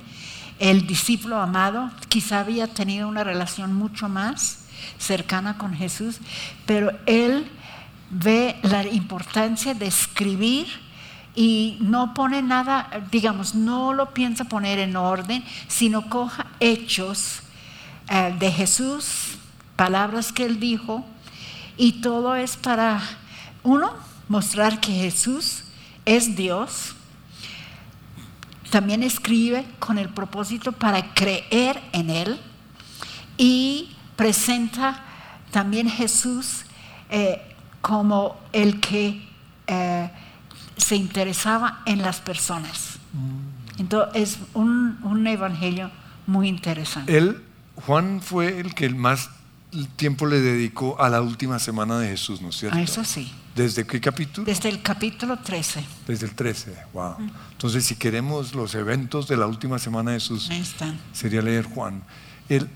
el 0.60 0.86
discípulo 0.86 1.40
amado, 1.40 1.90
quizá 2.08 2.40
había 2.40 2.68
tenido 2.68 3.08
una 3.08 3.24
relación 3.24 3.74
mucho 3.74 4.08
más 4.08 4.60
cercana 4.98 5.56
con 5.58 5.74
Jesús, 5.74 6.18
pero 6.66 6.92
él 7.06 7.50
ve 8.10 8.56
la 8.62 8.86
importancia 8.86 9.72
de 9.74 9.86
escribir 9.86 10.66
y 11.34 11.78
no 11.80 12.12
pone 12.12 12.42
nada, 12.42 12.90
digamos, 13.10 13.54
no 13.54 13.94
lo 13.94 14.12
piensa 14.12 14.44
poner 14.44 14.78
en 14.78 14.96
orden, 14.96 15.42
sino 15.66 16.10
coja 16.10 16.46
hechos 16.60 17.40
eh, 18.10 18.34
de 18.38 18.52
Jesús, 18.52 19.38
palabras 19.76 20.30
que 20.30 20.44
él 20.44 20.60
dijo, 20.60 21.06
y 21.78 22.02
todo 22.02 22.36
es 22.36 22.58
para, 22.58 23.00
uno, 23.62 23.92
mostrar 24.28 24.80
que 24.80 24.92
Jesús 24.92 25.64
es 26.04 26.36
Dios, 26.36 26.94
también 28.70 29.02
escribe 29.02 29.66
con 29.78 29.98
el 29.98 30.08
propósito 30.08 30.72
para 30.72 31.12
creer 31.14 31.82
en 31.92 32.10
Él 32.10 32.40
y 33.36 33.90
presenta 34.16 35.02
también 35.50 35.88
Jesús 35.88 36.64
eh, 37.10 37.42
como 37.80 38.38
el 38.52 38.80
que 38.80 39.26
eh, 39.66 40.10
se 40.76 40.96
interesaba 40.96 41.82
en 41.86 42.02
las 42.02 42.20
personas. 42.20 42.98
Entonces 43.78 44.22
es 44.22 44.38
un, 44.54 44.98
un 45.02 45.26
evangelio 45.26 45.90
muy 46.26 46.48
interesante. 46.48 47.16
él, 47.16 47.42
Juan 47.86 48.20
fue 48.20 48.60
el 48.60 48.74
que 48.74 48.86
el 48.86 48.94
más 48.94 49.30
tiempo 49.96 50.26
le 50.26 50.40
dedicó 50.40 51.00
a 51.00 51.08
la 51.08 51.22
última 51.22 51.58
semana 51.58 51.98
de 51.98 52.08
Jesús, 52.08 52.40
¿no 52.40 52.50
es 52.50 52.56
cierto? 52.56 52.76
Ah, 52.76 52.82
eso 52.82 53.04
sí, 53.04 53.32
¿Desde 53.60 53.86
qué 53.86 54.00
capítulo? 54.00 54.46
desde 54.46 54.70
el 54.70 54.80
capítulo 54.80 55.38
13. 55.38 55.84
Desde 56.06 56.24
el 56.24 56.34
13, 56.34 56.74
wow. 56.94 57.16
Entonces, 57.52 57.84
si 57.84 57.94
queremos 57.94 58.54
los 58.54 58.74
eventos 58.74 59.28
de 59.28 59.36
la 59.36 59.46
última 59.46 59.78
semana 59.78 60.12
de 60.12 60.18
Jesús, 60.18 60.48
sería 61.12 61.42
leer 61.42 61.66
Juan. 61.66 62.02
El, 62.48 62.70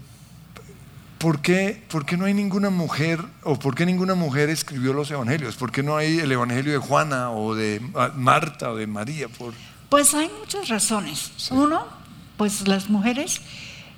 ¿por, 1.16 1.40
qué, 1.40 1.82
por 1.88 2.04
qué 2.04 2.18
no 2.18 2.26
hay 2.26 2.34
ninguna 2.34 2.68
mujer, 2.68 3.24
o 3.44 3.58
por 3.58 3.74
qué 3.74 3.86
ninguna 3.86 4.14
mujer 4.14 4.50
escribió 4.50 4.92
los 4.92 5.10
evangelios? 5.10 5.56
¿Por 5.56 5.72
qué 5.72 5.82
no 5.82 5.96
hay 5.96 6.18
el 6.18 6.30
evangelio 6.30 6.72
de 6.72 6.78
Juana, 6.78 7.30
o 7.30 7.54
de 7.54 7.80
Marta, 8.16 8.70
o 8.70 8.76
de 8.76 8.86
María? 8.86 9.28
Por, 9.28 9.54
Pues 9.88 10.12
hay 10.12 10.30
muchas 10.38 10.68
razones. 10.68 11.32
Uno, 11.50 11.86
pues 12.36 12.68
las 12.68 12.90
mujeres, 12.90 13.40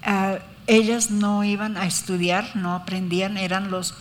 ah, 0.05 0.38
ellas 0.68 1.11
no 1.11 1.42
iban 1.42 1.77
a 1.77 1.85
estudiar, 1.85 2.55
no 2.55 2.77
aprendían, 2.77 3.38
eran 3.38 3.72
los, 3.72 3.96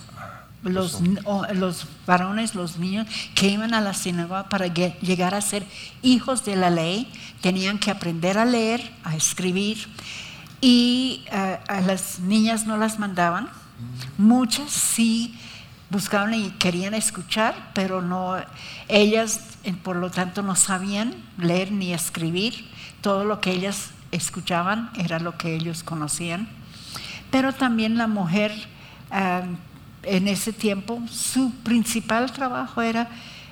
los, 0.66 1.02
o- 1.24 1.46
los 1.54 1.88
varones, 2.06 2.54
los 2.56 2.78
niños 2.78 3.08
que 3.36 3.48
iban 3.50 3.74
a 3.74 3.82
la 3.82 3.94
sinagoga 3.94 4.50
para 4.50 4.68
lle- 4.68 5.00
llegar 5.00 5.34
a 5.34 5.42
ser 5.42 5.66
hijos 6.02 6.44
de 6.46 6.56
la 6.56 6.70
ley, 6.70 7.10
tenían 7.42 7.80
que 7.80 7.92
aprender 7.92 8.38
a 8.38 8.46
leer, 8.46 8.92
a 9.04 9.16
escribir, 9.16 9.88
y 10.62 11.24
ah, 11.32 11.60
a 11.68 11.82
las 11.82 12.20
niñas 12.20 12.66
no 12.66 12.78
las 12.78 13.00
mandaban. 13.00 13.50
Muchas 14.18 14.72
sí 14.72 15.38
buscaban 15.90 16.34
y 16.34 16.50
querían 16.52 16.94
escuchar, 16.94 17.72
pero 17.74 18.02
no, 18.02 18.36
ellas 18.88 19.42
eh, 19.64 19.74
por 19.74 19.96
lo 19.98 20.10
tanto 20.10 20.42
no 20.42 20.56
sabían 20.56 21.14
leer 21.38 21.72
ni 21.72 21.94
escribir, 21.94 22.68
todo 23.02 23.24
lo 23.24 23.40
que 23.40 23.52
ellas 23.52 23.92
escuchaban 24.12 24.90
era 24.98 25.20
lo 25.20 25.38
que 25.38 25.54
ellos 25.56 25.84
conocían. 25.84 26.48
Pero 27.32 27.54
también 27.54 27.98
la 27.98 28.08
mujer 28.08 28.52
ah, 29.12 29.44
en 30.06 30.28
ese 30.28 30.54
tiempo, 30.54 31.02
su 31.10 31.52
principal 31.64 32.32
trabajo 32.32 32.82
era 32.82 33.10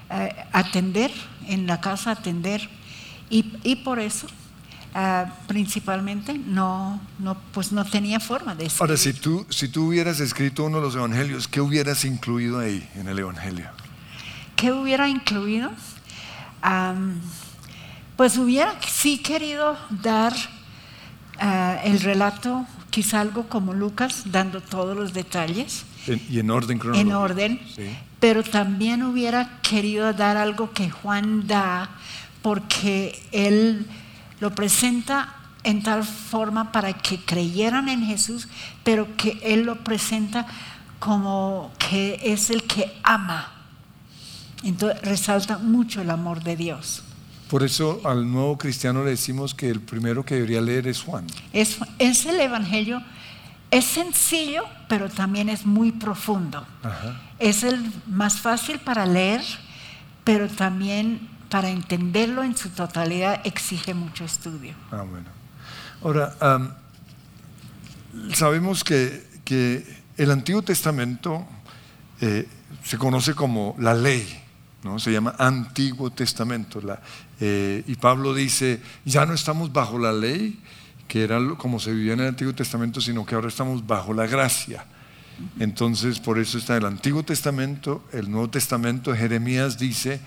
eh, 0.10 0.36
atender, 0.52 1.12
en 1.48 1.68
la 1.68 1.82
casa 1.82 2.12
atender. 2.12 2.70
Y, 3.30 3.54
y 3.64 3.78
por 3.78 4.00
eso, 4.00 4.28
ah, 4.94 5.34
principalmente, 5.48 6.34
no, 6.38 7.02
no, 7.20 7.36
pues 7.52 7.72
no 7.72 7.86
tenía 7.86 8.20
forma 8.20 8.56
de 8.56 8.72
Ahora, 8.80 8.98
si 8.98 9.10
escribir. 9.10 9.46
tú, 9.46 9.54
si 9.54 9.68
tú 9.68 9.88
hubieras 9.88 10.20
escrito 10.20 10.66
uno 10.66 10.78
de 10.78 10.84
los 10.84 10.96
evangelios, 10.96 11.48
¿qué 11.48 11.62
hubieras 11.62 12.06
incluido 12.06 12.60
ahí 12.60 12.88
en 12.96 13.08
el 13.08 13.20
evangelio? 13.20 13.70
¿Qué 14.56 14.72
hubiera 14.72 15.10
incluido? 15.10 15.72
Am, 16.62 17.20
pues 18.16 18.38
hubiera 18.38 18.80
sí 18.88 19.18
querido 19.18 19.78
dar 19.90 20.34
ah, 21.40 21.80
el 21.84 22.00
relato, 22.02 22.66
quizá 22.92 23.22
algo 23.22 23.50
como 23.50 23.74
Lucas, 23.74 24.24
dando 24.26 24.62
todos 24.62 24.96
los 24.96 25.14
detalles 25.14 25.86
En- 26.08 26.22
y 26.30 26.40
en 26.40 26.50
orden 26.50 26.78
cronológico. 26.80 27.10
en 27.10 27.16
orden, 27.16 27.60
Sí. 27.76 27.84
pero 28.20 28.44
también 28.44 29.04
hubiera 29.04 29.60
querido 29.62 30.12
dar 30.14 30.38
algo 30.38 30.72
que 30.72 30.90
Juan 30.90 31.48
da, 31.48 31.90
porque 32.42 33.22
él 33.32 33.86
lo 34.40 34.54
presenta 34.54 35.36
en 35.64 35.82
tal 35.82 36.04
forma 36.04 36.72
para 36.74 36.92
que 36.94 37.18
creyeran 37.24 37.88
en 37.88 38.06
Jesús, 38.06 38.50
pero 38.84 39.16
que 39.16 39.40
él 39.44 39.64
lo 39.64 39.84
presenta 39.84 40.46
como 41.00 41.72
que 41.90 42.20
es 42.24 42.50
el 42.50 42.64
que 42.64 42.92
ama. 43.04 43.50
Entonces 44.64 45.02
resalta 45.02 45.58
mucho 45.58 46.02
el 46.02 46.10
amor 46.10 46.44
de 46.44 46.56
Dios. 46.56 47.04
Por 47.50 47.64
eso 47.64 48.02
al 48.06 48.30
nuevo 48.32 48.58
cristiano 48.58 49.04
le 49.04 49.12
decimos 49.12 49.54
que 49.54 49.70
el 49.70 49.80
primero 49.82 50.26
que 50.26 50.36
debería 50.36 50.62
leer 50.62 50.88
es 50.88 51.02
Juan. 51.02 51.28
Es, 51.52 51.78
es 52.00 52.26
el 52.26 52.40
Evangelio, 52.40 53.02
es 53.78 53.86
sencillo, 53.86 54.64
pero 54.88 55.10
también 55.10 55.50
es 55.50 55.66
muy 55.66 55.92
profundo. 55.92 56.66
Ajá. 56.84 57.22
Es 57.40 57.64
el 57.64 57.92
más 58.08 58.40
fácil 58.40 58.80
para 58.80 59.06
leer, 59.06 59.42
pero 60.24 60.48
también 60.48 61.28
para 61.50 61.70
entenderlo 61.70 62.44
en 62.44 62.56
su 62.58 62.70
totalidad 62.70 63.42
exige 63.46 63.94
mucho 63.94 64.26
estudio. 64.26 64.74
Ah, 64.92 65.04
bueno. 65.04 65.28
Ahora, 66.04 66.36
sabemos 68.34 68.84
que, 68.84 69.26
que 69.46 69.86
el 70.18 70.32
Antiguo 70.32 70.62
Testamento 70.62 71.46
eh, 72.22 72.48
se 72.84 72.98
conoce 72.98 73.34
como 73.34 73.76
la 73.80 73.94
ley, 73.94 74.42
¿no? 74.84 75.00
se 75.00 75.12
llama 75.12 75.36
Antiguo 75.38 76.10
Testamento. 76.12 76.82
la- 76.82 77.02
eh, 77.40 77.84
y 77.88 77.96
Pablo 77.96 78.34
dice, 78.34 78.82
ya 79.06 79.26
no 79.26 79.34
estamos 79.34 79.72
bajo 79.74 79.98
la 80.00 80.14
ley, 80.14 80.60
que 81.08 81.24
era 81.24 81.40
como 81.58 81.80
se 81.80 81.94
vivía 81.94 82.14
en 82.14 82.22
el 82.22 82.28
Antiguo 82.28 82.54
Testamento, 82.54 83.02
sino 83.02 83.26
que 83.26 83.36
ahora 83.36 83.48
estamos 83.48 83.86
bajo 83.86 84.14
la 84.14 84.28
gracia. 84.28 84.86
Entonces, 85.60 86.20
por 86.20 86.40
eso 86.40 86.58
está 86.58 86.78
el 86.78 86.86
Antiguo 86.86 87.24
Testamento, 87.24 88.04
el 88.12 88.30
Nuevo 88.30 88.50
Testamento, 88.50 89.16
Jeremías 89.16 89.78
dice, 89.78 90.20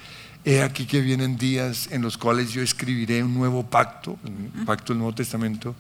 he 0.44 0.62
aquí 0.62 0.86
que 0.86 1.00
vienen 1.00 1.36
días 1.36 1.88
en 1.90 2.02
los 2.02 2.18
cuales 2.18 2.52
yo 2.52 2.62
escribiré 2.62 3.22
un 3.22 3.34
nuevo 3.34 3.64
pacto, 3.64 4.18
un 4.24 4.64
pacto 4.64 4.92
del 4.92 4.98
Nuevo 4.98 5.14
Testamento, 5.14 5.74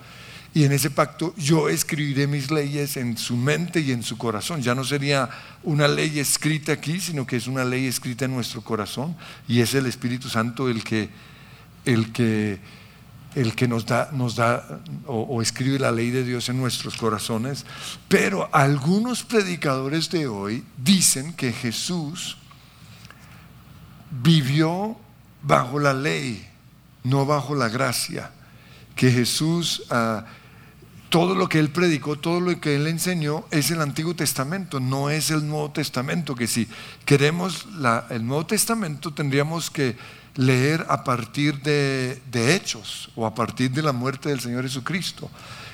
y 0.54 0.64
en 0.64 0.72
ese 0.72 0.90
pacto 0.90 1.34
yo 1.36 1.68
escribiré 1.68 2.26
mis 2.26 2.50
leyes 2.50 2.96
en 2.96 3.18
su 3.18 3.36
mente 3.36 3.80
y 3.80 3.92
en 3.92 4.02
su 4.02 4.16
corazón. 4.16 4.62
Ya 4.62 4.74
no 4.74 4.84
sería 4.84 5.28
una 5.62 5.86
ley 5.86 6.18
escrita 6.18 6.72
aquí, 6.72 6.98
sino 6.98 7.26
que 7.26 7.36
es 7.36 7.46
una 7.46 7.64
ley 7.64 7.86
escrita 7.86 8.24
en 8.24 8.32
nuestro 8.32 8.62
corazón, 8.62 9.14
y 9.46 9.60
es 9.60 9.74
el 9.74 9.86
Espíritu 9.86 10.28
Santo 10.28 10.68
el 10.70 10.82
que, 10.82 11.10
el 11.84 12.10
que 12.10 12.58
el 13.36 13.54
que 13.54 13.68
nos 13.68 13.84
da, 13.84 14.08
nos 14.12 14.34
da 14.34 14.80
o, 15.06 15.42
escribe 15.42 15.78
la 15.78 15.92
ley 15.92 16.10
de 16.10 16.24
Dios 16.24 16.48
en 16.48 16.56
nuestros 16.56 16.96
corazones, 16.96 17.66
pero 18.08 18.48
algunos 18.50 19.22
predicadores 19.22 20.08
de 20.10 20.26
hoy 20.26 20.64
dicen 20.78 21.34
que 21.34 21.52
Jesús 21.52 22.38
vivió 24.10 24.96
bajo 25.42 25.78
la 25.78 25.92
ley, 25.92 26.48
no 27.04 27.26
bajo 27.26 27.54
la 27.54 27.68
gracia, 27.68 28.30
que 28.94 29.12
Jesús, 29.12 29.84
ah, 29.90 30.24
todo 31.10 31.34
lo 31.34 31.46
que 31.46 31.58
él 31.58 31.68
predicó, 31.68 32.16
todo 32.16 32.40
lo 32.40 32.58
que 32.58 32.76
él 32.76 32.86
enseñó 32.86 33.44
es 33.50 33.70
el 33.70 33.82
Antiguo 33.82 34.16
Testamento, 34.16 34.80
no 34.80 35.10
es 35.10 35.30
el 35.30 35.46
Nuevo 35.46 35.70
Testamento, 35.72 36.34
que 36.34 36.46
si 36.46 36.66
queremos 37.04 37.68
el 38.08 38.26
Nuevo 38.26 38.46
Testamento 38.46 39.12
tendríamos 39.12 39.70
que 39.70 39.94
leer 40.36 40.86
a 40.88 41.02
partir 41.02 41.60
de, 41.62 42.20
hechos 42.54 43.10
o 43.16 43.26
a 43.26 43.34
partir 43.34 43.70
de 43.70 43.82
la 43.82 43.92
muerte 43.92 44.28
del 44.28 44.40
Señor 44.40 44.64
Jesucristo. 44.64 45.30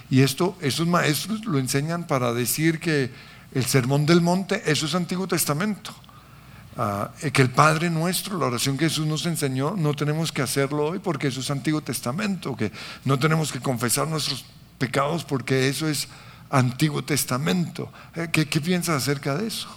Y 0.08 0.20
esto, 0.20 0.56
esos 0.60 0.86
maestros 0.86 1.44
lo 1.44 1.58
enseñan 1.58 2.06
para 2.06 2.32
decir 2.32 2.80
que 2.80 3.10
el 3.52 3.64
Sermón 3.64 4.06
del 4.06 4.20
Monte, 4.20 4.62
eso 4.66 4.86
es 4.86 4.94
Antiguo 4.94 5.26
Testamento. 5.26 5.94
Ah, 6.76 7.10
que 7.34 7.42
el 7.42 7.50
Padre 7.50 7.90
nuestro, 7.90 8.38
la 8.38 8.46
oración 8.46 8.78
que 8.78 8.88
Jesús 8.88 9.06
nos 9.06 9.26
enseñó, 9.26 9.74
no 9.76 9.94
tenemos 9.94 10.32
que 10.32 10.40
hacerlo 10.40 10.86
hoy 10.86 11.00
porque 11.00 11.26
eso 11.28 11.40
es 11.40 11.50
Antiguo 11.50 11.82
Testamento, 11.82 12.56
que 12.56 12.72
no 13.04 13.18
tenemos 13.18 13.52
que 13.52 13.60
confesar 13.60 14.08
nuestros 14.08 14.46
pecados 14.78 15.22
porque 15.22 15.68
eso 15.68 15.86
es 15.86 16.08
Antiguo 16.48 17.04
Testamento. 17.04 17.92
Eh, 18.14 18.28
¿Qué, 18.32 18.48
qué 18.48 18.60
piensas 18.60 19.02
acerca 19.02 19.36
de 19.36 19.48
eso? 19.48 19.68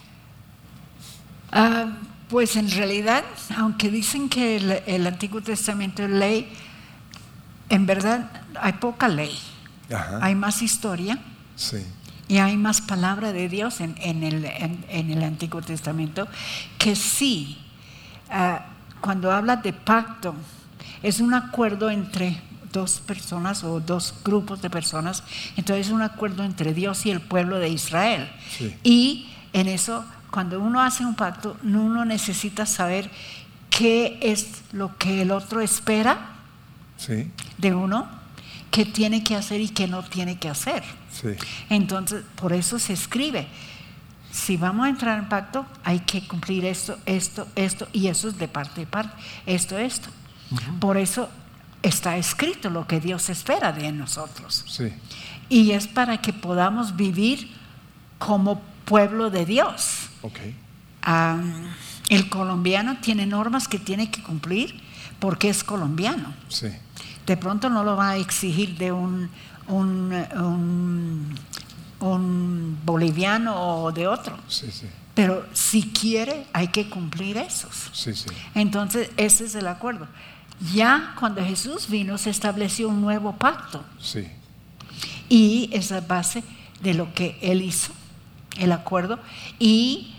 Ah, 1.51 1.97
pues 2.29 2.55
en 2.55 2.69
realidad, 2.71 3.23
aunque 3.57 3.89
dicen 3.89 4.29
que 4.29 4.57
el, 4.57 4.71
el 4.88 5.07
Antiguo 5.07 5.41
Testamento 5.41 6.03
es 6.03 6.09
ley, 6.09 6.49
en 7.69 7.85
verdad 7.85 8.29
hay 8.61 8.73
poca 8.73 9.07
ley. 9.07 9.38
Ajá. 9.93 10.19
Hay 10.21 10.33
más 10.35 10.61
historia 10.61 11.19
Sí, 11.55 11.77
y 12.27 12.38
hay 12.38 12.57
más 12.57 12.81
palabra 12.81 13.31
de 13.31 13.47
Dios 13.47 13.79
en, 13.81 13.95
en 13.99 14.23
el, 14.23 14.45
en- 14.45 14.83
en 14.89 15.11
el 15.11 15.23
Antiguo 15.23 15.61
Testamento 15.61 16.27
que 16.79 16.95
sí, 16.95 17.57
ah, 18.29 18.65
cuando 18.99 19.31
habla 19.31 19.57
de 19.57 19.71
pacto, 19.71 20.33
es 21.03 21.19
un 21.19 21.33
acuerdo 21.33 21.89
entre 21.91 22.41
dos 22.73 22.99
personas 22.99 23.63
o 23.63 23.79
dos 23.79 24.13
grupos 24.23 24.61
de 24.61 24.69
personas, 24.69 25.23
entonces 25.55 25.88
es 25.88 25.93
un 25.93 26.01
acuerdo 26.01 26.43
entre 26.43 26.73
Dios 26.73 27.05
y 27.05 27.11
el 27.11 27.21
pueblo 27.21 27.59
de 27.59 27.69
Israel. 27.69 28.29
Sí. 28.57 28.75
Y 28.83 29.29
en 29.53 29.67
eso, 29.69 30.03
cuando 30.35 30.59
uno 30.59 30.81
hace 30.81 31.05
un 31.05 31.15
pacto, 31.15 31.55
uno 31.63 32.03
necesita 32.03 32.65
saber 32.65 33.09
qué 33.69 34.19
es 34.21 34.63
lo 34.73 34.97
que 34.97 35.21
el 35.21 35.31
otro 35.31 35.61
espera 35.61 36.17
sí, 36.97 37.31
de 37.57 37.73
uno, 37.73 38.05
qué 38.69 38.83
tiene 38.83 39.23
que 39.23 39.37
hacer 39.37 39.61
y 39.61 39.69
qué 39.69 39.87
no 39.87 40.03
tiene 40.03 40.37
que 40.37 40.49
hacer. 40.49 40.83
sí. 41.09 41.29
Entonces, 41.69 42.25
por 42.35 42.51
eso 42.51 42.79
se 42.79 42.91
escribe. 42.91 43.47
Si 44.29 44.57
vamos 44.57 44.87
a 44.87 44.89
entrar 44.89 45.19
en 45.19 45.29
pacto, 45.29 45.65
hay 45.85 46.01
que 46.01 46.27
cumplir 46.27 46.65
esto, 46.65 46.99
esto, 47.05 47.47
esto, 47.55 47.87
y 47.93 48.07
eso 48.07 48.27
es 48.27 48.37
de 48.37 48.49
parte 48.49 48.81
y 48.81 48.85
parte, 48.85 49.15
esto, 49.45 49.77
esto. 49.77 50.09
Por 50.81 50.97
eso 50.97 51.29
está 51.81 52.17
escrito 52.17 52.69
lo 52.69 52.85
que 52.85 52.99
Dios 52.99 53.29
espera 53.29 53.71
de 53.71 53.89
nosotros. 53.93 54.65
sí. 54.67 54.91
Y 55.47 55.71
es 55.71 55.87
para 55.87 56.17
que 56.17 56.33
podamos 56.33 56.97
vivir 56.97 57.55
como 58.17 58.59
pueblo 58.83 59.29
de 59.29 59.45
Dios. 59.45 59.94
Ok. 60.25 60.39
Ah, 61.03 61.38
el 62.09 62.29
colombiano 62.29 62.97
tiene 63.01 63.25
normas 63.25 63.67
que 63.67 63.77
tiene 63.79 64.09
que 64.09 64.23
cumplir 64.23 64.79
porque 65.19 65.49
es 65.49 65.63
colombiano. 65.63 66.33
Sí, 66.49 66.67
De 67.27 67.38
pronto 67.38 67.69
no 67.69 67.83
lo 67.83 67.95
va 67.95 68.09
a 68.11 68.17
exigir 68.17 68.77
de 68.77 68.91
un, 68.91 69.29
un, 69.67 70.11
un- 70.35 71.35
un 71.99 72.77
boliviano 72.85 73.55
o 73.83 73.91
de 73.91 74.07
otro, 74.07 74.38
sí, 74.47 74.69
sí, 74.71 74.85
pero 75.15 75.45
si 75.53 75.83
quiere 75.91 76.45
hay 76.53 76.67
que 76.67 76.89
cumplir 76.89 77.38
esos. 77.38 77.89
sí, 77.93 78.13
sí. 78.13 78.25
Entonces 78.53 79.09
ese 79.17 79.45
es 79.45 79.55
el 79.55 79.67
acuerdo. 79.67 80.07
Ya 80.73 81.15
cuando 81.19 81.43
Jesús 81.43 81.88
vino 81.89 82.17
se 82.17 82.29
estableció 82.29 82.89
un 82.89 83.01
nuevo 83.01 83.33
pacto 83.38 83.83
sí. 83.99 84.27
y 85.29 85.69
esa 85.73 85.99
es 85.99 86.07
base 86.07 86.43
de 86.81 86.93
lo 86.93 87.13
que 87.13 87.38
Él 87.41 87.61
hizo, 87.61 87.91
el 88.57 88.71
acuerdo, 88.71 89.19
y 89.57 90.14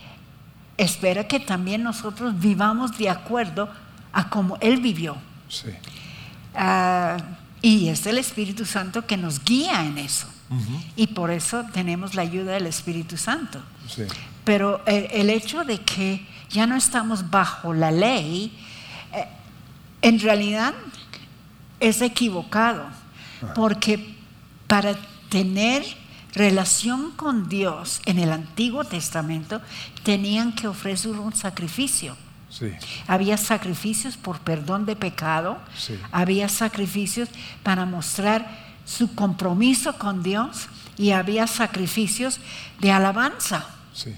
espera 0.79 1.27
que 1.27 1.41
también 1.41 1.83
nosotros 1.83 2.39
vivamos 2.39 2.97
de 2.99 3.09
acuerdo 3.11 3.69
a 4.13 4.29
como 4.29 4.57
Él 4.61 4.81
vivió. 4.81 5.17
sí. 5.49 5.69
Ah, 6.59 7.19
y 7.61 7.89
es 7.89 8.07
el 8.07 8.17
Espíritu 8.17 8.65
Santo 8.65 9.07
que 9.07 9.17
nos 9.17 9.45
guía 9.45 9.85
en 9.85 9.99
eso. 9.99 10.27
Y 10.95 11.09
por 11.09 11.31
eso 11.31 11.65
tenemos 11.73 12.15
la 12.15 12.23
ayuda 12.23 12.53
del 12.53 12.67
Espíritu 12.67 13.17
Santo. 13.17 13.61
sí. 13.89 14.05
Pero 14.45 14.81
el, 14.87 15.09
el 15.11 15.31
hecho 15.31 15.65
de 15.65 15.79
que 15.79 16.25
ya 16.51 16.67
no 16.69 16.77
estamos 16.77 17.31
bajo 17.31 17.75
la 17.75 17.91
ley, 17.91 18.57
eh, 19.13 19.27
en 20.03 20.21
realidad 20.21 20.73
es 21.81 22.01
equivocado. 22.01 22.87
Porque 23.55 24.15
para 24.67 24.95
tener 25.29 25.85
relación 26.37 27.11
con 27.13 27.49
Dios 27.49 28.01
en 28.05 28.19
el 28.19 28.31
Antiguo 28.31 28.85
Testamento 28.85 29.61
tenían 30.05 30.53
que 30.55 30.69
ofrecer 30.69 31.13
un 31.13 31.35
sacrificio. 31.35 32.17
Sí. 32.51 32.73
Había 33.09 33.37
sacrificios 33.39 34.17
por 34.17 34.39
perdón 34.41 34.87
de 34.87 34.95
pecado, 34.97 35.59
Sí. 35.77 35.99
había 36.13 36.49
sacrificios 36.49 37.29
para 37.63 37.85
mostrar 37.87 38.65
su 38.85 39.15
compromiso 39.15 39.99
con 39.99 40.23
Dios 40.23 40.69
y 40.97 41.11
había 41.11 41.47
sacrificios 41.47 42.39
de 42.81 42.93
alabanza, 42.93 43.67
Sí. 43.93 44.15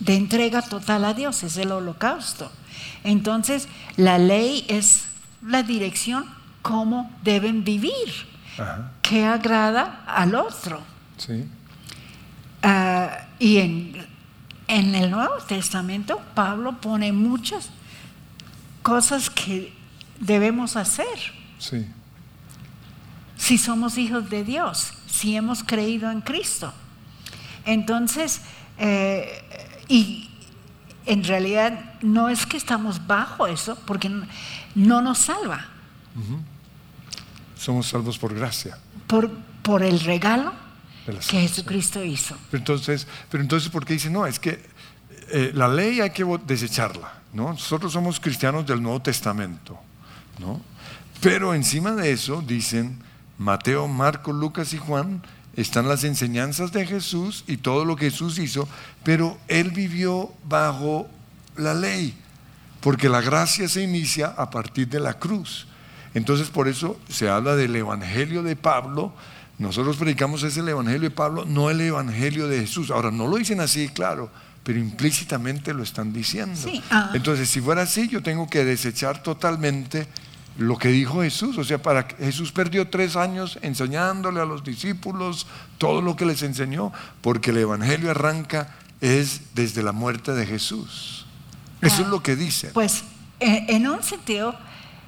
de 0.00 0.16
entrega 0.16 0.62
total 0.62 1.04
a 1.04 1.14
Dios, 1.14 1.42
es 1.44 1.56
el 1.56 1.70
holocausto. 1.72 2.50
Entonces, 3.04 3.68
la 3.96 4.18
ley 4.18 4.64
es 4.68 5.04
la 5.42 5.62
dirección 5.62 6.26
cómo 6.62 7.10
deben 7.22 7.62
vivir, 7.64 8.26
Ajá. 8.58 8.90
que 9.02 9.24
agrada 9.24 10.02
al 10.06 10.34
otro. 10.34 10.82
Sí. 11.16 11.44
Ah, 12.62 13.26
y 13.38 13.58
en, 13.58 14.06
en 14.68 14.94
el 14.94 15.10
Nuevo 15.10 15.34
Testamento 15.46 16.20
Pablo 16.34 16.80
pone 16.80 17.12
muchas 17.12 17.70
cosas 18.82 19.30
que 19.30 19.72
debemos 20.20 20.76
hacer 20.76 21.06
Sí. 21.58 21.86
si 23.36 23.58
somos 23.58 23.98
hijos 23.98 24.28
de 24.30 24.44
Dios, 24.44 24.92
si 25.06 25.36
hemos 25.36 25.62
creído 25.64 26.10
en 26.10 26.20
Cristo. 26.20 26.72
Entonces, 27.64 28.42
eh, 28.78 29.42
y 29.88 30.28
en 31.06 31.24
realidad 31.24 31.94
no 32.02 32.28
es 32.28 32.46
que 32.46 32.56
estamos 32.56 33.06
bajo 33.06 33.46
eso, 33.46 33.76
porque 33.86 34.08
no- 34.08 34.26
no 34.74 35.00
nos 35.02 35.18
salva 35.18 35.66
Somos 37.58 37.86
salvos 37.88 38.18
por 38.18 38.34
gracia. 38.34 38.78
por, 39.06 39.30
por 39.62 39.82
el 39.82 40.00
regalo 40.00 40.52
De 41.06 41.12
que. 41.14 41.40
Jesucristo 41.40 42.02
hizo. 42.04 42.36
Pero 42.50 42.60
entonces, 42.60 43.06
pero 43.30 43.42
entonces 43.42 43.68
¿por 43.70 43.84
qué 43.84 43.94
dice 43.94 44.10
no? 44.10 44.26
Es 44.26 44.38
que 44.38 44.60
eh, 45.30 45.52
la 45.54 45.68
ley 45.68 46.00
hay 46.00 46.10
que 46.10 46.24
desecharla, 46.46 47.12
¿no? 47.32 47.50
Nosotros 47.50 47.92
somos 47.92 48.20
cristianos 48.20 48.66
del 48.66 48.82
Nuevo 48.82 49.00
Testamento, 49.00 49.78
¿no? 50.38 50.60
Pero 51.20 51.54
encima 51.54 51.92
de 51.92 52.12
eso 52.12 52.42
dicen 52.46 52.98
Mateo, 53.38 53.88
Marcos, 53.88 54.34
Lucas 54.34 54.72
y 54.72 54.78
Juan 54.78 55.22
están 55.56 55.88
las 55.88 56.04
enseñanzas 56.04 56.72
de 56.72 56.86
Jesús 56.86 57.44
y 57.46 57.56
todo 57.56 57.84
lo 57.84 57.96
que 57.96 58.10
Jesús 58.10 58.38
hizo, 58.38 58.68
pero 59.02 59.38
él 59.48 59.70
vivió 59.70 60.32
bajo 60.44 61.08
la 61.56 61.74
ley, 61.74 62.14
porque 62.80 63.08
la 63.08 63.22
gracia 63.22 63.68
se 63.68 63.82
inicia 63.82 64.26
a 64.26 64.50
partir 64.50 64.88
de 64.88 65.00
la 65.00 65.14
cruz. 65.14 65.66
Entonces 66.14 66.50
por 66.50 66.68
eso 66.68 66.98
se 67.08 67.28
habla 67.28 67.56
del 67.56 67.74
evangelio 67.76 68.42
de 68.42 68.56
Pablo. 68.56 69.12
Nosotros 69.58 69.96
predicamos 69.96 70.42
ese 70.42 70.60
el 70.60 70.68
evangelio 70.68 71.00
de 71.08 71.10
Pablo, 71.10 71.44
no 71.46 71.70
el 71.70 71.80
evangelio 71.80 72.46
de 72.48 72.60
Jesús. 72.60 72.90
Ahora 72.90 73.10
no 73.10 73.26
lo 73.26 73.36
dicen 73.36 73.60
así, 73.60 73.88
claro, 73.88 74.30
pero 74.62 74.78
implícitamente 74.78 75.72
lo 75.72 75.82
están 75.82 76.12
diciendo. 76.12 76.60
Sí, 76.62 76.82
ah. 76.90 77.10
Entonces 77.14 77.48
si 77.48 77.60
fuera 77.60 77.82
así, 77.82 78.06
yo 78.08 78.22
tengo 78.22 78.48
que 78.50 78.64
desechar 78.64 79.22
totalmente 79.22 80.06
lo 80.58 80.76
que 80.76 80.88
dijo 80.88 81.22
Jesús. 81.22 81.56
O 81.56 81.64
sea, 81.64 81.80
para 81.80 82.02
Jesús 82.18 82.52
perdió 82.52 82.88
tres 82.88 83.16
años 83.16 83.58
enseñándole 83.62 84.40
a 84.40 84.44
los 84.44 84.62
discípulos 84.62 85.46
todo 85.78 86.02
lo 86.02 86.16
que 86.16 86.26
les 86.26 86.42
enseñó, 86.42 86.92
porque 87.22 87.50
el 87.50 87.58
evangelio 87.58 88.10
arranca 88.10 88.74
es 89.00 89.54
desde 89.54 89.82
la 89.82 89.92
muerte 89.92 90.32
de 90.32 90.46
Jesús. 90.46 91.24
Eso 91.80 92.02
es 92.02 92.08
lo 92.08 92.22
que 92.22 92.36
dice. 92.36 92.68
Pues 92.74 93.04
eh, 93.40 93.64
en 93.68 93.86
un 93.88 94.02
sentido, 94.02 94.54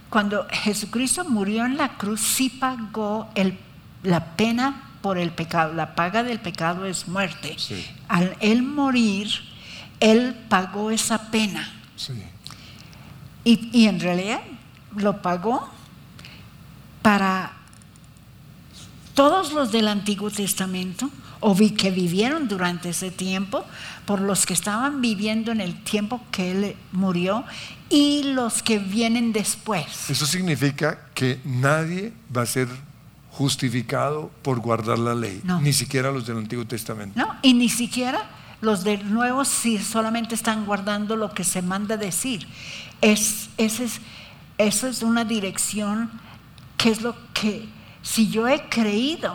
cuando 0.08 0.46
Jesucristo 0.50 1.24
murió 1.24 1.64
en 1.66 1.76
la 1.76 1.96
cruz, 1.98 2.20
sí 2.20 2.48
pagó 2.50 3.28
el- 3.34 3.58
la 4.02 4.36
pena 4.36 4.90
por 5.02 5.18
el 5.18 5.30
pecado. 5.30 5.74
La 5.74 5.94
paga 5.94 6.22
del 6.22 6.40
pecado 6.40 6.84
es 6.84 7.08
muerte. 7.08 7.54
Sí. 7.58 7.86
Al 8.08 8.36
él 8.40 8.62
morir, 8.62 9.28
él 10.00 10.36
pagó 10.48 10.90
esa 10.90 11.30
pena. 11.30 11.72
Sí. 11.96 12.12
Y, 13.44 13.70
y 13.72 13.86
en 13.86 14.00
realidad 14.00 14.40
lo 14.96 15.22
pagó 15.22 15.68
para 17.02 17.52
todos 19.14 19.52
los 19.52 19.72
del 19.72 19.88
Antiguo 19.88 20.30
Testamento, 20.30 21.10
o 21.40 21.54
vi 21.54 21.70
que 21.70 21.90
vivieron 21.90 22.46
durante 22.46 22.90
ese 22.90 23.10
tiempo, 23.10 23.64
por 24.06 24.20
los 24.20 24.46
que 24.46 24.54
estaban 24.54 25.00
viviendo 25.00 25.50
en 25.50 25.60
el 25.60 25.82
tiempo 25.82 26.20
que 26.30 26.50
él 26.52 26.76
murió 26.92 27.44
y 27.90 28.22
los 28.22 28.62
que 28.62 28.78
vienen 28.78 29.32
después. 29.32 30.08
Eso 30.08 30.24
significa 30.24 31.06
que 31.14 31.40
nadie 31.44 32.12
va 32.34 32.42
a 32.42 32.46
ser 32.46 32.68
justificado 33.30 34.30
por 34.42 34.58
guardar 34.60 34.98
la 34.98 35.14
ley, 35.14 35.40
No. 35.44 35.60
ni 35.60 35.72
siquiera 35.72 36.10
los 36.10 36.26
del 36.26 36.38
Antiguo 36.38 36.64
Testamento. 36.66 37.18
¿no? 37.18 37.36
Y 37.42 37.54
ni 37.54 37.68
siquiera 37.68 38.28
los 38.60 38.82
del 38.84 39.12
nuevo 39.12 39.44
si 39.44 39.78
solamente 39.78 40.34
están 40.34 40.64
guardando 40.66 41.14
lo 41.16 41.32
que 41.32 41.44
se 41.44 41.62
manda 41.62 41.96
decir. 41.96 42.46
Es, 43.00 43.48
ese 43.56 43.84
es, 43.84 44.00
eso 44.58 44.88
es 44.88 45.02
una 45.02 45.24
dirección 45.24 46.10
que 46.76 46.90
es 46.90 47.02
lo 47.02 47.14
que, 47.34 47.68
si 48.02 48.28
yo 48.28 48.48
he 48.48 48.68
creído, 48.68 49.34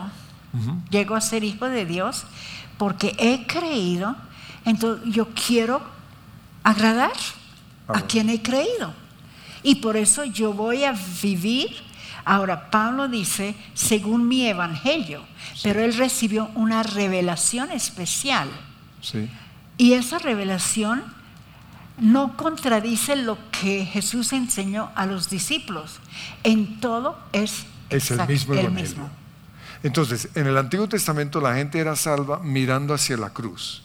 llego 0.89 1.15
a 1.15 1.21
ser 1.21 1.43
hijo 1.43 1.67
de 1.69 1.86
Dios, 1.86 2.25
porque 2.77 3.15
he 3.17 3.45
creído, 3.47 4.15
entonces 4.65 5.13
yo 5.13 5.27
quiero 5.34 5.82
agradar 6.63 7.12
Ah, 7.86 7.86
a 7.88 7.91
bueno. 7.93 8.08
quien 8.08 8.29
he 8.29 8.41
creído. 8.41 8.93
Y 9.62 9.75
por 9.75 9.97
eso 9.97 10.23
yo 10.25 10.53
voy 10.53 10.84
a 10.86 10.93
vivir. 11.21 11.69
Ahora, 12.25 12.69
Pablo 12.71 13.07
dice, 13.07 13.55
según 13.73 14.27
mi 14.27 14.47
evangelio, 14.47 15.23
pero 15.62 15.81
él 15.81 15.95
recibió 15.97 16.49
una 16.55 16.83
revelación 16.83 17.71
especial. 17.71 18.49
Sí. 19.01 19.29
Y 19.77 19.93
esa 19.93 20.19
revelación 20.19 21.03
no 21.97 22.36
contradice 22.38 23.15
lo 23.15 23.38
que 23.51 23.86
Jesús 23.86 24.33
enseñó 24.33 24.91
a 24.95 25.05
los 25.05 25.29
discípulos. 25.29 25.99
En 26.43 26.79
todo 26.79 27.17
es, 27.33 27.65
Es 27.89 28.09
el 28.12 28.25
mismo 28.27 28.53
el 28.53 28.59
evangelio. 28.62 28.89
mismo. 28.89 29.09
Entonces, 29.83 30.29
en 30.36 30.47
el 30.47 30.57
Antiguo 30.57 30.88
Testamento 30.88 31.41
la 31.41 31.55
gente 31.55 31.77
era 31.77 31.95
salva 31.95 32.39
mirando 32.39 32.93
hacia 32.93 33.17
la 33.17 33.31
cruz. 33.31 33.82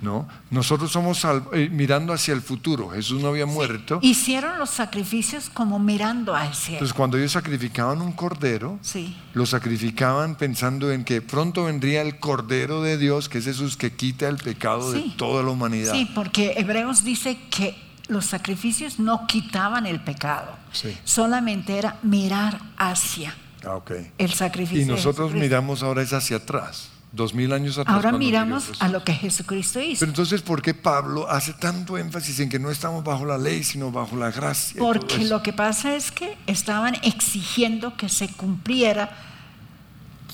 ¿No? 0.00 0.28
Nosotros 0.50 0.92
somos 0.92 1.18
salvos 1.18 1.48
eh, 1.52 1.68
mirando 1.70 2.12
hacia 2.12 2.32
el 2.34 2.40
futuro. 2.40 2.90
Jesús 2.90 3.20
no 3.20 3.28
había 3.28 3.46
muerto. 3.46 3.98
Hicieron 4.00 4.58
los 4.58 4.70
sacrificios 4.70 5.50
como 5.50 5.78
mirando 5.78 6.34
hacia 6.36 6.68
él. 6.70 6.74
Entonces, 6.76 6.94
cuando 6.94 7.16
ellos 7.18 7.32
sacrificaban 7.32 8.00
un 8.00 8.12
cordero, 8.12 8.78
Sí. 8.82 9.16
lo 9.34 9.44
sacrificaban 9.44 10.36
pensando 10.36 10.92
en 10.92 11.04
que 11.04 11.20
pronto 11.20 11.64
vendría 11.64 12.02
el 12.02 12.18
cordero 12.20 12.82
de 12.82 12.96
Dios, 12.96 13.28
que 13.28 13.38
es 13.38 13.44
Jesús 13.44 13.76
que 13.76 13.92
quita 13.92 14.28
el 14.28 14.36
pecado 14.36 14.92
Sí. 14.92 15.02
de 15.02 15.10
toda 15.16 15.42
la 15.42 15.50
humanidad. 15.50 15.92
Sí, 15.92 16.08
porque 16.14 16.54
Hebreos 16.56 17.02
dice 17.04 17.36
que 17.50 17.76
los 18.08 18.24
sacrificios 18.26 19.00
no 19.00 19.26
quitaban 19.26 19.84
el 19.86 20.00
pecado, 20.00 20.56
Sí. 20.72 20.96
solamente 21.02 21.76
era 21.76 21.98
mirar 22.04 22.60
hacia 22.76 23.34
Ah, 23.64 23.74
ok. 23.74 23.90
el 24.18 24.32
sacrificio. 24.32 24.82
Y 24.82 24.84
nosotros 24.84 25.32
miramos 25.32 25.82
ahora 25.82 26.02
es 26.02 26.12
hacia 26.12 26.36
atrás, 26.36 26.90
dos 27.12 27.34
mil 27.34 27.52
años 27.52 27.78
atrás. 27.78 27.96
Ahora 27.96 28.12
miramos 28.12 28.72
a 28.80 28.88
lo 28.88 29.02
que 29.02 29.12
Jesucristo 29.12 29.80
hizo. 29.80 30.00
Pero 30.00 30.10
entonces, 30.10 30.42
¿por 30.42 30.62
qué 30.62 30.74
Pablo 30.74 31.28
hace 31.28 31.52
tanto 31.54 31.98
énfasis 31.98 32.40
en 32.40 32.48
que 32.48 32.58
no 32.58 32.70
estamos 32.70 33.02
bajo 33.04 33.24
la 33.24 33.38
ley, 33.38 33.64
sino 33.64 33.90
bajo 33.90 34.16
la 34.16 34.30
gracia? 34.30 34.78
Porque 34.78 35.24
lo 35.24 35.42
que 35.42 35.52
pasa 35.52 35.94
es 35.94 36.12
que 36.12 36.36
estaban 36.46 36.94
exigiendo 37.02 37.96
que 37.96 38.08
se 38.08 38.28
cumpliera 38.28 39.10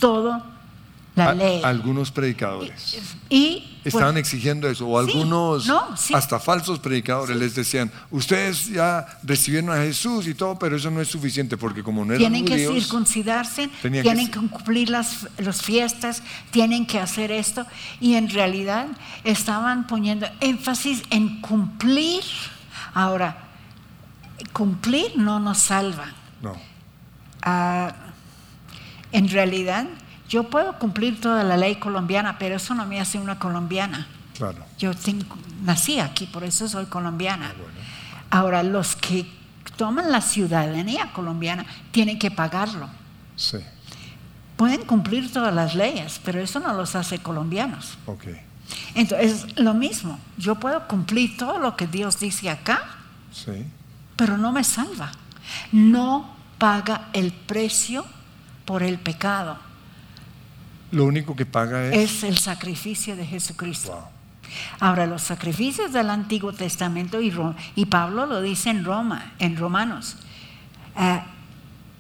todo 0.01 0.52
la 1.15 1.31
A- 1.31 1.35
ley. 1.35 1.61
Algunos 1.63 2.11
predicadores 2.11 2.99
Y 3.29 3.79
estaban 3.85 4.17
exigiendo 4.17 4.69
eso, 4.69 4.89
o 4.89 5.05
Sí, 5.05 5.11
algunos, 5.13 5.67
no, 5.67 5.97
sí. 5.97 6.15
hasta 6.15 6.39
falsos 6.41 6.79
predicadores, 6.79 7.37
les 7.37 7.55
decían: 7.55 7.91
Ustedes 8.11 8.69
ya 8.69 9.07
recibieron 9.23 9.71
a 9.71 9.83
Jesús 9.83 10.27
y 10.27 10.35
todo, 10.35 10.59
pero 10.59 10.77
eso 10.77 10.91
no 10.91 11.01
es 11.01 11.09
suficiente, 11.09 11.57
porque 11.57 11.83
como 11.83 12.05
no 12.05 12.13
eran 12.15 12.19
tienen 12.19 12.45
que 12.45 12.55
judíos, 12.55 12.85
circuncidarse, 12.85 13.69
que 13.83 13.91
tienen 13.91 14.29
cir- 14.29 14.31
que, 14.31 14.49
cumplir 14.49 14.89
las, 14.91 15.27
las 15.39 15.61
fiestas, 15.63 16.23
tienen 16.51 16.87
que 16.87 16.99
hacer 16.99 17.31
esto. 17.31 17.67
Y 18.01 18.15
en 18.15 18.31
realidad 18.31 18.87
estaban 19.25 19.87
poniendo 19.87 20.27
énfasis 20.41 21.03
en 21.11 21.41
cumplir. 21.43 22.23
Ahora, 22.95 23.37
cumplir 24.53 25.13
no 25.17 25.41
nos 25.41 25.59
salva. 25.59 26.07
no, 26.41 26.57
Ah, 27.43 27.95
en 29.13 29.29
realidad, 29.29 29.87
yo 30.33 30.45
puedo 30.45 30.79
cumplir 30.79 31.21
toda 31.21 31.45
la 31.45 31.59
ley 31.59 31.77
colombiana, 31.77 32.39
pero 32.39 32.57
eso 32.57 32.75
no 32.75 32.87
me 32.87 32.99
hace 33.01 33.19
una 33.19 33.39
colombiana. 33.39 34.07
claro. 34.37 34.65
Yo 34.79 34.95
tengo- 34.95 35.37
nací 35.63 36.01
aquí, 36.01 36.25
por 36.27 36.43
eso 36.43 36.67
soy 36.69 36.87
colombiana. 36.87 37.51
Ah, 37.51 37.55
bueno. 37.57 37.79
Ahora, 38.31 38.63
los 38.63 38.97
que 38.97 39.27
toman 39.77 40.11
la 40.11 40.23
ciudadanía 40.23 41.13
colombiana 41.13 41.67
tienen 41.91 42.19
que 42.19 42.31
pagarlo. 42.31 42.89
Sí, 43.37 43.59
Pueden 44.57 44.85
cumplir 44.87 45.31
todas 45.33 45.53
las 45.53 45.75
leyes, 45.75 46.21
pero 46.25 46.41
eso 46.41 46.61
no 46.61 46.73
los 46.73 46.95
hace 46.95 47.19
colombianos. 47.19 47.99
ok. 48.07 48.25
Entonces, 48.95 49.59
lo 49.59 49.75
mismo, 49.75 50.19
yo 50.39 50.55
puedo 50.55 50.87
cumplir 50.89 51.37
todo 51.37 51.59
lo 51.59 51.77
que 51.77 51.87
Dios 51.87 52.19
dice 52.21 52.49
acá, 52.49 52.81
Sí, 53.33 53.67
pero 54.17 54.37
no 54.39 54.51
me 54.53 54.65
salva. 54.65 55.11
No 55.73 56.35
paga 56.59 57.09
el 57.13 57.33
precio 57.33 58.05
por 58.65 58.83
el 58.83 58.99
pecado. 58.99 59.59
Lo 60.93 61.05
único 61.05 61.35
que 61.35 61.45
paga 61.45 61.87
es. 61.87 62.17
Es 62.17 62.25
el 62.25 62.39
sacrificio 62.39 63.17
de 63.17 63.27
Jesucristo. 63.27 63.91
Wow. 63.93 64.23
Ahora, 64.81 65.07
los 65.07 65.23
sacrificios 65.23 65.93
del 65.93 66.11
Antiguo 66.11 66.53
Testamento, 66.53 67.21
y, 67.21 67.33
y 67.75 67.87
Pablo 67.87 68.27
lo 68.27 68.43
dice 68.43 68.71
en 68.71 68.85
Roma, 68.85 69.33
en 69.39 69.57
Romanos, 69.57 70.17
eh, 70.99 71.23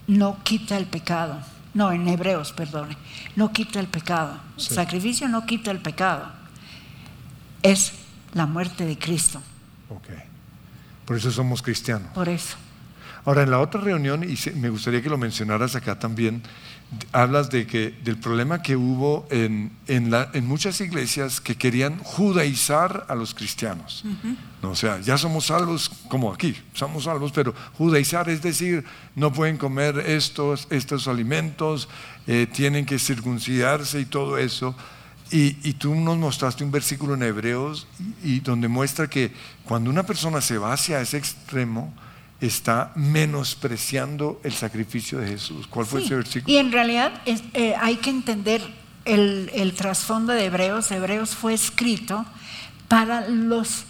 no 0.06 0.42
quita 0.42 0.76
el 0.76 0.86
pecado. 0.86 1.40
No, 1.74 1.90
en 1.90 2.06
Hebreos, 2.06 2.52
perdone. 2.52 2.96
No 3.34 3.50
quita 3.50 3.80
el 3.80 3.86
pecado. 3.86 4.38
Sí. 4.58 4.74
Sacrificio 4.74 5.26
no 5.28 5.46
quita 5.46 5.70
el 5.70 5.78
pecado. 5.78 6.30
Es 7.62 7.92
la 8.34 8.44
muerte 8.44 8.84
de 8.84 8.98
Cristo. 8.98 9.40
Ok. 9.88 10.08
Por 11.06 11.16
eso 11.16 11.30
somos 11.30 11.62
cristianos. 11.62 12.08
Por 12.12 12.28
eso. 12.28 12.56
Ahora, 13.24 13.42
en 13.42 13.50
la 13.50 13.60
otra 13.60 13.80
reunión, 13.80 14.24
y 14.24 14.36
me 14.56 14.68
gustaría 14.68 15.00
que 15.00 15.08
lo 15.08 15.16
mencionaras 15.16 15.74
acá 15.76 15.98
también, 15.98 16.42
hablas 17.12 17.48
de 17.50 17.66
que, 17.66 17.90
del 18.04 18.18
problema 18.18 18.62
que 18.62 18.76
hubo 18.76 19.26
en, 19.30 19.72
en, 19.88 20.10
la- 20.10 20.28
en 20.34 20.46
muchas 20.46 20.80
iglesias 20.80 21.40
que 21.40 21.54
querían 21.56 21.98
judaizar 21.98 23.06
a 23.08 23.14
los 23.14 23.34
cristianos. 23.34 24.04
No, 24.62 24.70
o 24.70 24.74
sea, 24.76 25.00
ya 25.00 25.16
somos 25.18 25.46
salvos 25.46 25.88
como 26.08 26.32
aquí, 26.32 26.54
somos 26.74 27.04
salvos, 27.04 27.32
pero 27.32 27.54
judaizar 27.78 28.28
es 28.28 28.42
decir, 28.42 28.84
no 29.16 29.32
pueden 29.32 29.56
comer 29.56 29.98
estos, 29.98 30.66
estos 30.70 31.08
alimentos, 31.08 31.88
eh, 32.26 32.46
tienen 32.52 32.84
que 32.86 32.98
circuncidarse 32.98 34.00
y 34.00 34.04
todo 34.04 34.36
eso. 34.38 34.74
Y, 35.30 35.56
y 35.66 35.72
tú 35.74 35.94
nos 35.94 36.18
mostraste 36.18 36.62
un 36.62 36.70
versículo 36.70 37.14
en 37.14 37.22
Hebreos 37.22 37.86
y, 38.22 38.34
y 38.34 38.40
donde 38.40 38.68
muestra 38.68 39.08
que 39.08 39.32
cuando 39.64 39.88
una 39.88 40.02
persona 40.02 40.42
se 40.42 40.58
va 40.58 40.74
hacia 40.74 41.00
ese 41.00 41.16
extremo, 41.16 41.94
está 42.46 42.92
menospreciando 42.96 44.40
el 44.44 44.52
sacrificio 44.52 45.18
de 45.18 45.28
Jesús. 45.28 45.66
¿Cuál 45.68 45.86
fue 45.86 46.00
Sí, 46.00 46.06
ese 46.06 46.14
versículo? 46.16 46.54
Y 46.54 46.58
en 46.58 46.72
realidad 46.72 47.12
es- 47.24 47.42
eh, 47.54 47.74
hay 47.80 47.96
que 47.96 48.10
entender 48.10 48.62
el, 49.04 49.50
el 49.54 49.74
trasfondo 49.74 50.32
de 50.32 50.44
Hebreos. 50.46 50.90
Hebreos 50.90 51.30
fue 51.34 51.54
escrito 51.54 52.24
para 52.88 53.28
los 53.28 53.84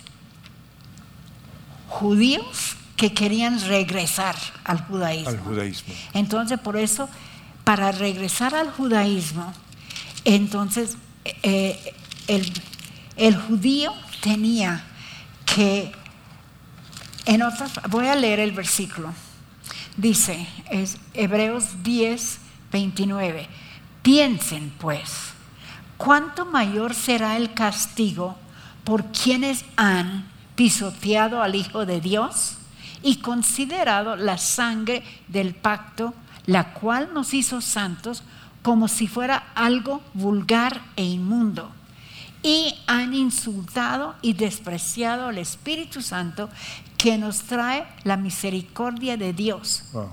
judíos 1.89 2.77
que 2.97 3.13
querían 3.13 3.61
regresar 3.69 4.37
al 4.65 4.81
judaísmo. 4.87 5.29
Al 5.31 5.39
judaísmo. 5.41 5.95
Entonces, 6.15 6.59
por 6.59 6.77
eso, 6.77 7.09
para 7.65 7.91
regresar 7.93 8.55
al 8.55 8.71
judaísmo, 8.71 9.53
entonces 10.25 10.97
eh, 11.43 11.95
el, 12.29 12.53
el 13.17 13.37
judío 13.37 13.93
tenía 14.21 14.85
que, 15.47 15.93
en 17.27 17.43
otras, 17.43 17.73
voy 17.89 18.09
a 18.09 18.17
leer 18.17 18.41
el 18.41 18.53
versículo. 18.53 19.13
Dice, 19.97 20.47
es 20.71 20.99
Hebreos 21.15 21.83
10, 21.83 22.39
29. 22.73 23.49
Piensen 24.03 24.73
pues, 24.79 25.33
¿cuánto 25.97 26.47
mayor 26.47 26.95
será 26.95 27.37
el 27.37 27.55
castigo 27.55 28.37
por 28.85 29.05
quienes 29.13 29.65
han 29.77 30.27
pisoteado 30.57 31.43
al 31.43 31.55
Hijo 31.55 31.87
de 31.87 32.01
Dios 32.01 32.57
y 33.03 33.17
considerado 33.17 34.17
la 34.17 34.39
sangre 34.39 35.03
del 35.29 35.55
pacto, 35.55 36.15
la 36.47 36.73
cual 36.73 37.11
nos 37.15 37.35
hizo 37.35 37.61
santos, 37.61 38.23
como 38.63 38.89
si 38.89 39.07
fuera 39.07 39.51
algo 39.55 40.03
vulgar 40.15 40.81
e 40.97 41.05
inmundo? 41.05 41.73
Y 42.43 42.75
han 42.87 43.15
insultado 43.15 44.15
y 44.23 44.33
despreciado 44.33 45.29
al 45.29 45.39
Espíritu 45.39 46.03
Santo 46.03 46.49
que 46.99 47.19
nos 47.19 47.43
trae 47.43 47.87
la 48.05 48.17
misericordia 48.17 49.17
de 49.17 49.33
Dios. 49.33 49.85
Wow. 49.93 50.13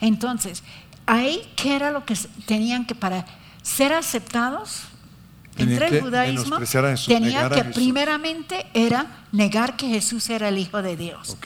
Entonces, 0.00 0.62
ahí, 1.06 1.40
¿qué 1.56 1.74
era 1.76 1.90
lo 1.90 2.04
que 2.04 2.14
tenían 2.46 2.84
que 2.86 2.94
para 2.94 3.24
ser 3.62 3.92
aceptados? 3.92 4.82
Entre 5.56 5.88
el 5.88 6.00
judaísmo, 6.02 6.56
tenía 7.06 7.50
que 7.50 7.64
primeramente 7.74 8.66
era 8.72 9.06
negar 9.32 9.76
que 9.76 9.88
Jesús 9.88 10.30
era 10.30 10.48
el 10.48 10.56
Hijo 10.58 10.80
de 10.80 10.96
Dios 10.96 11.36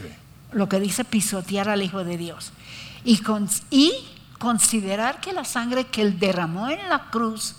lo 0.53 0.69
que 0.69 0.79
dice 0.79 1.05
pisotear 1.05 1.69
al 1.69 1.83
Hijo 1.83 2.05
de 2.05 2.17
Dios. 2.17 2.53
Y, 3.05 3.19
con- 3.19 3.49
y 3.71 3.93
considerar 4.39 5.21
que 5.21 5.33
la 5.33 5.45
sangre 5.45 5.87
que 5.87 6.03
él 6.03 6.19
derramó 6.21 6.69
en 6.69 6.89
la 6.89 7.11
cruz, 7.11 7.57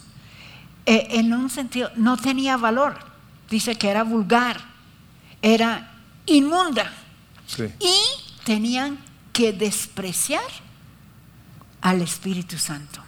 eh, 0.86 1.08
en 1.12 1.34
un 1.34 1.50
sentido, 1.50 1.90
no 1.96 2.18
tenía 2.18 2.58
valor. 2.58 2.98
Dice 3.50 3.76
que 3.76 3.90
era 3.90 4.04
vulgar, 4.04 4.58
era 5.42 5.92
inmunda. 6.26 6.92
Sí. 7.48 7.66
Y 7.80 8.44
tenían 8.44 8.98
que 9.32 9.54
despreciar 9.54 10.44
al 11.82 12.02
Espíritu 12.02 12.58
Santo. 12.58 13.02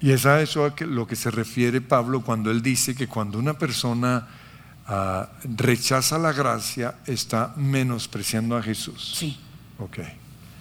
Y 0.00 0.10
es 0.10 0.26
a 0.26 0.40
eso 0.40 0.64
a 0.64 0.74
lo 0.84 1.06
que 1.06 1.16
se 1.16 1.30
refiere 1.30 1.80
Pablo 1.80 2.22
cuando 2.22 2.50
él 2.50 2.60
dice 2.60 2.94
que 2.94 3.06
cuando 3.06 3.38
una 3.38 3.54
persona 3.54 4.26
ah, 4.86 5.28
rechaza 5.44 6.18
la 6.18 6.32
gracia, 6.32 6.96
está 7.06 7.54
menospreciando 7.56 8.56
a 8.56 8.62
Jesús. 8.62 9.14
Sí. 9.16 9.38
Ok. 9.78 9.98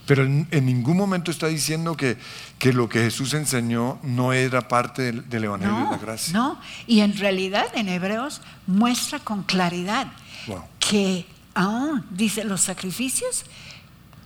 Pero 0.05 0.23
en, 0.23 0.47
en 0.51 0.65
ningún 0.65 0.97
momento 0.97 1.31
está 1.31 1.47
diciendo 1.47 1.97
que, 1.97 2.17
que 2.59 2.73
lo 2.73 2.87
que 2.87 2.99
Jesús 2.99 3.33
enseñó 3.33 3.97
no 4.03 4.33
era 4.33 4.67
parte 4.67 5.01
del, 5.01 5.29
del 5.29 5.45
Evangelio 5.45 5.75
de 5.85 5.91
la 5.91 5.97
gracia. 5.97 6.33
no. 6.33 6.59
Y 6.85 6.99
en 6.99 7.17
realidad 7.17 7.65
en 7.73 7.89
Hebreos 7.89 8.41
muestra 8.67 9.19
con 9.19 9.43
claridad 9.43 10.07
Wow. 10.47 10.63
que 10.79 11.25
aún, 11.55 12.05
dice, 12.11 12.43
los 12.43 12.61
sacrificios 12.61 13.45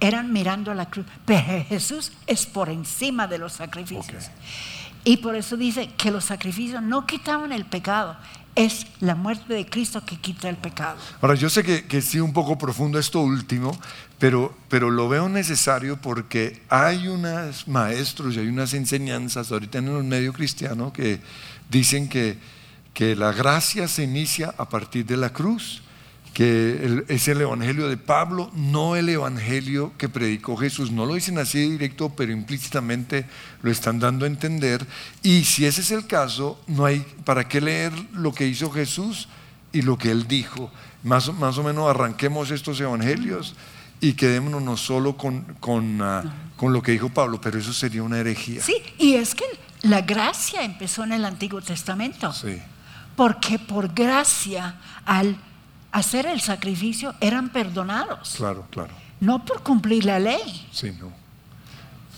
eran 0.02 0.34
mirando 0.34 0.72
a 0.72 0.76
la 0.76 0.90
cruz, 0.90 1.06
pero 1.26 1.64
Jesús 1.66 2.12
es 2.28 2.46
por 2.46 2.70
encima 2.70 3.28
de 3.28 3.38
los 3.38 3.54
sacrificios. 3.54 4.30
Y 5.06 5.18
por 5.18 5.36
eso 5.36 5.56
dice 5.56 5.90
que 5.98 6.12
los 6.12 6.26
sacrificios 6.26 6.82
no 6.84 7.06
quitaban 7.06 7.54
el 7.54 7.64
pecado, 7.66 8.18
es 8.60 8.86
la 9.00 9.16
muerte 9.16 9.54
de 9.54 9.66
Cristo 9.66 10.06
que 10.06 10.18
quita 10.18 10.50
el 10.50 10.58
pecado. 10.58 10.98
Ahora, 11.22 11.36
yo 11.36 11.50
sé 11.50 11.64
que, 11.64 11.86
que 11.86 12.02
sí 12.02 12.20
un 12.20 12.34
poco 12.34 12.58
profundo 12.58 13.00
esto 13.00 13.22
último, 13.22 13.72
pero, 14.18 14.54
pero 14.68 14.92
lo 14.92 15.08
veo 15.08 15.30
necesario 15.30 15.96
porque 16.02 16.62
hay 16.68 17.08
unos 17.08 17.70
maestros 17.70 18.36
y 18.36 18.40
hay 18.40 18.48
unas 18.50 18.74
enseñanzas 18.74 19.54
ahorita 19.54 19.78
en 19.78 19.88
el 19.88 20.04
medio 20.04 20.34
cristiano 20.34 20.92
que 20.92 21.22
dicen 21.70 22.10
que, 22.10 22.38
que 22.94 23.16
la 23.16 23.32
gracia 23.32 23.88
se 23.88 24.04
inicia 24.04 24.54
a 24.58 24.68
partir 24.68 25.06
de 25.06 25.16
la 25.16 25.32
cruz, 25.32 25.82
que 26.34 27.04
es 27.10 27.28
el 27.28 27.42
evangelio 27.42 27.90
de 27.90 27.98
Pablo, 27.98 28.50
no 28.56 28.96
el 28.96 29.10
evangelio 29.10 29.92
que 29.98 30.08
predicó 30.10 30.56
Jesús. 30.56 30.92
No 30.92 31.06
lo 31.06 31.16
dicen 31.16 31.38
así 31.38 31.70
directo, 31.72 32.10
pero 32.16 32.32
implícitamente 32.32 33.26
lo 33.62 33.70
están 33.72 34.00
dando 34.00 34.26
a 34.26 34.28
entender. 34.28 34.86
Y 35.22 35.44
si 35.44 35.66
ese 35.66 35.82
es 35.82 35.92
el 35.92 36.08
caso, 36.08 36.62
no 36.68 36.86
hay 36.86 37.06
para 37.26 37.48
qué 37.48 37.60
leer 37.60 37.92
lo 38.14 38.34
que 38.34 38.48
hizo 38.48 38.72
Jesús 38.72 39.28
y 39.74 39.82
lo 39.82 39.98
que 39.98 40.12
él 40.12 40.28
dijo. 40.28 40.72
Más, 41.04 41.28
o- 41.28 41.34
más 41.34 41.58
o 41.58 41.64
menos 41.64 41.90
arranquemos 41.90 42.52
estos 42.52 42.80
evangelios 42.80 43.56
y 44.02 44.14
quedémonos 44.14 44.62
no 44.62 44.78
solo 44.78 45.18
con, 45.18 45.42
con, 45.60 46.02
ah, 46.02 46.24
con 46.56 46.72
lo 46.72 46.82
que 46.82 46.94
dijo 46.94 47.10
Pablo, 47.10 47.42
pero 47.42 47.60
eso 47.60 47.74
sería 47.74 48.02
una 48.04 48.18
herejía. 48.18 48.62
Sí, 48.64 48.76
y 48.98 49.16
es 49.16 49.36
que 49.36 49.44
la 49.82 50.02
gracia 50.02 50.64
empezó 50.64 51.04
en 51.04 51.12
el 51.14 51.26
Antiguo 51.26 51.62
Testamento. 51.62 52.32
Sí. 52.32 52.58
Porque 53.16 53.60
por 53.60 53.94
gracia, 53.94 54.76
al 55.06 55.38
hacer 55.92 56.26
el 56.26 56.42
sacrificio, 56.42 57.14
eran 57.22 57.50
perdonados. 57.50 58.34
Claro, 58.38 58.66
claro. 58.70 58.94
No 59.20 59.44
por 59.46 59.64
cumplir 59.64 60.06
la 60.06 60.20
ley. 60.20 60.68
Sí, 60.72 60.92
no. 61.00 61.12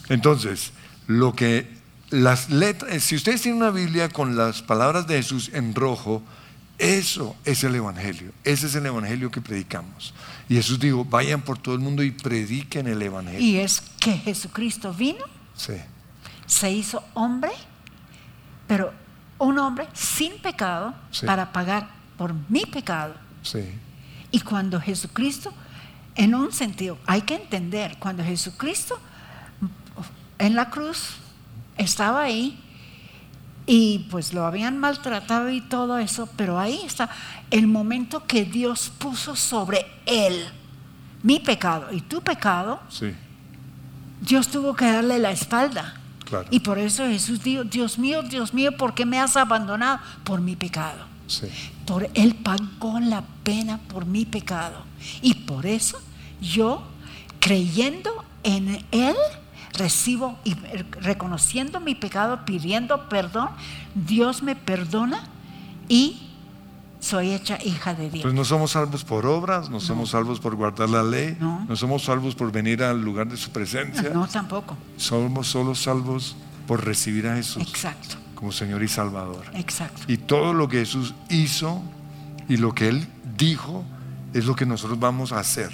Entonces, 0.09 0.72
lo 1.07 1.34
que 1.34 1.67
las 2.09 2.49
letras, 2.49 3.03
si 3.03 3.15
ustedes 3.15 3.41
tienen 3.41 3.61
una 3.61 3.72
Biblia 3.72 4.09
con 4.09 4.36
las 4.36 4.61
palabras 4.61 5.07
de 5.07 5.15
Jesús 5.17 5.49
en 5.53 5.74
rojo, 5.74 6.22
eso 6.78 7.36
es 7.45 7.63
el 7.63 7.76
Evangelio. 7.76 8.32
Ese 8.43 8.67
es 8.67 8.76
el 8.76 8.86
Evangelio 8.86 9.32
que 9.32 9.39
predicamos. 9.39 10.13
Y 10.49 10.55
Jesús 10.55 10.80
dijo, 10.80 11.05
vayan 11.05 11.41
por 11.41 11.57
todo 11.57 11.76
el 11.76 11.82
mundo 11.82 12.03
y 12.03 12.11
prediquen 12.11 12.88
el 12.88 13.01
Evangelio. 13.01 13.39
Y 13.39 13.57
es 13.57 13.82
que 13.99 14.17
Jesucristo 14.17 14.93
vino, 14.93 15.24
Sí, 15.55 15.74
se 16.47 16.72
hizo 16.72 17.03
hombre, 17.13 17.51
pero 18.67 18.91
un 19.38 19.59
hombre 19.59 19.88
sin 19.93 20.38
pecado 20.41 20.93
Sí. 21.11 21.26
para 21.26 21.51
pagar 21.51 21.89
por 22.17 22.34
mi 22.49 22.65
pecado. 22.65 23.13
Sí, 23.41 23.63
Y 24.31 24.39
cuando 24.41 24.79
Jesucristo, 24.79 25.53
en 26.15 26.35
un 26.35 26.51
sentido, 26.51 26.97
hay 27.05 27.21
que 27.21 27.35
entender, 27.35 27.97
cuando 27.99 28.23
Jesucristo 28.23 28.99
en 30.39 30.55
la 30.55 30.69
cruz 30.69 31.15
estaba 31.77 32.23
ahí 32.23 32.59
y 33.65 34.07
pues 34.09 34.33
lo 34.33 34.45
habían 34.45 34.77
maltratado 34.77 35.49
y 35.49 35.61
todo 35.61 35.97
eso, 35.97 36.27
pero 36.35 36.59
ahí 36.59 36.81
está 36.85 37.09
el 37.51 37.67
momento 37.67 38.25
que 38.25 38.45
Dios 38.45 38.91
puso 38.97 39.35
sobre 39.35 39.85
él 40.05 40.45
mi 41.23 41.39
pecado 41.39 41.91
y 41.91 42.01
tu 42.01 42.21
pecado, 42.21 42.79
sí. 42.89 43.13
Dios 44.21 44.47
tuvo 44.47 44.75
que 44.75 44.85
darle 44.85 45.17
la 45.19 45.31
espalda. 45.31 45.95
Claro. 46.25 46.47
Y 46.51 46.59
por 46.59 46.77
eso 46.77 47.05
Jesús 47.07 47.43
dijo, 47.43 47.63
Dios 47.63 47.97
mío, 47.97 48.21
Dios 48.21 48.53
mío, 48.53 48.77
¿por 48.77 48.93
qué 48.93 49.05
me 49.05 49.19
has 49.19 49.35
abandonado? 49.35 49.99
Por 50.23 50.39
mi 50.39 50.55
pecado. 50.55 51.11
Sí. 51.32 51.47
Por 51.86 52.09
Él 52.13 52.36
pagó 52.36 52.99
la 52.99 53.23
pena 53.43 53.79
por 53.88 54.05
mi 54.05 54.25
pecado. 54.25 54.84
Y 55.21 55.34
por 55.34 55.65
eso 55.65 55.99
yo, 56.41 56.84
creyendo 57.39 58.11
en 58.43 58.84
Él, 58.91 59.15
recibo 59.73 60.38
y 60.43 60.53
reconociendo 60.99 61.79
mi 61.79 61.95
pecado, 61.95 62.45
pidiendo 62.45 63.07
perdón, 63.09 63.49
Dios 63.95 64.43
me 64.43 64.55
perdona 64.55 65.23
y 65.88 66.27
soy 66.99 67.32
hecha 67.32 67.57
hija 67.63 67.93
de 67.95 68.09
Dios. 68.09 68.21
Pues 68.23 68.34
no 68.34 68.45
somos 68.45 68.71
salvos 68.71 69.03
por 69.03 69.25
obras, 69.25 69.69
no 69.69 69.79
somos 69.79 70.11
salvos 70.11 70.39
por 70.39 70.55
guardar 70.55 70.89
la 70.89 71.01
ley, 71.03 71.36
No. 71.39 71.65
no 71.67 71.75
somos 71.75 72.03
salvos 72.03 72.36
por 72.36 72.51
venir 72.51 72.84
al 72.84 73.01
lugar 73.01 73.27
de 73.27 73.38
su 73.38 73.49
presencia. 73.51 74.09
no, 74.13 74.27
tampoco. 74.27 74.77
Somos 74.97 75.47
solo 75.47 75.73
salvos 75.73 76.36
por 76.67 76.86
recibir 76.86 77.27
a 77.27 77.36
Jesús 77.36 77.63
Exacto, 77.63 78.17
como 78.41 78.51
Señor 78.51 78.81
y 78.81 78.87
Salvador. 78.87 79.45
exacto. 79.53 80.01
Y 80.07 80.17
todo 80.17 80.51
lo 80.53 80.67
que 80.67 80.79
Jesús 80.79 81.13
hizo 81.29 81.83
y 82.49 82.57
lo 82.57 82.73
que 82.73 82.87
Él 82.89 83.07
dijo 83.37 83.85
es 84.33 84.45
lo 84.45 84.55
que 84.55 84.65
nosotros 84.65 84.99
vamos 84.99 85.31
a 85.31 85.37
hacer. 85.39 85.71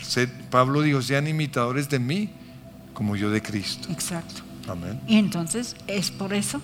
Pablo 0.49 0.82
dijo, 0.82 1.01
sean 1.01 1.28
imitadores 1.28 1.88
de 1.88 1.99
mí 1.99 2.30
como 2.93 3.15
yo 3.15 3.30
de 3.30 3.41
Cristo. 3.41 3.88
Exacto. 3.89 4.41
Amén. 4.70 4.99
Y 5.07 5.18
entonces 5.18 5.78
es 5.88 6.11
por 6.11 6.34
eso, 6.34 6.59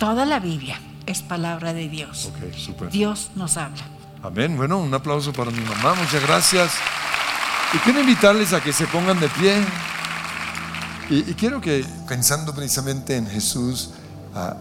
toda 0.00 0.26
la 0.26 0.40
Biblia 0.40 0.80
es 1.06 1.22
palabra 1.22 1.72
de 1.72 1.88
Dios. 1.88 2.26
Ok, 2.26 2.52
súper. 2.56 2.90
Dios 2.90 3.30
nos 3.36 3.56
habla. 3.56 3.84
Amén. 4.24 4.56
Bueno, 4.56 4.78
un 4.78 4.92
aplauso 4.92 5.32
para 5.32 5.52
mi 5.52 5.60
mamá. 5.60 5.94
Muchas 5.94 6.22
gracias. 6.22 6.72
Y 7.72 7.78
quiero 7.78 8.00
invitarles 8.00 8.52
a 8.52 8.60
que 8.60 8.72
se 8.72 8.88
pongan 8.88 9.20
de 9.20 9.28
pie. 9.28 9.62
Y, 11.08 11.30
y 11.30 11.34
quiero 11.34 11.60
que, 11.60 11.84
pensando 12.08 12.52
precisamente 12.52 13.16
en 13.16 13.28
Jesús, 13.28 13.90
ah, 14.34 14.56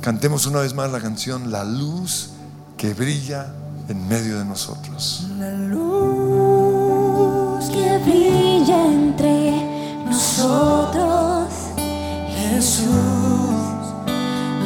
cantemos 0.00 0.46
una 0.46 0.60
vez 0.60 0.74
más 0.74 0.90
la 0.90 1.00
canción 1.00 1.50
La 1.50 1.64
luz 1.64 2.30
que 2.76 2.94
brilla 2.94 3.52
en 3.88 4.06
medio 4.08 4.38
de 4.38 4.44
nosotros. 4.44 5.26
La 5.38 5.50
luz 5.50 7.68
que 7.70 7.98
brilla 7.98 8.86
entre 8.86 10.04
nosotros, 10.04 11.48
Jesús. 12.36 12.86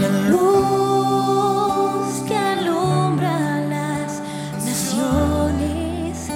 La 0.00 0.28
luz 0.28 2.22
que 2.26 2.36
alumbra 2.36 3.60
las 3.60 4.20
naciones, 4.64 6.28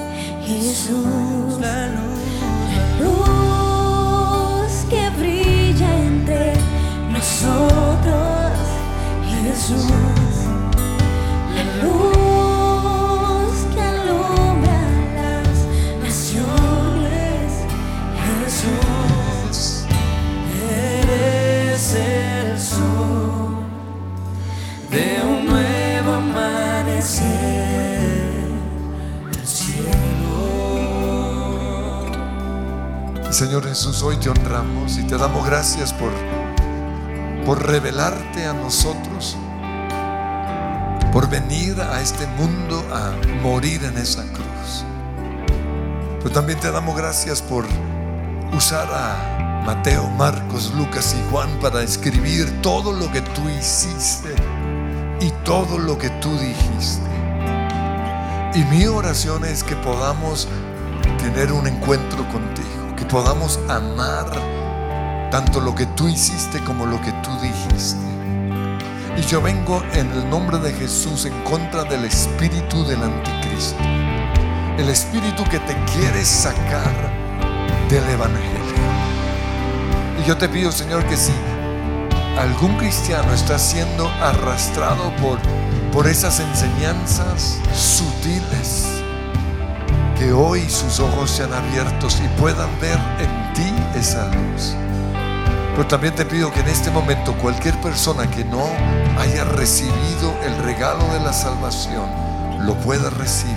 Jesús. 0.46 1.25
Señor 33.30 33.64
Jesús, 33.64 34.02
hoy 34.02 34.16
te 34.16 34.30
honramos 34.30 34.96
y 34.96 35.02
te 35.08 35.18
damos 35.18 35.44
gracias 35.44 35.92
por 35.92 36.12
revelarte 37.62 38.46
a 38.46 38.52
nosotros, 38.52 39.36
por 41.16 41.30
venir 41.30 41.80
a 41.80 42.02
este 42.02 42.26
mundo 42.26 42.84
a 42.92 43.10
morir 43.40 43.82
en 43.84 43.96
esa 43.96 44.22
cruz. 44.34 44.84
Pero 46.18 46.30
también 46.30 46.60
te 46.60 46.70
damos 46.70 46.94
gracias 46.94 47.40
por 47.40 47.64
usar 48.54 48.86
a 48.92 49.62
Mateo, 49.64 50.10
Marcos, 50.10 50.74
Lucas 50.76 51.16
y 51.18 51.30
Juan 51.30 51.48
para 51.62 51.82
escribir 51.82 52.60
todo 52.60 52.92
lo 52.92 53.10
que 53.10 53.22
tú 53.22 53.48
hiciste 53.48 54.28
y 55.18 55.30
todo 55.42 55.78
lo 55.78 55.96
que 55.96 56.10
tú 56.20 56.30
dijiste. 56.32 57.08
Y 58.54 58.62
mi 58.64 58.84
oración 58.84 59.46
es 59.46 59.64
que 59.64 59.74
podamos 59.76 60.46
tener 61.16 61.50
un 61.50 61.66
encuentro 61.66 62.28
contigo, 62.28 62.94
que 62.94 63.06
podamos 63.06 63.58
amar 63.70 64.26
tanto 65.30 65.62
lo 65.62 65.74
que 65.74 65.86
tú 65.86 66.08
hiciste 66.08 66.62
como 66.64 66.84
lo 66.84 67.00
que 67.00 67.12
tú 67.22 67.30
dijiste. 67.40 68.15
Y 69.16 69.22
yo 69.22 69.40
vengo 69.40 69.82
en 69.94 70.10
el 70.12 70.28
nombre 70.28 70.58
de 70.58 70.72
Jesús 70.74 71.24
en 71.24 71.32
contra 71.42 71.84
del 71.84 72.04
espíritu 72.04 72.84
del 72.84 73.02
anticristo, 73.02 73.82
el 74.78 74.88
espíritu 74.90 75.42
que 75.44 75.58
te 75.60 75.74
quiere 75.92 76.22
sacar 76.24 76.94
del 77.88 78.04
evangelio. 78.10 78.76
Y 80.22 80.28
yo 80.28 80.36
te 80.36 80.48
pido, 80.48 80.70
Señor, 80.70 81.04
que 81.06 81.16
si 81.16 81.32
algún 82.38 82.76
cristiano 82.76 83.32
está 83.32 83.58
siendo 83.58 84.06
arrastrado 84.20 85.10
por, 85.16 85.38
por 85.92 86.06
esas 86.06 86.38
enseñanzas 86.40 87.58
sutiles, 87.74 88.86
que 90.18 90.32
hoy 90.32 90.68
sus 90.68 91.00
ojos 91.00 91.30
sean 91.30 91.52
abiertos 91.54 92.20
y 92.22 92.28
puedan 92.40 92.68
ver 92.80 92.98
en 93.18 93.52
ti 93.54 93.98
esa 93.98 94.26
luz. 94.26 94.74
Pero 95.76 95.88
también 95.88 96.14
te 96.14 96.24
pido 96.24 96.50
que 96.50 96.60
en 96.60 96.68
este 96.68 96.90
momento 96.90 97.36
cualquier 97.36 97.78
persona 97.82 98.30
que 98.30 98.42
no 98.46 98.64
haya 99.18 99.44
recibido 99.44 100.34
el 100.42 100.56
regalo 100.64 101.06
de 101.12 101.20
la 101.20 101.34
salvación 101.34 102.08
lo 102.64 102.74
pueda 102.76 103.10
recibir. 103.10 103.54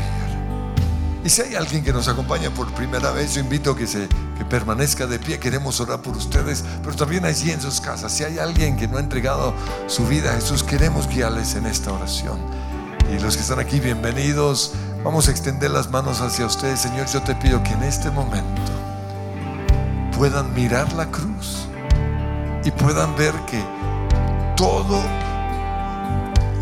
Y 1.24 1.30
si 1.30 1.44
hay 1.44 1.56
alguien 1.56 1.82
que 1.82 1.94
nos 1.94 2.10
acompaña 2.10 2.50
por 2.50 2.74
primera 2.74 3.12
vez, 3.12 3.36
yo 3.36 3.40
invito 3.40 3.72
a 3.72 3.78
que, 3.78 3.88
se, 3.88 4.10
que 4.38 4.44
permanezca 4.44 5.08
de 5.08 5.18
pie. 5.18 5.40
Queremos 5.40 5.80
orar 5.80 6.02
por 6.02 6.18
ustedes, 6.18 6.66
pero 6.84 6.94
también 6.94 7.24
allí 7.24 7.52
en 7.52 7.62
sus 7.62 7.80
casas. 7.80 8.12
Si 8.12 8.26
hay 8.26 8.38
alguien 8.38 8.76
que 8.76 8.90
no 8.90 8.98
ha 8.98 9.00
entregado 9.00 9.54
su 9.88 10.06
vida 10.06 10.32
a 10.32 10.36
Jesús, 10.36 10.62
queremos 10.62 11.08
guiarles 11.08 11.56
en 11.56 11.68
esta 11.68 11.94
oración. 11.94 12.38
Y 13.16 13.20
los 13.20 13.38
que 13.38 13.44
están 13.44 13.60
aquí, 13.60 13.80
bienvenidos. 13.80 14.74
Vamos 15.06 15.30
a 15.30 15.32
extender 15.32 15.72
las 15.72 15.90
manos 15.90 16.20
hacia 16.20 16.46
ustedes. 16.46 16.82
Señor, 16.82 17.08
yo 17.08 17.24
te 17.24 17.34
pido 17.36 17.64
que 17.64 17.72
en 17.72 17.84
este 17.84 18.12
momento 18.12 18.74
puedan 20.18 20.54
mirar 20.54 20.92
la 20.92 21.06
cruz 21.06 21.70
y 22.70 22.72
puedan 22.72 23.16
ver 23.16 23.34
que 23.48 23.60
todo 24.56 25.02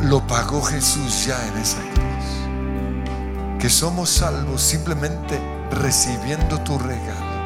lo 0.04 0.26
pagó 0.26 0.62
Jesús 0.62 1.26
ya 1.26 1.38
en 1.48 1.58
esa 1.58 1.82
cruz. 1.82 3.60
Que 3.60 3.70
somos 3.70 4.10
salvos 4.10 4.62
simplemente 4.62 5.38
recibiendo 5.70 6.62
tu 6.62 6.80
regalo. 6.80 7.38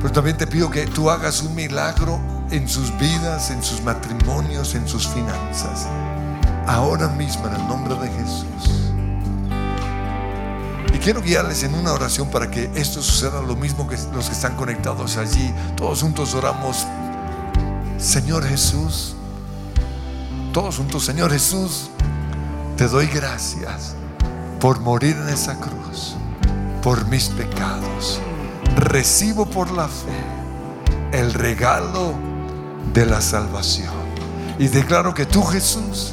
Pero 0.00 0.12
también 0.12 0.36
te 0.36 0.48
pido 0.48 0.68
que 0.68 0.84
tú 0.86 1.10
hagas 1.10 1.42
un 1.42 1.54
milagro 1.54 2.18
en 2.50 2.68
sus 2.68 2.96
vidas, 2.98 3.52
en 3.52 3.62
sus 3.62 3.82
matrimonios, 3.82 4.74
en 4.74 4.88
sus 4.88 5.06
finanzas. 5.06 5.86
Ahora 6.66 7.06
mismo 7.06 7.46
en 7.46 7.54
el 7.54 7.68
nombre 7.68 7.94
de 7.94 8.10
Jesús. 8.10 8.92
Y 10.92 10.98
quiero 10.98 11.22
guiarles 11.22 11.62
en 11.62 11.74
una 11.74 11.92
oración 11.92 12.28
para 12.30 12.50
que 12.50 12.68
esto 12.74 13.00
suceda 13.00 13.40
lo 13.42 13.54
mismo 13.54 13.86
que 13.86 13.96
los 14.12 14.26
que 14.26 14.32
están 14.32 14.56
conectados 14.56 15.16
allí. 15.18 15.54
Todos 15.76 16.02
juntos 16.02 16.34
oramos. 16.34 16.84
Señor 18.02 18.44
Jesús, 18.44 19.14
todos 20.52 20.78
juntos, 20.78 21.04
Señor 21.04 21.30
Jesús, 21.30 21.88
te 22.76 22.88
doy 22.88 23.06
gracias 23.06 23.94
por 24.58 24.80
morir 24.80 25.16
en 25.16 25.28
esa 25.28 25.54
cruz, 25.60 26.16
por 26.82 27.06
mis 27.06 27.28
pecados. 27.28 28.20
Recibo 28.74 29.46
por 29.46 29.70
la 29.70 29.86
fe 29.86 31.16
el 31.16 31.32
regalo 31.32 32.14
de 32.92 33.06
la 33.06 33.20
salvación. 33.20 33.94
Y 34.58 34.66
declaro 34.66 35.14
que 35.14 35.24
tú, 35.24 35.44
Jesús, 35.44 36.12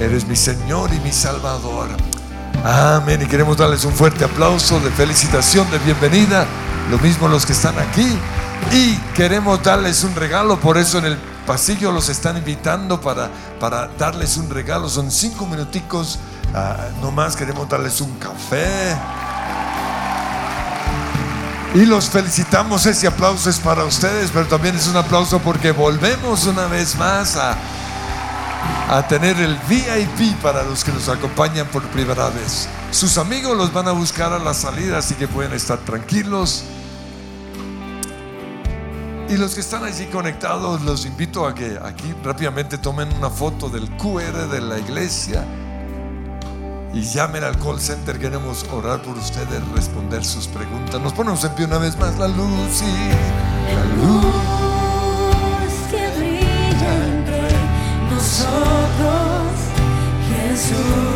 eres 0.00 0.26
mi 0.26 0.36
Señor 0.36 0.90
y 0.94 1.00
mi 1.00 1.12
Salvador. 1.12 1.90
Amén. 2.64 3.20
Y 3.20 3.26
queremos 3.26 3.58
darles 3.58 3.84
un 3.84 3.92
fuerte 3.92 4.24
aplauso 4.24 4.80
de 4.80 4.90
felicitación, 4.90 5.70
de 5.70 5.78
bienvenida. 5.80 6.46
Lo 6.90 6.98
mismo 6.98 7.28
los 7.28 7.44
que 7.44 7.52
están 7.52 7.78
aquí. 7.78 8.18
Y 8.72 8.96
queremos 9.14 9.62
darles 9.62 10.04
un 10.04 10.14
regalo, 10.14 10.58
por 10.58 10.76
eso 10.76 10.98
en 10.98 11.06
el 11.06 11.16
pasillo 11.46 11.92
los 11.92 12.08
están 12.08 12.36
invitando 12.36 13.00
para, 13.00 13.30
para 13.60 13.88
darles 13.98 14.36
un 14.36 14.50
regalo. 14.50 14.88
Son 14.88 15.10
cinco 15.10 15.46
minuticos, 15.46 16.18
ah, 16.54 16.88
no 17.00 17.10
más 17.10 17.36
queremos 17.36 17.68
darles 17.68 18.00
un 18.00 18.18
café. 18.18 18.96
Y 21.74 21.84
los 21.84 22.08
felicitamos, 22.08 22.86
ese 22.86 23.06
aplauso 23.06 23.50
es 23.50 23.58
para 23.58 23.84
ustedes, 23.84 24.30
pero 24.32 24.46
también 24.46 24.74
es 24.76 24.88
un 24.88 24.96
aplauso 24.96 25.38
porque 25.40 25.72
volvemos 25.72 26.46
una 26.46 26.66
vez 26.66 26.96
más 26.96 27.36
a, 27.36 27.54
a 28.88 29.06
tener 29.06 29.38
el 29.38 29.56
VIP 29.68 30.36
para 30.40 30.62
los 30.62 30.84
que 30.84 30.92
nos 30.92 31.08
acompañan 31.08 31.66
por 31.68 31.82
primera 31.88 32.30
vez. 32.30 32.68
Sus 32.90 33.18
amigos 33.18 33.56
los 33.56 33.72
van 33.72 33.88
a 33.88 33.92
buscar 33.92 34.32
a 34.32 34.38
la 34.38 34.54
salida, 34.54 34.98
así 34.98 35.14
que 35.14 35.28
pueden 35.28 35.52
estar 35.52 35.78
tranquilos. 35.78 36.64
Y 39.28 39.36
los 39.36 39.54
que 39.54 39.60
están 39.60 39.82
allí 39.82 40.06
conectados, 40.06 40.82
los 40.82 41.04
invito 41.04 41.46
a 41.46 41.54
que 41.54 41.78
aquí 41.82 42.14
rápidamente 42.22 42.78
tomen 42.78 43.12
una 43.14 43.28
foto 43.28 43.68
del 43.68 43.90
QR 43.96 44.48
de 44.48 44.60
la 44.60 44.78
iglesia 44.78 45.44
y 46.94 47.02
llamen 47.02 47.42
al 47.42 47.58
call 47.58 47.80
center. 47.80 48.18
Queremos 48.20 48.64
orar 48.72 49.02
por 49.02 49.16
ustedes, 49.16 49.66
responder 49.74 50.24
sus 50.24 50.46
preguntas. 50.46 51.00
Nos 51.00 51.12
ponemos 51.12 51.42
en 51.44 51.54
pie 51.54 51.66
una 51.66 51.78
vez 51.78 51.98
más 51.98 52.16
la 52.18 52.28
luz 52.28 52.82
y 52.82 53.74
la 53.74 53.84
luz. 53.96 54.34
Que 55.90 56.08
brilla 56.16 57.06
entre 57.06 57.48
nosotros, 58.10 59.52
Jesús. 60.30 61.15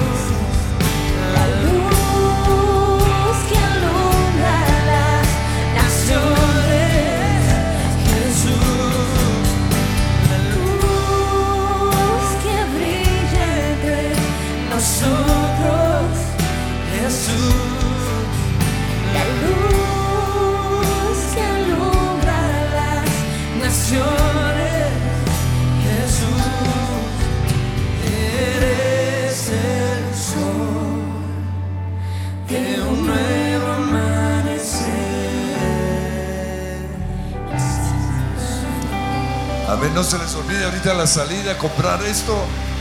No 39.88 40.04
se 40.04 40.18
les 40.18 40.34
olvide 40.34 40.64
ahorita 40.64 40.94
la 40.94 41.06
salida 41.06 41.58
comprar 41.58 42.02
esto. 42.04 42.36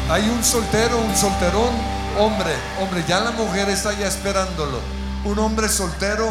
Hay 0.10 0.30
un 0.30 0.44
soltero, 0.44 1.00
un 1.00 1.16
solterón, 1.16 1.74
hombre, 2.18 2.54
hombre, 2.80 3.04
ya 3.08 3.20
la 3.20 3.32
mujer 3.32 3.68
está 3.68 3.94
ya 3.94 4.08
esperándolo. 4.08 4.80
Un 5.26 5.40
hombre 5.40 5.70
soltero, 5.70 6.30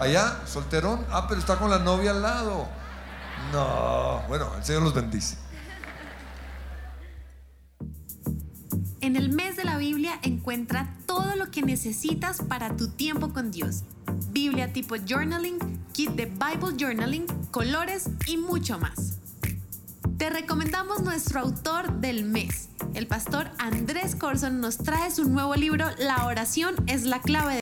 allá, 0.00 0.40
solterón, 0.46 1.04
ah, 1.10 1.26
pero 1.28 1.40
está 1.40 1.56
con 1.56 1.68
la 1.68 1.78
novia 1.78 2.12
al 2.12 2.22
lado. 2.22 2.66
No, 3.52 4.22
bueno, 4.26 4.50
el 4.56 4.64
Señor 4.64 4.82
los 4.82 4.94
bendice. 4.94 5.36
En 9.02 9.16
el 9.16 9.28
mes 9.28 9.56
de 9.56 9.64
la 9.64 9.76
Biblia 9.76 10.18
encuentra 10.22 10.94
todo 11.06 11.36
lo 11.36 11.50
que 11.50 11.60
necesitas 11.62 12.38
para 12.48 12.76
tu 12.76 12.88
tiempo 12.88 13.32
con 13.32 13.50
Dios. 13.50 13.82
Biblia 14.30 14.72
tipo 14.72 14.96
journaling, 14.96 15.58
kit 15.92 16.10
de 16.12 16.24
Bible 16.24 16.76
journaling, 16.78 17.26
colores 17.50 18.08
y 18.26 18.38
mucho 18.38 18.78
más. 18.78 19.18
Te 20.18 20.30
recomendamos 20.30 21.02
nuestro 21.02 21.40
autor 21.40 22.00
del 22.00 22.24
mes. 22.24 22.68
El 22.94 23.08
pastor 23.08 23.50
Andrés 23.58 24.14
Corson 24.14 24.60
nos 24.60 24.78
trae 24.78 25.10
su 25.10 25.28
nuevo 25.28 25.56
libro 25.56 25.86
La 25.98 26.26
oración 26.26 26.76
es 26.86 27.04
la 27.04 27.20
clave 27.20 27.50
de 27.50 27.52